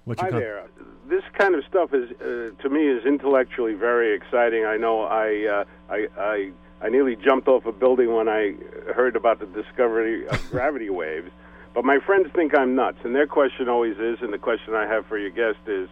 Hi 0.06 0.30
com- 0.30 0.40
there. 0.40 0.64
This 1.08 1.22
kind 1.36 1.54
of 1.54 1.64
stuff 1.64 1.94
is, 1.94 2.10
uh, 2.20 2.62
to 2.62 2.68
me, 2.68 2.86
is 2.86 3.04
intellectually 3.04 3.74
very 3.74 4.14
exciting. 4.14 4.64
I 4.64 4.76
know 4.76 5.02
I, 5.02 5.46
uh, 5.46 5.64
I, 5.88 6.08
I, 6.18 6.52
I 6.82 6.88
nearly 6.90 7.16
jumped 7.16 7.48
off 7.48 7.66
a 7.66 7.72
building 7.72 8.14
when 8.14 8.28
I 8.28 8.54
heard 8.94 9.16
about 9.16 9.38
the 9.40 9.46
discovery 9.46 10.26
of 10.26 10.38
gravity 10.50 10.90
waves. 10.90 11.30
But 11.74 11.84
my 11.84 11.98
friends 11.98 12.28
think 12.34 12.56
I'm 12.56 12.74
nuts, 12.74 12.98
and 13.04 13.14
their 13.14 13.26
question 13.26 13.68
always 13.68 13.98
is, 13.98 14.18
and 14.20 14.32
the 14.32 14.38
question 14.38 14.74
I 14.74 14.86
have 14.86 15.06
for 15.06 15.18
your 15.18 15.30
guest 15.30 15.58
is, 15.66 15.88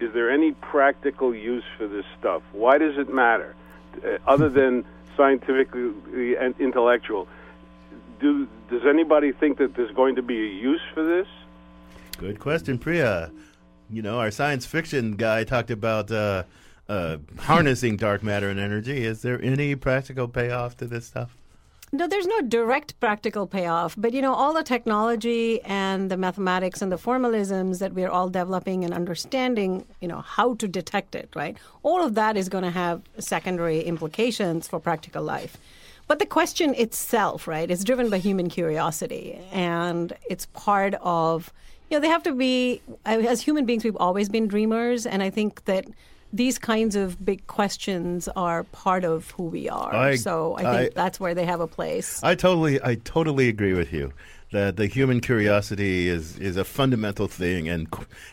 is 0.00 0.12
there 0.12 0.30
any 0.30 0.52
practical 0.52 1.34
use 1.34 1.64
for 1.78 1.86
this 1.86 2.04
stuff? 2.18 2.42
Why 2.52 2.78
does 2.78 2.98
it 2.98 3.12
matter, 3.12 3.54
uh, 4.04 4.18
other 4.26 4.48
than 4.60 4.84
scientifically 5.16 6.36
and 6.36 6.54
intellectual? 6.58 7.28
Do 8.20 8.46
does 8.70 8.82
anybody 8.86 9.32
think 9.32 9.58
that 9.58 9.74
there's 9.74 9.94
going 9.94 10.16
to 10.16 10.22
be 10.22 10.38
a 10.38 10.52
use 10.52 10.80
for 10.94 11.04
this? 11.04 11.26
Good 12.18 12.38
question, 12.38 12.78
Priya. 12.78 13.30
You 13.92 14.00
know, 14.00 14.18
our 14.18 14.30
science 14.30 14.64
fiction 14.64 15.16
guy 15.16 15.44
talked 15.44 15.70
about 15.70 16.10
uh, 16.10 16.44
uh, 16.88 17.18
harnessing 17.38 17.98
dark 17.98 18.22
matter 18.22 18.48
and 18.48 18.58
energy. 18.58 19.04
Is 19.04 19.20
there 19.20 19.40
any 19.42 19.74
practical 19.74 20.28
payoff 20.28 20.78
to 20.78 20.86
this 20.86 21.04
stuff? 21.04 21.36
No, 21.94 22.08
there's 22.08 22.26
no 22.26 22.40
direct 22.40 22.98
practical 23.00 23.46
payoff, 23.46 23.94
but 23.98 24.14
you 24.14 24.22
know, 24.22 24.32
all 24.32 24.54
the 24.54 24.62
technology 24.62 25.60
and 25.60 26.10
the 26.10 26.16
mathematics 26.16 26.80
and 26.80 26.90
the 26.90 26.96
formalisms 26.96 27.80
that 27.80 27.92
we're 27.92 28.08
all 28.08 28.30
developing 28.30 28.82
and 28.82 28.94
understanding, 28.94 29.84
you 30.00 30.08
know, 30.08 30.22
how 30.22 30.54
to 30.54 30.66
detect 30.66 31.14
it, 31.14 31.28
right? 31.36 31.58
All 31.82 32.02
of 32.02 32.14
that 32.14 32.38
is 32.38 32.48
going 32.48 32.64
to 32.64 32.70
have 32.70 33.02
secondary 33.18 33.82
implications 33.82 34.66
for 34.66 34.80
practical 34.80 35.22
life. 35.22 35.58
But 36.08 36.18
the 36.18 36.24
question 36.24 36.74
itself, 36.76 37.46
right, 37.46 37.70
is 37.70 37.84
driven 37.84 38.08
by 38.08 38.18
human 38.18 38.48
curiosity, 38.48 39.38
and 39.52 40.14
it's 40.30 40.46
part 40.46 40.94
of, 41.02 41.52
you 41.92 41.98
know, 41.98 42.00
they 42.00 42.08
have 42.08 42.22
to 42.22 42.32
be, 42.32 42.80
as 43.04 43.42
human 43.42 43.66
beings, 43.66 43.84
we've 43.84 43.96
always 43.98 44.30
been 44.30 44.48
dreamers, 44.48 45.04
and 45.04 45.22
I 45.22 45.28
think 45.28 45.66
that 45.66 45.84
these 46.32 46.58
kinds 46.58 46.96
of 46.96 47.22
big 47.22 47.46
questions 47.46 48.28
are 48.34 48.64
part 48.64 49.04
of 49.04 49.30
who 49.32 49.42
we 49.44 49.68
are. 49.68 49.94
I- 49.94 50.16
so 50.16 50.54
I 50.56 50.62
think 50.62 50.92
I- 50.92 50.94
that's 50.94 51.20
where 51.20 51.34
they 51.34 51.44
have 51.44 51.60
a 51.60 51.66
place. 51.66 52.22
I 52.22 52.34
totally, 52.34 52.82
I 52.82 52.94
totally 52.94 53.48
agree 53.50 53.74
with 53.74 53.92
you 53.92 54.10
that 54.52 54.76
the 54.76 54.86
human 54.86 55.20
curiosity 55.20 56.08
is 56.08 56.38
is 56.38 56.56
a 56.56 56.64
fundamental 56.64 57.26
thing, 57.26 57.68
and 57.68 57.86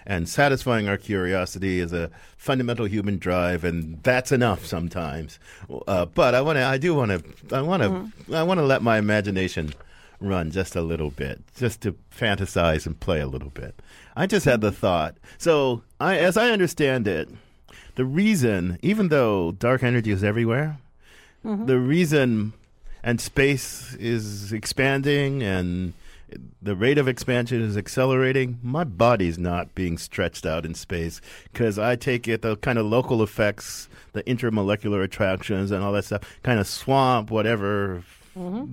and 0.06 0.30
satisfying 0.30 0.88
our 0.88 0.96
curiosity 0.98 1.82
is 1.82 1.92
a 1.92 2.10
fundamental 2.38 2.86
human 2.86 3.18
drive, 3.18 3.66
and 3.66 4.00
that's 4.04 4.32
enough 4.32 4.66
sometimes. 4.66 5.38
Uh, 5.86 6.06
but 6.06 6.34
I 6.34 6.40
want 6.40 6.56
to, 6.58 6.64
I 6.64 6.78
do 6.78 6.96
want 6.96 7.12
to, 7.12 7.56
I 7.58 7.62
want 7.62 7.84
to, 7.84 8.36
I 8.38 8.44
want 8.44 8.60
to 8.62 8.66
let 8.66 8.82
my 8.82 8.98
imagination 8.98 9.74
run 10.20 10.52
just 10.52 10.76
a 10.76 10.82
little 10.82 11.12
bit, 11.12 11.42
just 11.56 11.82
to 11.82 11.96
fantasize 12.16 12.86
and 12.86 13.00
play 13.00 13.20
a 13.20 13.28
little 13.28 13.50
bit. 13.50 13.76
I 14.16 14.28
just 14.28 14.46
had 14.46 14.62
the 14.62 14.72
thought. 14.72 15.16
So, 15.38 15.84
I, 16.00 16.18
as 16.18 16.38
I 16.38 16.52
understand 16.52 17.08
it, 17.08 17.30
the 17.96 18.06
reason, 18.06 18.80
even 18.82 19.10
though 19.10 19.52
dark 19.52 19.84
energy 19.84 20.12
is 20.12 20.24
everywhere, 20.24 20.78
mm-hmm. 21.46 21.66
the 21.66 21.80
reason 21.80 22.54
and 23.04 23.20
space 23.22 23.96
is 23.96 24.52
expanding 24.52 25.42
and 25.42 25.94
the 26.62 26.76
rate 26.76 26.98
of 26.98 27.08
expansion 27.08 27.62
is 27.62 27.78
accelerating, 27.78 28.60
my 28.62 28.84
body's 28.84 29.38
not 29.40 29.74
being 29.74 29.98
stretched 29.98 30.46
out 30.46 30.66
in 30.66 30.76
space 30.76 31.22
because 31.52 31.80
I 31.80 31.96
take 31.96 32.28
it 32.28 32.42
the 32.42 32.56
kind 32.58 32.78
of 32.78 32.86
local 32.86 33.24
effects, 33.24 33.90
the 34.14 34.24
intermolecular 34.24 35.04
attractions, 35.04 35.72
and 35.72 35.84
all 35.84 35.94
that 35.94 36.06
stuff 36.06 36.22
kind 36.44 36.60
of 36.60 36.68
swamp 36.68 37.32
whatever 37.32 38.04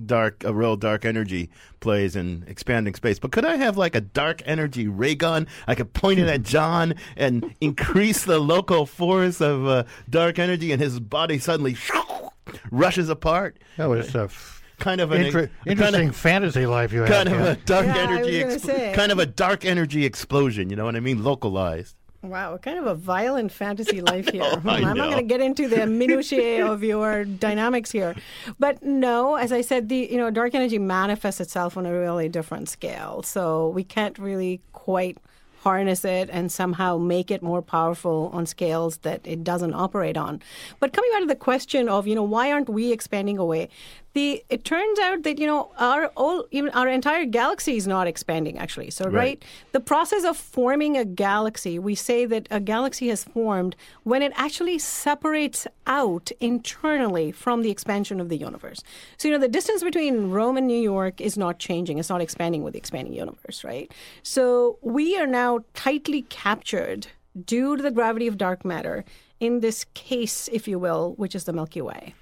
dark, 0.05 0.43
a 0.43 0.53
real 0.53 0.75
dark 0.75 1.05
energy 1.05 1.49
plays 1.79 2.15
in 2.15 2.43
expanding 2.47 2.93
space. 2.95 3.19
But 3.19 3.31
could 3.31 3.45
I 3.45 3.57
have 3.57 3.77
like 3.77 3.95
a 3.95 4.01
dark 4.01 4.41
energy 4.45 4.87
ray 4.87 5.15
gun? 5.15 5.47
I 5.67 5.75
could 5.75 5.93
point 5.93 6.19
it 6.19 6.27
at 6.27 6.43
John 6.55 6.95
and 7.15 7.53
increase 7.61 8.23
the 8.25 8.39
local 8.39 8.85
force 8.85 9.41
of 9.41 9.65
uh, 9.67 9.83
dark 10.09 10.39
energy, 10.39 10.71
and 10.71 10.81
his 10.81 10.99
body 10.99 11.39
suddenly 11.39 11.75
rushes 12.71 13.09
apart. 13.09 13.57
That 13.77 13.87
was 13.89 14.15
a 14.15 14.23
f- 14.23 14.63
kind 14.79 15.01
of 15.01 15.11
an 15.11 15.23
inter- 15.25 15.39
a 15.39 15.47
kind 15.47 15.67
interesting 15.67 16.09
of- 16.09 16.15
fantasy 16.15 16.65
life 16.65 16.93
you 16.93 17.03
kind 17.05 17.27
have. 17.29 17.39
of 17.41 17.47
a 17.47 17.55
dark 17.65 17.85
Yeah, 17.87 17.97
energy, 17.97 18.43
was 18.45 18.63
kind 18.95 19.11
of 19.11 19.19
a 19.19 19.25
dark 19.25 19.65
energy 19.65 20.05
explosion. 20.05 20.69
You 20.69 20.75
know 20.75 20.85
what 20.85 20.95
I 20.95 20.99
mean? 21.01 21.23
Localized. 21.23 21.95
Wow, 22.23 22.57
kind 22.57 22.79
of 22.79 22.87
a 22.87 22.95
violent 22.95 23.51
fantasy 23.51 24.01
life 24.11 24.29
here. 24.29 24.43
Hmm, 24.43 24.69
I'm 24.69 24.97
not 24.97 25.11
going 25.11 25.17
to 25.17 25.23
get 25.23 25.41
into 25.41 25.67
the 25.67 25.85
minutiae 26.01 26.65
of 26.65 26.83
your 26.83 27.25
dynamics 27.25 27.91
here, 27.91 28.15
but 28.59 28.81
no, 28.83 29.35
as 29.35 29.51
I 29.51 29.61
said, 29.61 29.89
the 29.89 30.07
you 30.11 30.17
know 30.17 30.29
dark 30.29 30.55
energy 30.55 30.79
manifests 30.79 31.39
itself 31.39 31.77
on 31.77 31.85
a 31.85 31.93
really 31.93 32.29
different 32.29 32.69
scale. 32.69 33.21
So 33.23 33.69
we 33.69 33.83
can't 33.83 34.17
really 34.17 34.61
quite 34.73 35.17
harness 35.61 36.05
it 36.05 36.29
and 36.31 36.51
somehow 36.51 36.97
make 36.97 37.29
it 37.29 37.41
more 37.41 37.61
powerful 37.61 38.29
on 38.33 38.45
scales 38.45 38.97
that 38.99 39.19
it 39.25 39.43
doesn't 39.43 39.73
operate 39.73 40.15
on. 40.15 40.41
But 40.79 40.93
coming 40.93 41.11
back 41.11 41.21
to 41.21 41.27
the 41.27 41.35
question 41.35 41.89
of 41.89 42.07
you 42.07 42.15
know 42.15 42.23
why 42.23 42.51
aren't 42.51 42.69
we 42.69 42.91
expanding 42.91 43.37
away? 43.37 43.69
The 44.17 44.43
it 44.49 44.63
turns 44.65 44.97
out 44.97 45.21
that 45.27 45.37
you 45.37 45.45
know 45.45 45.69
our 45.77 46.07
all 46.21 46.45
even 46.49 46.71
our 46.71 46.87
entire 46.87 47.25
galaxy 47.25 47.77
is 47.77 47.85
not 47.85 48.07
expanding 48.07 48.57
actually. 48.57 48.89
So 48.89 49.05
Right. 49.05 49.13
right 49.13 49.45
the 49.73 49.79
process 49.79 50.23
of 50.23 50.35
forming 50.35 50.97
a 50.97 51.05
galaxy, 51.05 51.77
we 51.77 51.93
say 51.93 52.25
that 52.25 52.47
a 52.49 52.59
galaxy 52.59 53.09
has 53.09 53.23
formed 53.23 53.75
when 54.11 54.23
it 54.23 54.31
actually 54.35 54.79
separates 54.79 55.67
out 55.85 56.31
internally 56.39 57.31
from 57.31 57.61
the 57.61 57.69
expansion 57.69 58.19
of 58.19 58.29
the 58.29 58.37
universe. 58.37 58.81
So, 59.17 59.27
you 59.27 59.33
know, 59.35 59.39
the 59.47 59.55
distance 59.59 59.83
between 59.83 60.31
Rome 60.31 60.57
and 60.57 60.65
New 60.65 60.83
York 60.95 61.21
is 61.21 61.37
not 61.37 61.59
changing, 61.59 61.99
it's 61.99 62.09
not 62.09 62.21
expanding 62.21 62.63
with 62.63 62.73
the 62.73 62.79
expanding 62.79 63.13
universe, 63.13 63.63
right? 63.63 63.87
So, 64.23 64.79
we 64.81 65.05
are 65.19 65.27
now 65.27 65.59
tightly 65.75 66.23
captured 66.23 67.07
due 67.53 67.77
to 67.77 67.83
the 67.83 67.91
gravity 67.91 68.25
of 68.25 68.35
dark 68.37 68.65
matter 68.65 69.05
in 69.39 69.59
this 69.59 69.85
case, 69.93 70.49
if 70.51 70.67
you 70.67 70.79
will, 70.79 71.13
which 71.17 71.35
is 71.35 71.43
the 71.43 71.53
Milky 71.53 71.83
Way. 71.83 72.15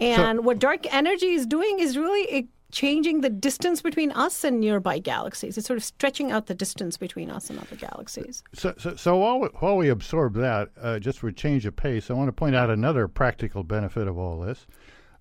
And 0.00 0.44
what 0.44 0.58
dark 0.58 0.92
energy 0.92 1.32
is 1.32 1.46
doing 1.46 1.78
is 1.78 1.96
really 1.96 2.30
eh, 2.30 2.42
changing 2.72 3.20
the 3.20 3.30
distance 3.30 3.80
between 3.80 4.10
us 4.12 4.42
and 4.42 4.60
nearby 4.60 4.98
galaxies. 4.98 5.56
It's 5.56 5.66
sort 5.66 5.76
of 5.76 5.84
stretching 5.84 6.32
out 6.32 6.46
the 6.46 6.54
distance 6.54 6.96
between 6.96 7.30
us 7.30 7.48
and 7.48 7.58
other 7.58 7.76
galaxies. 7.76 8.42
So, 8.52 8.74
so, 8.76 8.96
so 8.96 9.16
while 9.16 9.38
we, 9.38 9.48
while 9.60 9.76
we 9.76 9.88
absorb 9.88 10.34
that, 10.34 10.70
uh, 10.80 10.98
just 10.98 11.20
for 11.20 11.30
change 11.30 11.66
of 11.66 11.76
pace, 11.76 12.10
I 12.10 12.14
want 12.14 12.28
to 12.28 12.32
point 12.32 12.56
out 12.56 12.70
another 12.70 13.06
practical 13.06 13.62
benefit 13.62 14.08
of 14.08 14.18
all 14.18 14.40
this. 14.40 14.66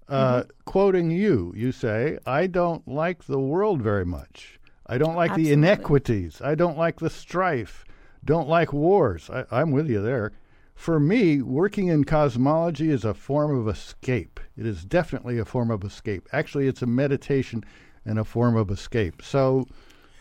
Uh, 0.09 0.43
Quoting 0.65 1.11
you, 1.11 1.53
you 1.55 1.71
say, 1.71 2.17
"I 2.25 2.47
don't 2.47 2.85
like 2.87 3.23
the 3.23 3.39
world 3.39 3.81
very 3.81 4.05
much. 4.05 4.59
I 4.85 4.97
don't 4.97 5.15
like 5.15 5.33
the 5.33 5.53
inequities. 5.53 6.41
I 6.41 6.55
don't 6.55 6.77
like 6.77 6.99
the 6.99 7.09
strife. 7.09 7.85
Don't 8.25 8.49
like 8.49 8.73
wars." 8.73 9.29
I, 9.29 9.45
I'm 9.49 9.71
with 9.71 9.89
you 9.89 10.01
there. 10.01 10.33
For 10.75 10.99
me, 10.99 11.41
working 11.41 11.87
in 11.87 12.03
cosmology 12.03 12.89
is 12.89 13.05
a 13.05 13.13
form 13.13 13.57
of 13.57 13.67
escape. 13.67 14.39
It 14.57 14.65
is 14.65 14.83
definitely 14.83 15.37
a 15.37 15.45
form 15.45 15.71
of 15.71 15.83
escape. 15.83 16.27
Actually, 16.33 16.67
it's 16.67 16.81
a 16.81 16.87
meditation 16.87 17.63
and 18.05 18.19
a 18.19 18.25
form 18.25 18.55
of 18.55 18.69
escape. 18.69 19.21
So, 19.21 19.67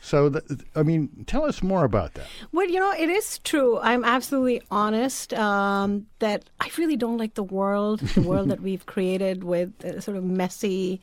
so 0.05 0.29
th- 0.29 0.45
I 0.75 0.83
mean, 0.83 1.25
tell 1.29 1.45
us 1.45 1.63
more 1.63 1.85
about 1.85 2.15
that. 2.15 2.27
Well, 2.51 2.69
you 2.69 2.81
know, 2.81 2.93
it 2.93 3.09
is 3.09 3.39
true. 3.39 3.79
I'm 3.79 4.05
absolutely 4.05 4.61
honest 4.69 5.33
um, 5.33 6.07
that 6.19 6.51
I 6.61 6.69
really 6.77 6.97
don't 6.97 7.19
like 7.19 7.35
the 7.35 7.45
world, 7.45 8.01
the 8.01 8.23
world 8.29 8.49
that 8.49 8.61
we've 8.61 8.85
created 8.85 9.45
with 9.45 9.73
uh, 9.85 10.01
sort 10.01 10.17
of 10.17 10.25
messy. 10.25 11.01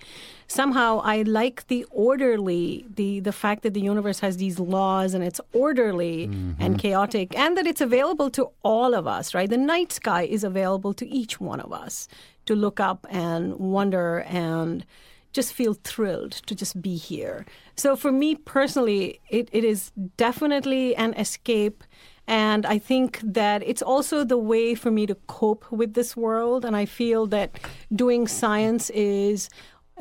Somehow, 0.48 1.00
I 1.02 1.22
like 1.22 1.66
the 1.68 1.86
orderly, 1.92 2.86
the 2.94 3.22
the 3.22 3.32
fact 3.32 3.64
that 3.64 3.74
the 3.74 3.80
universe 3.82 4.20
has 4.20 4.36
these 4.36 4.60
laws 4.60 5.14
and 5.14 5.24
it's 5.24 5.40
orderly 5.54 6.26
and 6.60 6.78
chaotic, 6.78 7.38
and 7.38 7.56
that 7.56 7.66
it's 7.66 7.82
available 7.82 8.30
to 8.32 8.50
all 8.64 8.94
of 8.94 9.08
us. 9.08 9.34
Right, 9.34 9.50
the 9.50 9.58
night 9.58 9.94
sky 9.94 10.24
is 10.24 10.44
available 10.44 10.94
to 10.96 11.08
each 11.08 11.40
one 11.40 11.62
of 11.62 11.72
us 11.72 12.10
to 12.48 12.54
look 12.56 12.82
up 12.82 13.08
and 13.10 13.58
wonder 13.60 14.22
and 14.28 14.86
just 15.32 15.54
feel 15.54 15.76
thrilled 15.84 16.32
to 16.32 16.56
just 16.56 16.82
be 16.82 16.96
here. 16.96 17.46
So 17.76 17.96
for 17.96 18.12
me 18.12 18.36
personally, 18.36 19.20
it, 19.30 19.50
it 19.52 19.64
is 19.64 19.92
definitely 20.18 20.96
an 20.96 21.14
escape. 21.14 21.84
And 22.28 22.66
I 22.66 22.78
think 22.78 23.20
that 23.24 23.64
it's 23.66 23.82
also 23.82 24.24
the 24.24 24.38
way 24.38 24.76
for 24.76 24.92
me 24.92 25.06
to 25.08 25.16
cope 25.28 25.72
with 25.72 25.94
this 25.94 26.16
world. 26.16 26.66
And 26.66 26.76
I 26.76 26.86
feel 26.86 27.28
that 27.28 27.60
doing 27.94 28.28
science 28.28 28.90
is. 28.92 29.50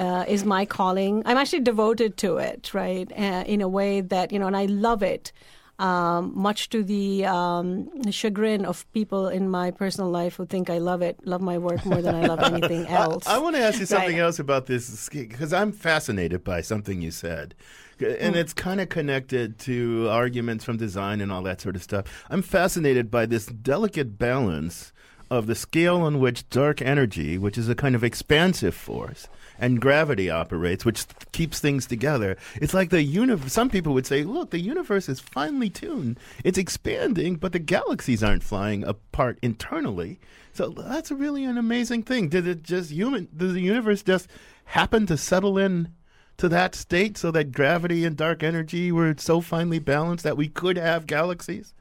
Uh, 0.00 0.24
is 0.28 0.44
my 0.44 0.64
calling. 0.64 1.24
I'm 1.26 1.36
actually 1.36 1.58
devoted 1.58 2.16
to 2.18 2.38
it, 2.38 2.72
right? 2.72 3.10
Uh, 3.10 3.42
in 3.48 3.60
a 3.60 3.66
way 3.66 4.00
that, 4.00 4.30
you 4.30 4.38
know, 4.38 4.46
and 4.46 4.56
I 4.56 4.66
love 4.66 5.02
it, 5.02 5.32
um, 5.78 6.32
much 6.34 6.68
to 6.70 6.82
the 6.82 7.24
um, 7.26 7.88
chagrin 8.10 8.64
of 8.64 8.90
people 8.92 9.28
in 9.28 9.48
my 9.48 9.70
personal 9.70 10.10
life 10.10 10.36
who 10.36 10.46
think 10.46 10.68
I 10.70 10.78
love 10.78 11.02
it, 11.02 11.16
love 11.24 11.40
my 11.40 11.58
work 11.58 11.84
more 11.86 12.02
than 12.02 12.14
I 12.14 12.26
love 12.26 12.40
anything 12.52 12.86
else. 12.88 13.26
I, 13.26 13.38
want 13.38 13.54
to 13.56 13.62
ask 13.62 13.78
you 13.78 13.86
something 13.86 14.16
Right. 14.16 14.22
else 14.22 14.38
about 14.38 14.66
this 14.66 15.08
because 15.08 15.52
I'm 15.52 15.70
fascinated 15.72 16.42
by 16.42 16.60
something 16.62 17.00
you 17.00 17.10
said. 17.12 17.54
And 18.00 18.34
Mm. 18.34 18.38
it's 18.38 18.52
kind 18.52 18.80
of 18.80 18.88
connected 18.88 19.58
to 19.60 20.08
arguments 20.08 20.64
from 20.64 20.76
design 20.76 21.20
and 21.20 21.32
all 21.32 21.42
that 21.42 21.60
sort 21.60 21.74
of 21.76 21.82
stuff. 21.82 22.04
I'm 22.30 22.42
fascinated 22.42 23.10
by 23.10 23.26
this 23.26 23.46
delicate 23.46 24.18
balance 24.18 24.92
of 25.30 25.46
the 25.46 25.54
scale 25.54 25.96
on 26.00 26.18
which 26.20 26.48
dark 26.48 26.80
energy, 26.80 27.36
which 27.38 27.58
is 27.58 27.68
a 27.68 27.74
kind 27.74 27.94
of 27.94 28.02
expansive 28.04 28.74
force, 28.74 29.28
and 29.58 29.80
gravity 29.80 30.30
operates, 30.30 30.84
which 30.84 31.04
keeps 31.32 31.58
things 31.58 31.86
together. 31.86 32.36
It's 32.56 32.74
like 32.74 32.90
the 32.90 33.02
universe. 33.02 33.52
Some 33.52 33.70
people 33.70 33.94
would 33.94 34.06
say, 34.06 34.22
"Look, 34.22 34.50
the 34.50 34.60
universe 34.60 35.08
is 35.08 35.20
finely 35.20 35.70
tuned. 35.70 36.18
It's 36.44 36.58
expanding, 36.58 37.36
but 37.36 37.52
the 37.52 37.58
galaxies 37.58 38.22
aren't 38.22 38.42
flying 38.42 38.84
apart 38.84 39.38
internally." 39.42 40.20
So 40.52 40.70
that's 40.70 41.10
really 41.10 41.44
an 41.44 41.58
amazing 41.58 42.02
thing. 42.02 42.28
Did 42.28 42.46
it 42.46 42.62
just 42.62 42.90
human? 42.90 43.28
Does 43.36 43.52
the 43.52 43.60
universe 43.60 44.02
just 44.02 44.28
happen 44.64 45.06
to 45.06 45.16
settle 45.16 45.58
in 45.58 45.88
to 46.36 46.48
that 46.48 46.74
state 46.74 47.16
so 47.16 47.30
that 47.32 47.52
gravity 47.52 48.04
and 48.04 48.16
dark 48.16 48.42
energy 48.42 48.92
were 48.92 49.14
so 49.18 49.40
finely 49.40 49.78
balanced 49.78 50.24
that 50.24 50.36
we 50.36 50.48
could 50.48 50.76
have 50.76 51.06
galaxies? 51.06 51.74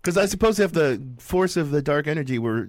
Because 0.00 0.16
I 0.18 0.26
suppose 0.26 0.58
if 0.58 0.72
the 0.72 1.02
force 1.18 1.56
of 1.56 1.70
the 1.70 1.80
dark 1.80 2.06
energy 2.06 2.38
were 2.38 2.68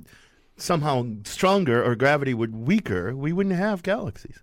somehow 0.57 1.05
stronger 1.23 1.83
or 1.83 1.95
gravity 1.95 2.33
would 2.33 2.55
weaker, 2.55 3.15
we 3.15 3.33
wouldn't 3.33 3.55
have 3.55 3.83
galaxies. 3.83 4.39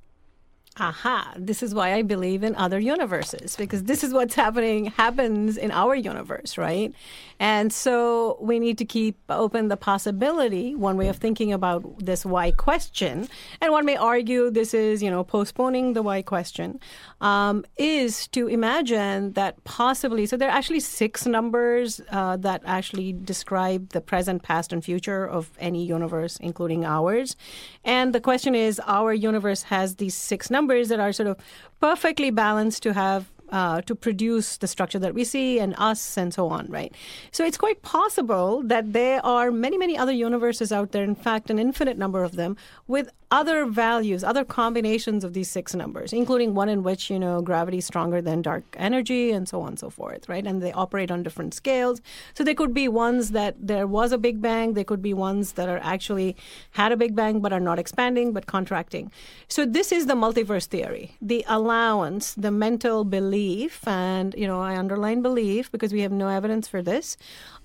Aha, 0.79 1.35
this 1.37 1.63
is 1.63 1.75
why 1.75 1.93
I 1.93 2.01
believe 2.01 2.43
in 2.43 2.57
other 2.57 2.81
universes 2.81 3.57
because 3.57 3.85
this 3.85 4.03
is 4.03 4.15
what's 4.15 4.35
happening 4.35 4.87
happens 4.87 5.59
in 5.59 5.71
our 5.71 5.95
universe, 5.95 6.57
right? 6.57 6.95
And 7.39 7.71
so 7.71 8.39
we 8.41 8.59
need 8.59 8.79
to 8.79 8.87
keep 8.87 9.19
open 9.29 9.69
the 9.69 9.77
possibility, 9.77 10.75
one 10.75 10.97
way 10.97 11.09
of 11.09 11.17
thinking 11.17 11.53
about 11.53 11.99
this 11.99 12.25
why 12.25 12.53
question, 12.53 13.29
and 13.61 13.71
one 13.71 13.85
may 13.85 13.97
argue 13.97 14.51
this 14.51 14.73
is, 14.73 15.03
you 15.03 15.11
know, 15.11 15.23
postponing 15.25 15.93
the 15.93 16.03
why 16.03 16.23
question, 16.23 16.81
um, 17.21 17.67
is 17.77 18.27
to 18.29 18.47
imagine 18.47 19.33
that 19.33 19.63
possibly, 19.65 20.25
so 20.25 20.39
there 20.39 20.49
are 20.49 20.57
actually 20.57 20.81
six 20.81 21.27
numbers 21.27 22.01
uh, 22.13 22.39
that 22.39 22.63
actually 22.65 23.13
describe 23.13 23.91
the 23.91 24.01
present, 24.01 24.43
past, 24.43 24.73
and 24.73 24.83
future 24.83 25.29
of 25.29 25.51
any 25.59 25.85
universe, 25.85 26.39
including 26.39 26.87
ours. 26.87 27.37
And 27.85 28.15
the 28.15 28.21
question 28.21 28.55
is, 28.55 28.81
our 28.87 29.13
universe 29.13 29.65
has 29.65 29.97
these 29.97 30.15
six 30.15 30.49
numbers 30.49 30.62
numbers 30.63 30.89
that 30.89 31.01
are 31.01 31.13
sort 31.13 31.29
of 31.29 31.37
perfectly 31.81 32.31
balanced 32.31 32.83
to 32.85 32.93
have 32.93 33.31
uh, 33.53 33.83
to 33.83 33.95
produce 33.95 34.57
the 34.57 34.67
structure 34.67 34.99
that 34.99 35.15
we 35.15 35.25
see 35.25 35.61
and 35.61 35.75
us 35.79 36.17
and 36.17 36.35
so 36.35 36.49
on, 36.49 36.67
right? 36.69 36.93
So 37.31 37.45
it's 37.45 37.59
quite 37.59 37.83
possible 37.83 38.63
that 38.65 38.93
there 38.93 39.25
are 39.25 39.53
many, 39.53 39.79
many 39.79 39.97
other 39.97 40.13
universes 40.13 40.73
out 40.73 40.93
there, 40.93 41.05
in 41.05 41.15
fact, 41.15 41.51
an 41.51 41.59
infinite 41.59 41.99
number 41.99 42.25
of 42.25 42.37
them, 42.37 42.57
with 42.89 43.11
other 43.31 43.65
values, 43.65 44.23
other 44.23 44.45
combinations 44.45 45.25
of 45.25 45.33
these 45.33 45.51
six 45.51 45.75
numbers, 45.75 46.13
including 46.13 46.55
one 46.55 46.69
in 46.69 46.83
which, 46.83 47.11
you 47.11 47.19
know, 47.19 47.41
gravity 47.41 47.79
is 47.79 47.87
stronger 47.87 48.21
than 48.21 48.43
dark 48.43 48.63
energy 48.77 49.31
and 49.31 49.49
so 49.49 49.63
on 49.63 49.69
and 49.69 49.79
so 49.79 49.89
forth, 49.89 50.29
right? 50.29 50.47
And 50.47 50.63
they 50.63 50.73
operate 50.73 51.11
on 51.11 51.23
different 51.23 51.55
scales. 51.55 52.03
So 52.35 52.45
there 52.45 52.55
could 52.55 52.75
be 52.75 52.89
ones 52.89 53.31
that 53.31 53.57
there 53.59 53.87
was 53.87 54.13
a 54.13 54.19
Big 54.19 54.43
Bang, 54.43 54.75
there 54.75 54.85
could 54.85 55.01
be 55.01 55.15
ones 55.15 55.53
that 55.53 55.69
are 55.69 55.81
actually 55.83 56.37
had 56.73 56.93
a 56.93 56.97
Big 56.97 57.15
Bang 57.15 57.41
but 57.41 57.55
are 57.55 57.61
not 57.61 57.79
expanding 57.79 58.33
but 58.33 58.47
contracting. 58.47 59.11
So 59.49 59.65
this 59.65 59.93
is 59.93 60.07
the 60.07 60.15
multiverse 60.15 60.67
theory, 60.67 61.17
the 61.23 61.43
allowance, 61.49 62.35
the 62.35 62.51
mental 62.51 63.05
belief, 63.05 63.42
and, 63.87 64.35
you 64.37 64.47
know, 64.47 64.61
I 64.61 64.77
underline 64.77 65.23
belief 65.23 65.71
because 65.73 65.93
we 65.93 66.01
have 66.03 66.13
no 66.13 66.29
evidence 66.29 66.69
for 66.69 66.83
this. 66.83 67.17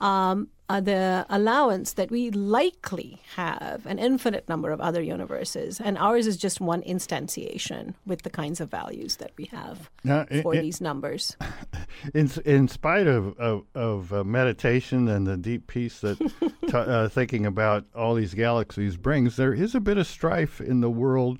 Um, 0.02 0.50
uh, 0.70 0.82
the 0.82 1.26
allowance 1.30 1.94
that 1.94 2.12
we 2.12 2.30
likely 2.30 3.22
have 3.36 3.86
an 3.86 4.00
infinite 4.00 4.50
number 4.50 4.72
of 4.72 4.82
other 4.82 5.02
universes, 5.02 5.80
and 5.80 5.98
ours 5.98 6.28
is 6.28 6.36
just 6.36 6.60
one 6.60 6.82
instantiation 6.82 7.94
with 8.06 8.24
the 8.24 8.30
kinds 8.30 8.60
of 8.60 8.70
values 8.70 9.16
that 9.18 9.32
we 9.38 9.46
have 9.46 9.90
Now, 10.04 10.26
for 10.42 10.54
i- 10.54 10.58
i- 10.58 10.62
these 10.62 10.82
numbers. 10.82 11.38
In 12.14 12.30
in 12.46 12.68
spite 12.68 13.08
of 13.08 13.38
of, 13.40 13.64
of 13.74 14.12
uh, 14.14 14.24
meditation 14.26 15.08
and 15.08 15.26
the 15.26 15.38
deep 15.38 15.68
peace 15.68 16.02
that 16.02 16.18
t- 16.68 16.74
uh, 16.74 17.08
thinking 17.10 17.46
about 17.46 17.86
all 17.96 18.14
these 18.16 18.34
galaxies 18.34 18.98
brings, 18.98 19.36
there 19.38 19.54
is 19.54 19.74
a 19.74 19.80
bit 19.80 19.98
of 19.98 20.06
strife 20.06 20.60
in 20.62 20.82
the 20.82 20.90
world 20.92 21.40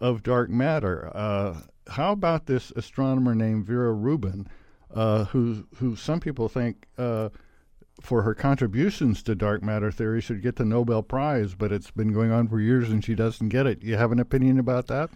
of 0.00 0.22
dark 0.22 0.50
matter. 0.50 1.10
How 1.88 2.12
about 2.12 2.46
this 2.46 2.72
astronomer 2.76 3.34
named 3.34 3.66
Vera 3.66 3.92
Rubin, 3.92 4.48
uh, 4.94 5.24
who 5.26 5.66
who 5.76 5.96
some 5.96 6.20
people 6.20 6.48
think. 6.48 6.86
Uh, 6.98 7.30
for 8.00 8.22
her 8.22 8.34
contributions 8.34 9.22
to 9.22 9.34
dark 9.34 9.62
matter 9.62 9.90
theory, 9.90 10.20
should 10.20 10.42
get 10.42 10.56
the 10.56 10.64
Nobel 10.64 11.02
Prize, 11.02 11.54
but 11.54 11.72
it's 11.72 11.90
been 11.90 12.12
going 12.12 12.30
on 12.30 12.48
for 12.48 12.60
years 12.60 12.90
and 12.90 13.04
she 13.04 13.14
doesn't 13.14 13.48
get 13.48 13.66
it. 13.66 13.82
You 13.82 13.96
have 13.96 14.12
an 14.12 14.20
opinion 14.20 14.58
about 14.58 14.86
that? 14.88 15.10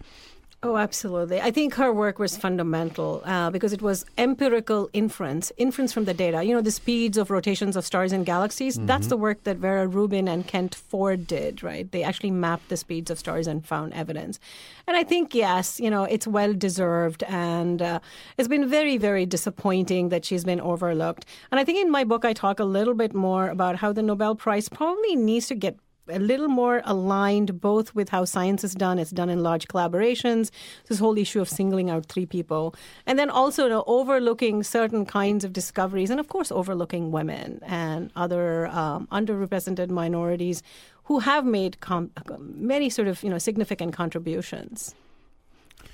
Oh, 0.63 0.77
absolutely. 0.77 1.41
I 1.41 1.51
think 1.51 1.73
her 1.77 1.91
work 1.91 2.19
was 2.19 2.37
fundamental 2.37 3.23
uh, 3.25 3.49
because 3.49 3.73
it 3.73 3.81
was 3.81 4.05
empirical 4.19 4.91
inference, 4.93 5.51
inference 5.57 5.91
from 5.91 6.05
the 6.05 6.13
data. 6.13 6.43
You 6.43 6.53
know, 6.55 6.61
the 6.61 6.71
speeds 6.71 7.17
of 7.17 7.31
rotations 7.31 7.77
of 7.77 7.87
stars 7.87 8.13
and 8.13 8.27
galaxies. 8.27 8.75
That's 8.79 9.07
Mhm. 9.07 9.09
the 9.09 9.17
work 9.17 9.45
that 9.45 9.57
Vera 9.57 9.87
Rubin 9.87 10.29
and 10.29 10.47
Kent 10.47 10.75
Ford 10.75 11.27
did, 11.27 11.63
right? 11.63 11.91
They 11.91 12.03
actually 12.03 12.33
mapped 12.33 12.69
the 12.69 12.77
speeds 12.77 13.11
of 13.11 13.19
stars 13.19 13.47
and 13.47 13.65
found 13.65 13.95
evidence. 13.95 14.39
And 14.87 14.99
I 14.99 15.03
think, 15.03 15.35
yes, 15.35 15.81
you 15.81 15.89
know, 15.89 16.05
it's 16.05 16.27
well 16.27 16.53
deserved. 16.53 17.23
And 17.23 17.81
uh, 17.81 18.01
it's 18.37 18.49
been 18.49 18.69
very, 18.69 18.99
very 18.99 19.25
disappointing 19.25 20.11
that 20.11 20.27
she's 20.27 20.45
been 20.45 20.61
overlooked. 20.61 21.25
And 21.51 21.59
I 21.59 21.65
think 21.65 21.79
in 21.79 21.91
my 21.91 22.05
book, 22.05 22.27
I 22.27 22.35
talk 22.35 22.61
a 22.61 22.65
little 22.65 22.95
bit 22.95 23.15
more 23.15 23.49
about 23.49 23.77
how 23.77 23.95
the 23.95 24.03
Nobel 24.03 24.35
Prize 24.35 24.69
probably 24.69 25.17
needs 25.17 25.47
to 25.49 25.55
get 25.55 25.79
a 26.09 26.19
little 26.19 26.49
more 26.49 26.83
aligned 26.85 27.61
both 27.61 27.95
with 27.95 28.09
how 28.09 28.25
science 28.25 28.65
is 28.65 28.75
done. 28.75 28.99
It's 28.99 29.11
done 29.11 29.31
in 29.31 29.43
large 29.43 29.69
collaborations. 29.69 30.51
This 30.89 30.99
whole 30.99 31.17
issue 31.17 31.41
of 31.41 31.49
singling 31.49 31.91
out 31.91 32.07
three 32.07 32.27
people. 32.27 32.75
And 33.07 33.19
then 33.19 33.31
also 33.31 33.65
you 33.65 33.71
know, 33.71 33.85
overlooking 33.87 34.63
certain 34.63 35.07
kinds 35.07 35.45
of 35.45 35.53
discoveries 35.53 36.11
and, 36.11 36.19
of 36.19 36.29
course, 36.29 36.51
overlooking 36.51 37.13
women 37.13 37.61
and 37.63 38.11
other 38.17 38.67
um, 38.69 39.07
underrepresented 39.13 39.91
minorities 39.91 40.63
who 41.05 41.19
have 41.19 41.45
made 41.45 41.81
com- 41.81 42.11
many 42.39 42.89
sort 42.89 43.09
of 43.09 43.21
you 43.25 43.31
know 43.31 43.39
significant 43.39 43.93
contributions. 43.93 44.95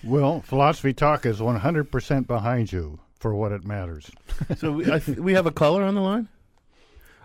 Well, 0.05 0.43
Philosophy 0.43 0.93
Talk 0.93 1.25
is 1.25 1.41
100% 1.41 2.27
behind 2.27 2.71
you 2.71 3.01
for 3.19 3.35
what 3.35 3.51
it 3.51 3.65
matters. 3.65 4.11
so 4.59 4.73
we, 4.73 4.93
I 4.93 4.99
th- 4.99 5.19
we 5.19 5.33
have 5.33 5.47
a 5.47 5.51
caller 5.51 5.83
on 5.83 5.95
the 5.95 6.03
line? 6.03 6.29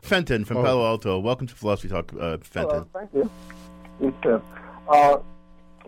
Fenton 0.02 0.45
from 0.45 0.58
Oh. 0.58 0.64
Palo 0.64 0.86
Alto. 0.86 1.20
Welcome 1.20 1.47
to 1.47 1.56
Philosophy 1.56 1.88
Talk, 1.89 2.12
uh, 2.20 2.38
Fenton. 2.39 2.70
Hello, 2.70 2.88
thank 2.93 3.14
you. 3.14 3.30
You 3.99 4.14
too. 4.24 4.41
Uh, 4.89 5.20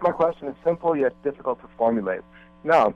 my 0.02 0.12
question 0.12 0.48
is 0.48 0.56
simple 0.64 0.96
yet 0.96 1.14
difficult 1.24 1.60
to 1.62 1.68
formulate. 1.78 2.22
Now, 2.64 2.94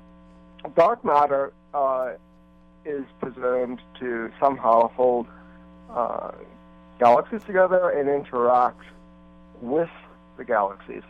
dark 0.75 1.03
matter 1.03 1.53
uh, 1.73 2.13
is 2.85 3.03
presumed 3.19 3.81
to 3.99 4.31
somehow 4.39 4.89
hold 4.89 5.27
uh, 5.89 6.31
galaxies 6.99 7.41
together 7.45 7.89
and 7.89 8.09
interact 8.09 8.81
with 9.61 9.89
the 10.37 10.45
galaxies. 10.45 11.03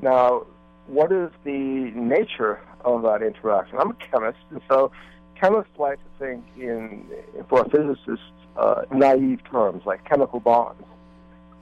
Now, 0.00 0.46
what 0.86 1.10
is 1.12 1.30
the 1.44 1.90
nature 1.94 2.60
of 2.84 3.02
that 3.02 3.22
interaction? 3.22 3.78
I'm 3.78 3.90
a 3.90 3.94
chemist, 3.94 4.38
and 4.50 4.60
so 4.70 4.90
chemists 5.38 5.72
like 5.78 5.98
to 5.98 6.24
think 6.24 6.44
in, 6.56 7.04
for 7.48 7.60
a 7.62 7.68
physicist, 7.68 8.22
uh, 8.58 8.82
naive 8.92 9.40
terms 9.50 9.86
like 9.86 10.04
chemical 10.04 10.40
bonds. 10.40 10.82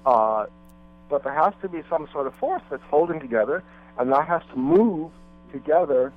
Uh, 0.05 0.47
but 1.09 1.23
there 1.23 1.35
has 1.35 1.53
to 1.63 1.69
be 1.69 1.83
some 1.89 2.09
sort 2.13 2.27
of 2.27 2.35
force 2.35 2.63
that's 2.71 2.83
holding 2.85 3.21
together, 3.21 3.63
and 3.99 4.11
that 4.13 4.27
has 4.27 4.43
to 4.51 4.57
move 4.57 5.13
together 5.53 6.13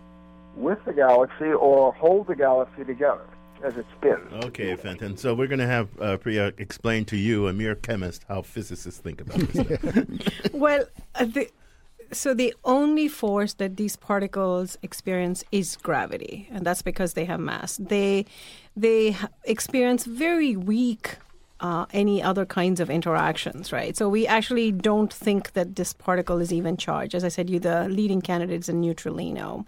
with 0.56 0.84
the 0.86 0.94
galaxy 0.94 1.46
or 1.46 1.94
hold 1.94 2.28
the 2.28 2.36
galaxy 2.36 2.84
together 2.84 3.26
as 3.64 3.76
it 3.76 3.86
spins. 3.98 4.46
Okay, 4.46 4.76
Fenton. 4.76 5.18
So 5.18 5.34
we're 5.34 5.48
going 5.48 5.60
to 5.60 5.68
have 5.68 5.90
uh, 6.00 6.18
Priya 6.18 6.54
explain 6.58 7.06
to 7.06 7.18
you, 7.18 7.48
a 7.48 7.54
mere 7.54 7.76
chemist, 7.76 8.26
how 8.28 8.42
physicists 8.42 9.00
think 9.00 9.22
about 9.22 9.38
this. 9.40 10.52
well, 10.54 10.86
uh, 11.16 11.26
the, 11.26 11.50
so 12.12 12.34
the 12.34 12.54
only 12.66 13.08
force 13.08 13.54
that 13.56 13.78
these 13.78 13.96
particles 13.96 14.78
experience 14.82 15.44
is 15.52 15.78
gravity, 15.78 16.48
and 16.52 16.66
that's 16.66 16.82
because 16.82 17.14
they 17.14 17.26
have 17.26 17.40
mass. 17.40 17.78
They 17.78 18.26
they 18.76 19.16
experience 19.44 20.06
very 20.06 20.56
weak 20.56 21.18
uh, 21.60 21.86
any 21.92 22.24
other 22.24 22.46
kinds 22.46 22.80
of 22.80 22.90
interactions, 22.90 23.72
right? 23.72 23.96
So 23.98 24.08
we 24.08 24.26
actually 24.26 24.72
don't 24.72 25.12
think 25.12 25.54
that 25.54 25.76
this 25.76 25.94
particle 25.94 26.40
is 26.40 26.54
even 26.54 26.78
charged. 26.78 27.14
As 27.14 27.24
I 27.24 27.30
said, 27.30 27.50
you 27.50 27.60
the 27.60 27.88
leading 27.90 28.22
candidate 28.22 28.62
is 28.62 28.70
a 28.70 28.74
neutralino. 28.74 29.66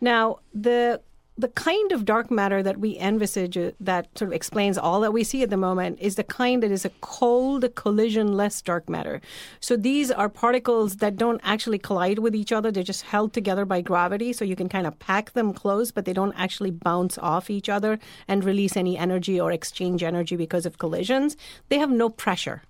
Now 0.00 0.38
the 0.54 1.00
the 1.38 1.48
kind 1.48 1.92
of 1.92 2.04
dark 2.04 2.32
matter 2.32 2.64
that 2.64 2.78
we 2.78 2.98
envisage 2.98 3.56
uh, 3.56 3.70
that 3.78 4.06
sort 4.18 4.30
of 4.30 4.32
explains 4.34 4.76
all 4.76 5.00
that 5.00 5.12
we 5.12 5.22
see 5.22 5.44
at 5.44 5.50
the 5.50 5.56
moment 5.56 6.00
is 6.00 6.16
the 6.16 6.24
kind 6.24 6.64
that 6.64 6.72
is 6.72 6.84
a 6.84 6.90
cold 7.00 7.64
collision-less 7.76 8.60
dark 8.60 8.88
matter. 8.88 9.20
So 9.60 9.76
these 9.76 10.10
are 10.10 10.28
particles 10.28 10.96
that 10.96 11.16
don't 11.16 11.40
actually 11.44 11.78
collide 11.78 12.18
with 12.18 12.34
each 12.34 12.50
other; 12.50 12.72
they're 12.72 12.82
just 12.82 13.02
held 13.02 13.32
together 13.32 13.64
by 13.64 13.80
gravity. 13.80 14.32
So 14.32 14.44
you 14.44 14.56
can 14.56 14.68
kind 14.68 14.86
of 14.86 14.98
pack 14.98 15.32
them 15.32 15.54
close, 15.54 15.92
but 15.92 16.04
they 16.04 16.12
don't 16.12 16.34
actually 16.36 16.72
bounce 16.72 17.16
off 17.18 17.50
each 17.50 17.68
other 17.68 18.00
and 18.26 18.42
release 18.42 18.76
any 18.76 18.98
energy 18.98 19.40
or 19.40 19.52
exchange 19.52 20.02
energy 20.02 20.34
because 20.34 20.66
of 20.66 20.78
collisions. 20.78 21.36
They 21.68 21.78
have 21.78 21.90
no 21.90 22.10
pressure. 22.10 22.62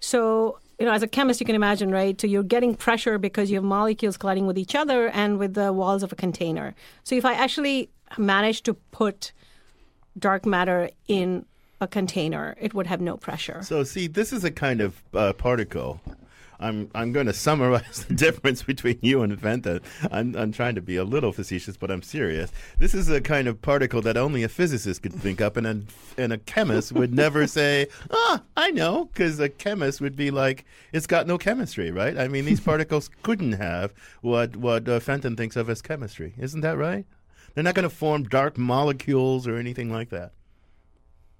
So, 0.00 0.58
you 0.78 0.86
know, 0.86 0.92
as 0.92 1.02
a 1.02 1.08
chemist, 1.08 1.40
you 1.40 1.46
can 1.46 1.56
imagine, 1.56 1.90
right? 1.90 2.18
So 2.18 2.26
you're 2.26 2.42
getting 2.42 2.74
pressure 2.74 3.18
because 3.18 3.50
you 3.50 3.56
have 3.56 3.64
molecules 3.64 4.16
colliding 4.16 4.46
with 4.46 4.56
each 4.56 4.74
other 4.74 5.08
and 5.08 5.38
with 5.38 5.54
the 5.54 5.72
walls 5.72 6.02
of 6.02 6.12
a 6.12 6.16
container. 6.16 6.74
So 7.04 7.16
if 7.16 7.24
I 7.24 7.34
actually 7.34 7.90
managed 8.16 8.64
to 8.66 8.74
put 8.74 9.32
dark 10.18 10.46
matter 10.46 10.90
in 11.06 11.44
a 11.80 11.86
container, 11.86 12.56
it 12.60 12.74
would 12.74 12.86
have 12.86 13.00
no 13.00 13.16
pressure. 13.16 13.62
so, 13.62 13.84
see, 13.84 14.06
this 14.06 14.32
is 14.32 14.42
a 14.44 14.50
kind 14.50 14.80
of 14.80 15.02
uh, 15.14 15.32
particle 15.32 16.00
I'm 16.60 16.90
I'm 16.94 17.12
going 17.12 17.26
to 17.26 17.32
summarize 17.32 18.04
the 18.08 18.14
difference 18.14 18.62
between 18.62 18.98
you 19.02 19.22
and 19.22 19.40
Fenton. 19.40 19.80
I'm 20.10 20.34
I'm 20.36 20.52
trying 20.52 20.74
to 20.74 20.82
be 20.82 20.96
a 20.96 21.04
little 21.04 21.32
facetious, 21.32 21.76
but 21.76 21.90
I'm 21.90 22.02
serious. 22.02 22.52
This 22.78 22.94
is 22.94 23.08
a 23.08 23.20
kind 23.20 23.48
of 23.48 23.62
particle 23.62 24.02
that 24.02 24.16
only 24.16 24.42
a 24.42 24.48
physicist 24.48 25.02
could 25.02 25.12
think 25.12 25.40
up, 25.40 25.56
and 25.56 25.66
a 25.66 25.82
and 26.16 26.32
a 26.32 26.38
chemist 26.38 26.92
would 26.92 27.14
never 27.14 27.46
say, 27.58 27.86
"Ah, 28.10 28.42
I 28.56 28.70
know," 28.70 29.06
because 29.06 29.38
a 29.38 29.48
chemist 29.48 30.00
would 30.00 30.16
be 30.16 30.30
like, 30.30 30.64
"It's 30.92 31.06
got 31.06 31.26
no 31.26 31.38
chemistry, 31.38 31.90
right?" 31.90 32.18
I 32.18 32.28
mean, 32.28 32.44
these 32.44 32.60
particles 32.68 33.10
couldn't 33.22 33.52
have 33.52 33.92
what 34.20 34.56
what 34.56 34.88
uh, 34.88 35.00
Fenton 35.00 35.36
thinks 35.36 35.56
of 35.56 35.70
as 35.70 35.80
chemistry. 35.80 36.34
Isn't 36.38 36.62
that 36.62 36.76
right? 36.76 37.06
They're 37.58 37.64
not 37.64 37.74
going 37.74 37.90
to 37.90 37.96
form 37.96 38.22
dark 38.22 38.56
molecules 38.56 39.48
or 39.48 39.56
anything 39.56 39.90
like 39.90 40.10
that. 40.10 40.30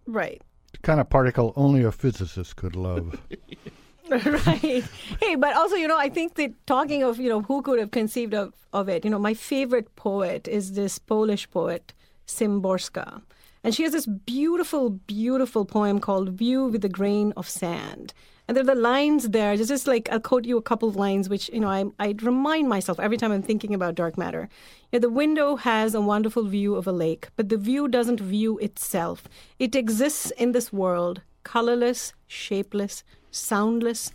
Right. 0.05 0.43
The 0.73 0.79
kind 0.79 0.99
of 0.99 1.09
particle 1.09 1.53
only 1.55 1.85
a 1.85 1.93
physicist 1.93 2.57
could 2.57 2.75
love. 2.75 3.23
right. 4.11 4.83
Hey, 5.23 5.37
but 5.37 5.55
also, 5.55 5.77
you 5.77 5.87
know, 5.87 5.97
I 5.97 6.09
think 6.09 6.35
that 6.35 6.51
talking 6.67 7.05
of, 7.05 7.21
you 7.21 7.29
know, 7.29 7.43
who 7.43 7.63
could 7.63 7.79
have 7.79 7.93
conceived 7.93 8.35
of, 8.35 8.53
of 8.73 8.89
it, 8.89 9.05
you 9.05 9.13
know, 9.13 9.19
my 9.21 9.33
favorite 9.33 9.95
poet 9.95 10.49
is 10.49 10.73
this 10.73 10.99
Polish 10.99 11.49
poet, 11.53 11.93
Szymborska. 12.27 13.23
And 13.63 13.73
she 13.73 13.85
has 13.85 13.93
this 13.93 14.07
beautiful, 14.07 14.91
beautiful 14.91 15.65
poem 15.65 16.01
called 16.01 16.31
View 16.31 16.65
with 16.65 16.85
a 16.85 16.89
Grain 16.89 17.33
of 17.37 17.49
Sand. 17.49 18.13
And 18.49 18.57
there 18.57 18.63
are 18.63 18.75
the 18.75 18.75
lines 18.75 19.29
there, 19.29 19.55
just, 19.59 19.69
just 19.69 19.87
like 19.87 20.09
I'll 20.11 20.21
quote 20.21 20.47
you 20.47 20.57
a 20.57 20.63
couple 20.63 20.89
of 20.89 20.97
lines, 20.97 21.29
which, 21.29 21.51
you 21.51 21.61
know, 21.61 21.69
I, 21.69 21.85
I 21.99 22.15
remind 22.23 22.67
myself 22.67 22.99
every 22.99 23.19
time 23.19 23.31
I'm 23.31 23.43
thinking 23.43 23.75
about 23.75 23.95
dark 23.95 24.17
matter. 24.17 24.49
You 24.91 24.99
know, 24.99 25.01
the 25.01 25.11
window 25.11 25.57
has 25.57 25.95
a 25.95 26.01
wonderful 26.01 26.45
view 26.45 26.75
of 26.75 26.87
a 26.87 26.93
lake, 26.93 27.29
but 27.37 27.51
the 27.51 27.59
view 27.59 27.89
doesn't 27.89 28.21
view 28.21 28.57
itself. 28.59 29.29
It 29.59 29.77
exists 29.77 30.31
in 30.31 30.53
this 30.53 30.73
world, 30.73 31.21
colorless, 31.45 32.15
shapeless, 32.27 33.05
soundless, 33.31 34.13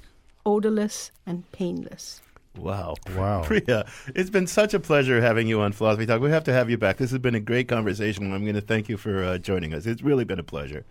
odorless, 0.48 1.12
and 1.28 1.50
painless. 1.52 2.24
Wow. 2.58 2.96
Wow. 3.16 3.44
Priya, 3.46 3.86
it's 4.16 4.32
been 4.32 4.48
such 4.48 4.74
a 4.74 4.80
pleasure 4.80 5.22
having 5.22 5.48
you 5.48 5.62
on 5.62 5.74
Philosophy 5.74 6.08
Talk. 6.08 6.22
We 6.22 6.32
have 6.32 6.44
to 6.46 6.54
have 6.54 6.72
you 6.72 6.78
back. 6.78 6.98
This 6.98 7.12
has 7.12 7.20
been 7.20 7.36
a 7.36 7.40
great 7.40 7.68
conversation. 7.68 8.34
I'm 8.34 8.44
going 8.44 8.56
to 8.56 8.62
thank 8.62 8.90
you 8.90 8.98
for 8.98 9.24
uh, 9.24 9.38
joining 9.38 9.76
us. 9.76 9.86
It's 9.86 10.02
really 10.02 10.26
been 10.26 10.40
a 10.40 10.44
pleasure. 10.44 10.86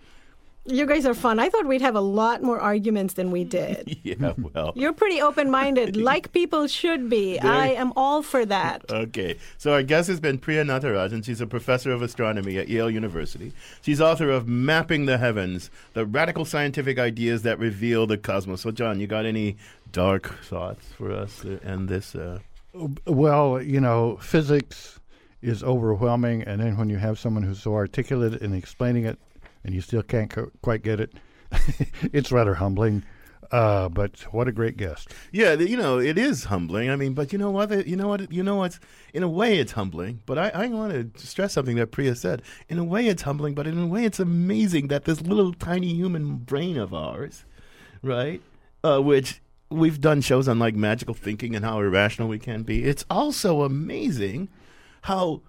You 0.65 0.87
guys 0.87 1.05
are 1.07 1.15
fun. 1.15 1.41
I 1.41 1.49
thought 1.49 1.67
we'd 1.67 1.81
have 1.81 1.97
a 1.97 2.01
lot 2.01 2.41
more 2.43 2.61
arguments 2.61 3.15
than 3.15 3.33
we 3.33 3.43
did. 3.61 3.99
yeah, 4.05 4.33
well. 4.55 4.73
You're 4.77 4.93
pretty 4.93 5.21
open 5.21 5.51
minded, 5.51 5.97
like 6.11 6.33
people 6.33 6.69
should 6.69 7.11
be. 7.11 7.39
There- 7.39 7.51
I 7.51 7.69
am 7.69 7.93
all 7.97 8.23
for 8.23 8.47
that. 8.47 8.85
Okay, 8.89 9.37
so 9.59 9.73
our 9.73 9.83
guest 9.83 10.07
has 10.09 10.21
been 10.21 10.39
Priya 10.39 10.63
Natarajan. 10.65 11.25
She's 11.25 11.41
a 11.41 11.47
professor 11.49 11.91
of 11.91 12.01
astronomy 12.01 12.59
at 12.59 12.69
Yale 12.69 12.91
University. 12.91 13.53
She's 13.83 14.01
author 14.01 14.31
of 14.31 14.47
Mapping 14.47 15.07
the 15.07 15.19
Heavens, 15.19 15.69
the 15.95 16.07
radical 16.07 16.45
scientific 16.45 16.99
ideas 16.99 17.43
that 17.43 17.59
reveal 17.59 18.07
the 18.07 18.17
cosmos. 18.19 18.61
So, 18.61 18.71
John, 18.71 19.01
you 19.01 19.09
got 19.09 19.27
any 19.27 19.57
dark 19.91 20.39
thoughts 20.45 20.87
for 20.97 21.11
us 21.13 21.41
to 21.41 21.59
end 21.65 21.89
this? 21.89 22.15
Uh... 22.15 22.39
Well, 23.07 23.61
you 23.61 23.81
know, 23.81 24.17
physics 24.23 25.01
is 25.43 25.65
overwhelming, 25.65 26.43
and 26.43 26.61
then 26.61 26.77
when 26.77 26.89
you 26.89 26.99
have 26.99 27.19
someone 27.19 27.43
who's 27.43 27.61
so 27.61 27.75
articulate 27.75 28.41
in 28.41 28.55
explaining 28.55 29.05
it, 29.07 29.19
and 29.65 29.75
you 29.75 29.81
still 29.81 30.03
can't 30.03 30.31
co- 30.31 30.51
quite 30.63 30.83
get 30.83 31.01
it, 31.01 31.13
it's 32.13 32.33
rather 32.33 32.55
humbling. 32.55 33.05
Uh, 33.51 33.87
but 33.91 34.21
what 34.33 34.49
a 34.49 34.53
great 34.53 34.79
guest! 34.79 35.13
Yeah, 35.31 35.53
you 35.53 35.77
know, 35.77 35.99
it 35.99 36.17
is 36.17 36.45
humbling. 36.45 36.89
I 36.89 36.97
mean, 36.97 37.13
but 37.13 37.35
you 37.35 37.39
know 37.39 37.51
what? 37.51 37.87
You 37.87 37.97
know 37.97 38.09
what? 38.09 38.33
You 38.33 38.43
know 38.43 38.57
what's 38.57 38.81
in 39.13 39.23
a 39.23 39.29
way 39.29 39.59
it's 39.59 39.73
humbling. 39.73 40.23
But 40.25 40.39
I, 40.39 40.49
I 40.49 40.67
want 40.69 41.15
to 41.15 41.27
stress 41.27 41.53
something 41.53 41.77
that 41.77 41.89
Priya 41.89 42.15
said. 42.15 42.41
In 42.71 42.79
a 42.79 42.85
way, 42.85 43.09
it's 43.09 43.23
humbling, 43.23 43.55
but 43.55 43.67
in 43.67 43.77
a 43.77 43.87
way, 43.87 44.07
it's 44.07 44.19
amazing 44.19 44.89
that 44.89 45.05
this 45.05 45.21
little 45.21 45.53
tiny 45.53 45.93
human 45.93 46.37
brain 46.37 46.79
of 46.79 46.95
ours, 46.95 47.45
right, 48.03 48.41
uh, 48.83 49.01
which 49.01 49.43
we've 49.69 50.01
done 50.01 50.23
shows 50.23 50.49
on 50.49 50.59
like 50.59 50.75
magical 50.75 51.15
thinking 51.15 51.55
and 51.55 51.65
how 51.65 51.79
irrational 51.79 52.29
we 52.29 52.39
can 52.39 52.63
be. 52.63 52.85
It's 52.85 53.05
also 53.11 53.63
amazing 53.63 54.49
how 55.03 55.43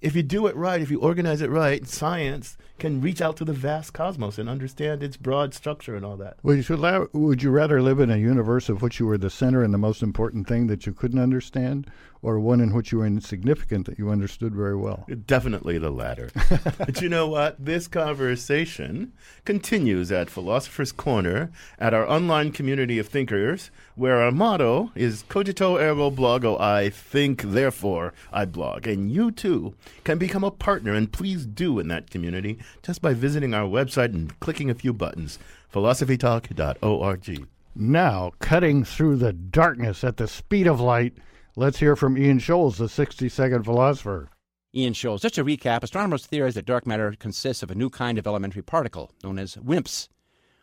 if 0.00 0.14
you 0.14 0.22
do 0.22 0.46
it 0.46 0.56
right, 0.56 0.80
if 0.80 0.90
you 0.90 1.00
organize 1.00 1.40
it 1.40 1.50
right, 1.50 1.86
science 1.86 2.56
can 2.84 3.00
reach 3.00 3.22
out 3.22 3.34
to 3.34 3.46
the 3.46 3.52
vast 3.54 3.94
cosmos 3.94 4.36
and 4.36 4.46
understand 4.46 5.02
its 5.02 5.16
broad 5.16 5.54
structure 5.54 5.96
and 5.96 6.04
all 6.04 6.18
that. 6.18 6.36
Would 6.42 6.68
you, 6.68 7.08
would 7.14 7.42
you 7.42 7.50
rather 7.50 7.80
live 7.80 7.98
in 7.98 8.10
a 8.10 8.18
universe 8.18 8.68
of 8.68 8.82
which 8.82 9.00
you 9.00 9.06
were 9.06 9.16
the 9.16 9.30
center 9.30 9.62
and 9.62 9.72
the 9.72 9.78
most 9.78 10.02
important 10.02 10.46
thing 10.46 10.66
that 10.66 10.84
you 10.84 10.92
couldn't 10.92 11.18
understand, 11.18 11.90
or 12.20 12.38
one 12.38 12.60
in 12.60 12.74
which 12.74 12.92
you 12.92 12.98
were 12.98 13.06
insignificant 13.06 13.86
that 13.86 13.98
you 13.98 14.10
understood 14.10 14.54
very 14.54 14.76
well? 14.76 15.06
Uh, 15.10 15.14
definitely 15.26 15.78
the 15.78 15.88
latter. 15.88 16.30
but 16.78 17.00
you 17.00 17.08
know 17.08 17.26
what? 17.26 17.56
This 17.64 17.88
conversation 17.88 19.14
continues 19.46 20.12
at 20.12 20.28
Philosopher's 20.28 20.92
Corner 20.92 21.50
at 21.78 21.94
our 21.94 22.06
online 22.06 22.52
community 22.52 22.98
of 22.98 23.08
thinkers, 23.08 23.70
where 23.94 24.20
our 24.20 24.30
motto 24.30 24.90
is 24.94 25.24
Cogito 25.30 25.78
ergo 25.78 26.10
blogo, 26.10 26.60
I 26.60 26.90
think, 26.90 27.40
therefore 27.40 28.12
I 28.30 28.44
blog. 28.44 28.86
And 28.86 29.10
you 29.10 29.30
too 29.30 29.74
can 30.02 30.18
become 30.18 30.44
a 30.44 30.50
partner, 30.50 30.92
and 30.92 31.10
please 31.10 31.46
do 31.46 31.78
in 31.78 31.88
that 31.88 32.10
community 32.10 32.58
just 32.82 33.02
by 33.02 33.14
visiting 33.14 33.54
our 33.54 33.68
website 33.68 34.12
and 34.12 34.38
clicking 34.40 34.70
a 34.70 34.74
few 34.74 34.92
buttons 34.92 35.38
philosophytalk.org. 35.72 37.46
Now, 37.74 38.32
cutting 38.38 38.84
through 38.84 39.16
the 39.16 39.32
darkness 39.32 40.04
at 40.04 40.16
the 40.16 40.28
speed 40.28 40.68
of 40.68 40.80
light, 40.80 41.14
let's 41.56 41.80
hear 41.80 41.96
from 41.96 42.16
Ian 42.16 42.38
Shoales, 42.38 42.76
the 42.76 42.88
60 42.88 43.28
second 43.28 43.64
philosopher. 43.64 44.30
Ian 44.72 44.92
Shoales. 44.92 45.22
Just 45.22 45.34
to 45.36 45.44
recap, 45.44 45.82
astronomers 45.82 46.26
theorize 46.26 46.54
that 46.54 46.66
dark 46.66 46.86
matter 46.86 47.14
consists 47.18 47.62
of 47.62 47.70
a 47.70 47.74
new 47.74 47.90
kind 47.90 48.18
of 48.18 48.26
elementary 48.26 48.62
particle 48.62 49.12
known 49.22 49.38
as 49.38 49.56
WIMPs, 49.56 50.08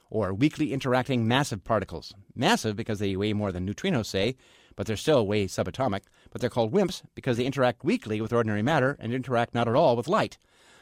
or 0.09 0.33
weakly 0.33 0.73
interacting 0.73 1.27
massive 1.27 1.63
particles. 1.63 2.13
Massive 2.35 2.75
because 2.75 2.99
they 2.99 3.15
weigh 3.15 3.33
more 3.33 3.51
than 3.51 3.67
neutrinos, 3.67 4.07
say, 4.07 4.35
but 4.75 4.85
they're 4.85 4.97
still 4.97 5.25
way 5.25 5.47
subatomic. 5.47 6.01
But 6.29 6.41
they're 6.41 6.49
called 6.49 6.73
WIMPs 6.73 7.03
because 7.15 7.37
they 7.37 7.45
interact 7.45 7.83
weakly 7.83 8.19
with 8.21 8.33
ordinary 8.33 8.61
matter 8.61 8.97
and 8.99 9.13
interact 9.13 9.53
not 9.53 9.67
at 9.67 9.75
all 9.75 9.95
with 9.95 10.07
light. 10.07 10.37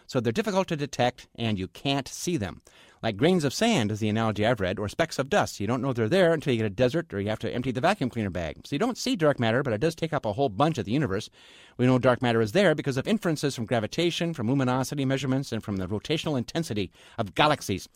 So 0.10 0.20
they're 0.20 0.34
difficult 0.34 0.68
to 0.70 0.76
detect 0.76 1.28
and 1.36 1.60
you 1.60 1.68
can't 1.68 2.07
see 2.07 2.36
them. 2.36 2.64
Like 3.03 3.16
grains 3.16 3.43
of 3.43 3.53
sand 3.53 3.91
is 3.91 3.99
the 3.99 4.10
analogy 4.10 4.43
I've 4.43 4.60
read, 4.60 4.80
or 4.80 4.89
specks 4.89 5.20
of 5.20 5.30
dust. 5.30 5.60
You 5.60 5.68
don't 5.68 5.84
know 5.84 5.93
they're 5.93 6.10
there 6.10 6.34
until 6.34 6.51
you 6.51 6.57
get 6.57 6.66
a 6.66 6.72
desert 6.72 7.14
or 7.14 7.22
you 7.22 7.30
have 7.30 7.38
to 7.39 7.53
empty 7.53 7.72
the 7.72 7.80
vacuum 7.80 8.10
cleaner 8.10 8.32
bag. 8.32 8.57
So 8.66 8.74
you 8.74 8.80
don't 8.80 8.97
see 8.97 9.16
dark 9.16 9.39
matter, 9.39 9.62
but 9.62 9.72
it 9.72 9.80
does 9.80 9.93
take 9.93 10.12
up 10.12 10.26
a 10.26 10.34
whole 10.34 10.49
bunch 10.49 10.80
of 10.80 10.86
the 10.86 10.91
universe. 10.91 11.30
We 11.78 11.86
know 11.86 11.99
dark 11.99 12.24
matter 12.24 12.41
is 12.41 12.53
there 12.53 12.74
because 12.74 12.97
of 12.97 13.07
inferences 13.07 13.53
from 13.53 13.68
gravitation, 13.68 14.34
from 14.34 14.47
luminosity 14.47 15.05
measurements, 15.05 15.51
and 15.51 15.64
from 15.64 15.78
the 15.78 15.88
rotational 15.88 16.39
intensity 16.39 16.91
of 17.20 17.36
galaxies. 17.36 17.88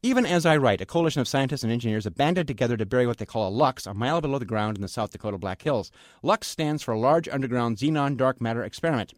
Even 0.00 0.24
as 0.24 0.46
I 0.46 0.56
write, 0.58 0.80
a 0.80 0.86
coalition 0.86 1.20
of 1.20 1.26
scientists 1.26 1.64
and 1.64 1.72
engineers 1.72 2.04
have 2.04 2.14
banded 2.14 2.46
together 2.46 2.76
to 2.76 2.86
bury 2.86 3.08
what 3.08 3.18
they 3.18 3.26
call 3.26 3.48
a 3.48 3.50
LUX 3.50 3.84
a 3.84 3.94
mile 3.94 4.20
below 4.20 4.38
the 4.38 4.44
ground 4.44 4.76
in 4.76 4.82
the 4.82 4.86
South 4.86 5.10
Dakota 5.10 5.38
Black 5.38 5.62
Hills. 5.62 5.90
LUX 6.22 6.46
stands 6.46 6.84
for 6.84 6.96
Large 6.96 7.28
Underground 7.28 7.78
Xenon 7.78 8.16
Dark 8.16 8.40
Matter 8.40 8.62
Experiment. 8.62 9.12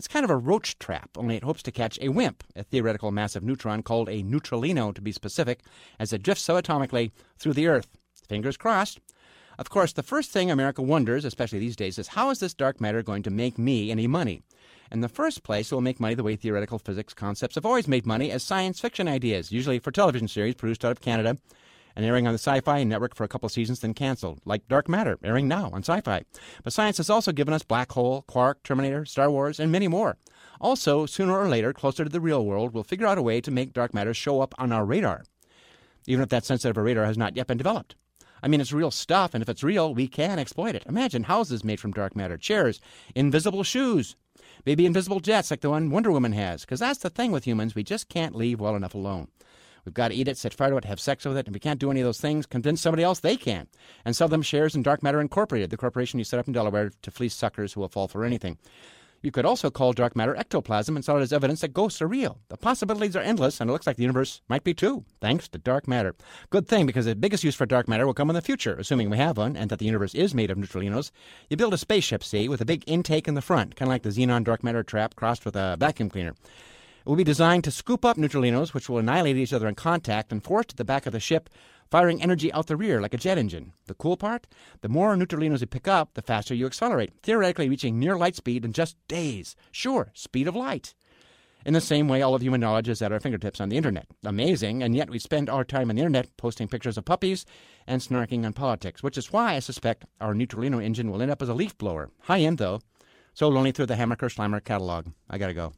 It's 0.00 0.08
kind 0.08 0.24
of 0.24 0.30
a 0.30 0.36
roach 0.38 0.78
trap, 0.78 1.10
only 1.18 1.36
it 1.36 1.44
hopes 1.44 1.62
to 1.62 1.70
catch 1.70 1.98
a 2.00 2.08
WIMP, 2.08 2.42
a 2.56 2.64
theoretical 2.64 3.10
massive 3.10 3.42
neutron 3.42 3.82
called 3.82 4.08
a 4.08 4.22
neutralino 4.22 4.94
to 4.94 5.02
be 5.02 5.12
specific, 5.12 5.60
as 5.98 6.14
it 6.14 6.22
drifts 6.22 6.48
subatomically 6.48 7.10
through 7.38 7.52
the 7.52 7.66
Earth. 7.66 7.98
Fingers 8.26 8.56
crossed. 8.56 8.98
Of 9.58 9.68
course, 9.68 9.92
the 9.92 10.02
first 10.02 10.30
thing 10.30 10.50
America 10.50 10.80
wonders, 10.80 11.26
especially 11.26 11.58
these 11.58 11.76
days, 11.76 11.98
is 11.98 12.08
how 12.08 12.30
is 12.30 12.38
this 12.40 12.54
dark 12.54 12.80
matter 12.80 13.02
going 13.02 13.22
to 13.24 13.30
make 13.30 13.58
me 13.58 13.90
any 13.90 14.06
money? 14.06 14.40
In 14.90 15.02
the 15.02 15.08
first 15.10 15.42
place, 15.42 15.70
it 15.70 15.74
will 15.74 15.82
make 15.82 16.00
money 16.00 16.14
the 16.14 16.22
way 16.22 16.34
theoretical 16.34 16.78
physics 16.78 17.12
concepts 17.12 17.56
have 17.56 17.66
always 17.66 17.86
made 17.86 18.06
money 18.06 18.30
as 18.30 18.42
science 18.42 18.80
fiction 18.80 19.06
ideas, 19.06 19.52
usually 19.52 19.80
for 19.80 19.90
television 19.90 20.28
series 20.28 20.54
produced 20.54 20.82
out 20.82 20.92
of 20.92 21.02
Canada 21.02 21.36
and 21.96 22.04
airing 22.04 22.26
on 22.26 22.32
the 22.32 22.38
Sci 22.38 22.60
Fi 22.60 22.84
network 22.84 23.14
for 23.14 23.24
a 23.24 23.28
couple 23.28 23.48
seasons, 23.48 23.80
then 23.80 23.94
canceled, 23.94 24.40
like 24.44 24.68
Dark 24.68 24.88
Matter, 24.88 25.18
airing 25.22 25.48
now 25.48 25.70
on 25.72 25.82
Sci 25.82 26.00
Fi. 26.00 26.22
But 26.62 26.72
science 26.72 26.98
has 26.98 27.10
also 27.10 27.32
given 27.32 27.54
us 27.54 27.62
Black 27.62 27.92
Hole, 27.92 28.22
Quark, 28.22 28.62
Terminator, 28.62 29.04
Star 29.04 29.30
Wars, 29.30 29.60
and 29.60 29.72
many 29.72 29.88
more. 29.88 30.16
Also, 30.60 31.06
sooner 31.06 31.38
or 31.38 31.48
later, 31.48 31.72
closer 31.72 32.04
to 32.04 32.10
the 32.10 32.20
real 32.20 32.44
world, 32.44 32.74
we'll 32.74 32.84
figure 32.84 33.06
out 33.06 33.18
a 33.18 33.22
way 33.22 33.40
to 33.40 33.50
make 33.50 33.72
dark 33.72 33.94
matter 33.94 34.12
show 34.12 34.40
up 34.40 34.54
on 34.58 34.72
our 34.72 34.84
radar, 34.84 35.24
even 36.06 36.22
if 36.22 36.28
that 36.28 36.44
sensitive 36.44 36.76
radar 36.76 37.06
has 37.06 37.18
not 37.18 37.36
yet 37.36 37.46
been 37.46 37.58
developed. 37.58 37.96
I 38.42 38.48
mean, 38.48 38.60
it's 38.60 38.72
real 38.72 38.90
stuff, 38.90 39.34
and 39.34 39.42
if 39.42 39.48
it's 39.48 39.62
real, 39.62 39.94
we 39.94 40.08
can 40.08 40.38
exploit 40.38 40.74
it. 40.74 40.84
Imagine 40.86 41.24
houses 41.24 41.64
made 41.64 41.80
from 41.80 41.92
dark 41.92 42.16
matter, 42.16 42.36
chairs, 42.36 42.80
invisible 43.14 43.62
shoes, 43.62 44.16
maybe 44.64 44.86
invisible 44.86 45.20
jets 45.20 45.50
like 45.50 45.60
the 45.60 45.70
one 45.70 45.90
Wonder 45.90 46.10
Woman 46.10 46.32
has, 46.32 46.62
because 46.62 46.80
that's 46.80 47.00
the 47.00 47.10
thing 47.10 47.32
with 47.32 47.46
humans, 47.46 47.74
we 47.74 47.82
just 47.82 48.08
can't 48.08 48.34
leave 48.34 48.60
well 48.60 48.76
enough 48.76 48.94
alone. 48.94 49.28
We've 49.84 49.94
got 49.94 50.08
to 50.08 50.14
eat 50.14 50.28
it, 50.28 50.36
set 50.36 50.54
fire 50.54 50.70
to 50.70 50.76
it, 50.76 50.84
have 50.84 51.00
sex 51.00 51.24
with 51.24 51.36
it, 51.36 51.46
and 51.46 51.54
we 51.54 51.60
can't 51.60 51.80
do 51.80 51.90
any 51.90 52.00
of 52.00 52.06
those 52.06 52.20
things. 52.20 52.46
Convince 52.46 52.80
somebody 52.80 53.02
else 53.02 53.20
they 53.20 53.36
can, 53.36 53.66
and 54.04 54.14
sell 54.14 54.28
them 54.28 54.42
shares 54.42 54.74
in 54.74 54.82
Dark 54.82 55.02
Matter 55.02 55.20
Incorporated, 55.20 55.70
the 55.70 55.76
corporation 55.76 56.18
you 56.18 56.24
set 56.24 56.40
up 56.40 56.46
in 56.46 56.52
Delaware 56.52 56.90
to 57.02 57.10
fleece 57.10 57.34
suckers 57.34 57.72
who 57.72 57.80
will 57.80 57.88
fall 57.88 58.08
for 58.08 58.24
anything. 58.24 58.58
You 59.22 59.30
could 59.30 59.44
also 59.44 59.70
call 59.70 59.92
dark 59.92 60.16
matter 60.16 60.34
ectoplasm 60.34 60.96
and 60.96 61.04
sell 61.04 61.18
it 61.18 61.22
as 61.22 61.32
evidence 61.32 61.60
that 61.60 61.74
ghosts 61.74 62.00
are 62.00 62.08
real. 62.08 62.38
The 62.48 62.56
possibilities 62.56 63.14
are 63.16 63.22
endless, 63.22 63.60
and 63.60 63.68
it 63.68 63.72
looks 63.72 63.86
like 63.86 63.96
the 63.96 64.02
universe 64.02 64.40
might 64.48 64.64
be 64.64 64.72
too, 64.72 65.04
thanks 65.20 65.46
to 65.48 65.58
dark 65.58 65.86
matter. 65.86 66.14
Good 66.48 66.66
thing, 66.66 66.86
because 66.86 67.04
the 67.04 67.14
biggest 67.14 67.44
use 67.44 67.54
for 67.54 67.66
dark 67.66 67.86
matter 67.86 68.06
will 68.06 68.14
come 68.14 68.30
in 68.30 68.34
the 68.34 68.40
future, 68.40 68.76
assuming 68.76 69.10
we 69.10 69.18
have 69.18 69.36
one, 69.36 69.56
and 69.56 69.68
that 69.68 69.78
the 69.78 69.84
universe 69.84 70.14
is 70.14 70.34
made 70.34 70.50
of 70.50 70.56
neutralinos. 70.56 71.10
You 71.50 71.58
build 71.58 71.74
a 71.74 71.78
spaceship, 71.78 72.24
see, 72.24 72.48
with 72.48 72.62
a 72.62 72.64
big 72.64 72.82
intake 72.86 73.28
in 73.28 73.34
the 73.34 73.42
front, 73.42 73.76
kind 73.76 73.88
of 73.88 73.92
like 73.92 74.04
the 74.04 74.08
xenon 74.08 74.42
dark 74.42 74.64
matter 74.64 74.82
trap 74.82 75.16
crossed 75.16 75.44
with 75.44 75.54
a 75.54 75.76
vacuum 75.78 76.08
cleaner. 76.08 76.34
It 77.00 77.08
will 77.08 77.16
be 77.16 77.24
designed 77.24 77.64
to 77.64 77.70
scoop 77.70 78.04
up 78.04 78.16
neutralinos, 78.16 78.74
which 78.74 78.88
will 78.88 78.98
annihilate 78.98 79.36
each 79.36 79.52
other 79.52 79.68
in 79.68 79.74
contact, 79.74 80.30
and 80.32 80.44
forced 80.44 80.72
at 80.72 80.76
the 80.76 80.84
back 80.84 81.06
of 81.06 81.12
the 81.12 81.20
ship 81.20 81.48
firing 81.90 82.22
energy 82.22 82.52
out 82.52 82.68
the 82.68 82.76
rear 82.76 83.00
like 83.00 83.14
a 83.14 83.18
jet 83.18 83.38
engine. 83.38 83.72
The 83.86 83.94
cool 83.94 84.16
part? 84.16 84.46
The 84.80 84.88
more 84.88 85.16
neutralinos 85.16 85.60
you 85.60 85.66
pick 85.66 85.88
up, 85.88 86.14
the 86.14 86.22
faster 86.22 86.54
you 86.54 86.66
accelerate, 86.66 87.12
theoretically 87.22 87.68
reaching 87.68 87.98
near 87.98 88.16
light 88.16 88.36
speed 88.36 88.64
in 88.64 88.72
just 88.72 88.96
days. 89.08 89.56
Sure, 89.72 90.10
speed 90.14 90.46
of 90.46 90.54
light. 90.54 90.94
In 91.66 91.74
the 91.74 91.80
same 91.80 92.08
way, 92.08 92.22
all 92.22 92.34
of 92.34 92.42
human 92.42 92.60
knowledge 92.60 92.88
is 92.88 93.02
at 93.02 93.12
our 93.12 93.20
fingertips 93.20 93.60
on 93.60 93.68
the 93.68 93.76
internet. 93.76 94.06
Amazing, 94.24 94.82
and 94.82 94.96
yet 94.96 95.10
we 95.10 95.18
spend 95.18 95.50
our 95.50 95.64
time 95.64 95.90
on 95.90 95.96
the 95.96 96.02
internet 96.02 96.34
posting 96.38 96.68
pictures 96.68 96.96
of 96.96 97.04
puppies 97.04 97.44
and 97.86 98.00
snarking 98.00 98.46
on 98.46 98.54
politics, 98.54 99.02
which 99.02 99.18
is 99.18 99.32
why 99.32 99.56
I 99.56 99.58
suspect 99.58 100.06
our 100.20 100.32
neutralino 100.32 100.82
engine 100.82 101.10
will 101.10 101.20
end 101.20 101.30
up 101.30 101.42
as 101.42 101.50
a 101.50 101.54
leaf 101.54 101.76
blower. 101.76 102.10
High 102.20 102.40
end, 102.40 102.58
though. 102.58 102.80
So 103.34 103.48
lonely 103.48 103.72
through 103.72 103.86
the 103.86 103.96
Hammacher 103.96 104.34
Schlemmer 104.34 104.64
catalog. 104.64 105.08
I 105.28 105.36
gotta 105.36 105.54
go. 105.54 105.72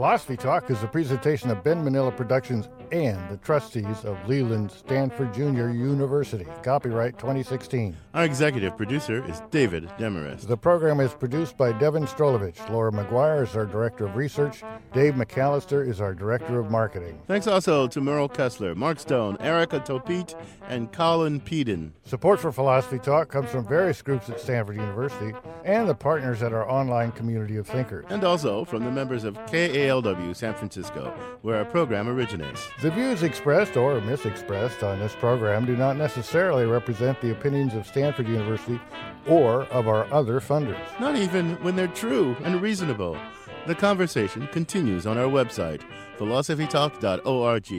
Philosophy 0.00 0.34
Talk 0.38 0.70
is 0.70 0.82
a 0.82 0.86
presentation 0.86 1.50
of 1.50 1.62
Ben 1.62 1.84
Manilla 1.84 2.10
Productions 2.16 2.70
and 2.92 3.28
the 3.28 3.36
trustees 3.38 4.04
of 4.04 4.16
Leland 4.28 4.70
Stanford 4.70 5.32
Junior 5.32 5.70
University. 5.70 6.46
Copyright 6.62 7.18
2016. 7.18 7.96
Our 8.14 8.24
executive 8.24 8.76
producer 8.76 9.24
is 9.28 9.42
David 9.50 9.88
Demarest. 9.98 10.48
The 10.48 10.56
program 10.56 11.00
is 11.00 11.12
produced 11.12 11.56
by 11.56 11.72
Devin 11.72 12.06
Strolovich. 12.06 12.68
Laura 12.70 12.92
Maguire 12.92 13.44
is 13.44 13.54
our 13.54 13.66
director 13.66 14.06
of 14.06 14.16
research. 14.16 14.62
Dave 14.92 15.14
McAllister 15.14 15.86
is 15.86 16.00
our 16.00 16.14
director 16.14 16.58
of 16.58 16.70
marketing. 16.70 17.20
Thanks 17.26 17.46
also 17.46 17.86
to 17.86 18.00
Merle 18.00 18.28
Kessler, 18.28 18.74
Mark 18.74 18.98
Stone, 18.98 19.36
Erica 19.40 19.80
Topete, 19.80 20.34
and 20.68 20.90
Colin 20.92 21.40
Peden. 21.40 21.92
Support 22.04 22.40
for 22.40 22.50
Philosophy 22.50 22.98
Talk 22.98 23.28
comes 23.28 23.50
from 23.50 23.66
various 23.66 24.02
groups 24.02 24.28
at 24.28 24.40
Stanford 24.40 24.76
University 24.76 25.36
and 25.64 25.88
the 25.88 25.94
partners 25.94 26.42
at 26.42 26.52
our 26.52 26.68
online 26.68 27.12
community 27.12 27.56
of 27.56 27.66
thinkers. 27.66 28.04
And 28.08 28.24
also 28.24 28.64
from 28.64 28.84
the 28.84 28.90
members 28.90 29.24
of 29.24 29.34
KALW 29.46 30.34
San 30.34 30.54
Francisco, 30.54 31.14
where 31.42 31.56
our 31.58 31.64
program 31.64 32.08
originates. 32.08 32.66
The 32.82 32.90
views 32.90 33.22
expressed 33.22 33.76
or 33.76 34.00
misexpressed 34.00 34.82
on 34.82 35.00
this 35.00 35.14
program 35.14 35.66
do 35.66 35.76
not 35.76 35.98
necessarily 35.98 36.64
represent 36.64 37.20
the 37.20 37.30
opinions 37.30 37.74
of 37.74 37.86
Stanford 37.86 38.26
University 38.26 38.80
or 39.26 39.64
of 39.64 39.86
our 39.86 40.10
other 40.10 40.40
funders. 40.40 40.80
Not 40.98 41.14
even 41.14 41.56
when 41.62 41.76
they're 41.76 41.88
true 41.88 42.34
and 42.42 42.62
reasonable. 42.62 43.18
The 43.66 43.74
conversation 43.74 44.46
continues 44.46 45.06
on 45.06 45.18
our 45.18 45.28
website, 45.28 45.82
philosophytalk.org, 46.16 47.70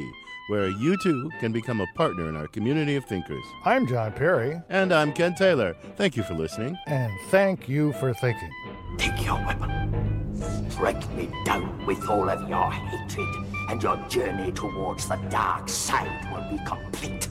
where 0.49 0.69
you 0.69 0.95
too 1.01 1.31
can 1.39 1.51
become 1.51 1.81
a 1.81 1.87
partner 1.95 2.29
in 2.29 2.35
our 2.35 2.47
community 2.47 2.95
of 2.95 3.03
thinkers. 3.05 3.43
I'm 3.65 3.87
John 3.87 4.11
Perry. 4.11 4.61
And 4.69 4.93
I'm 4.93 5.13
Ken 5.13 5.33
Taylor. 5.33 5.75
Thank 5.95 6.15
you 6.15 6.21
for 6.21 6.35
listening. 6.35 6.77
And 6.85 7.11
thank 7.31 7.67
you 7.67 7.93
for 7.93 8.13
thinking. 8.13 8.51
Take 8.99 9.25
your 9.25 9.43
weapon. 9.47 10.69
Strike 10.69 11.11
me 11.15 11.27
down 11.43 11.87
with 11.87 12.07
all 12.07 12.29
of 12.29 12.47
your 12.47 12.71
hatred, 12.71 13.50
and 13.69 13.81
your 13.81 13.97
journey 14.07 14.51
towards 14.51 15.07
the 15.07 15.15
dark 15.29 15.69
side 15.69 16.27
will 16.31 16.57
be 16.57 16.63
complete. 16.65 17.29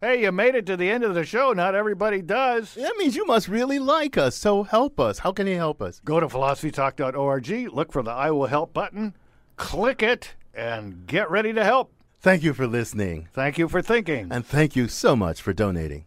Hey, 0.00 0.22
you 0.22 0.32
made 0.32 0.54
it 0.54 0.64
to 0.64 0.78
the 0.78 0.90
end 0.90 1.04
of 1.04 1.14
the 1.14 1.24
show. 1.24 1.52
Not 1.52 1.74
everybody 1.74 2.22
does. 2.22 2.74
That 2.74 2.96
means 2.96 3.14
you 3.14 3.26
must 3.26 3.48
really 3.48 3.78
like 3.78 4.16
us, 4.16 4.34
so 4.34 4.62
help 4.62 4.98
us. 4.98 5.18
How 5.18 5.30
can 5.30 5.46
you 5.46 5.56
help 5.56 5.82
us? 5.82 6.00
Go 6.04 6.18
to 6.18 6.26
philosophytalk.org, 6.26 7.72
look 7.72 7.92
for 7.92 8.02
the 8.02 8.10
I 8.10 8.30
Will 8.30 8.46
Help 8.46 8.72
button, 8.72 9.14
click 9.56 10.02
it, 10.02 10.34
and 10.54 11.06
get 11.06 11.30
ready 11.30 11.52
to 11.52 11.62
help. 11.62 11.92
Thank 12.18 12.42
you 12.42 12.54
for 12.54 12.66
listening. 12.66 13.28
Thank 13.32 13.58
you 13.58 13.68
for 13.68 13.82
thinking. 13.82 14.28
And 14.30 14.44
thank 14.44 14.74
you 14.74 14.88
so 14.88 15.14
much 15.14 15.42
for 15.42 15.52
donating. 15.52 16.06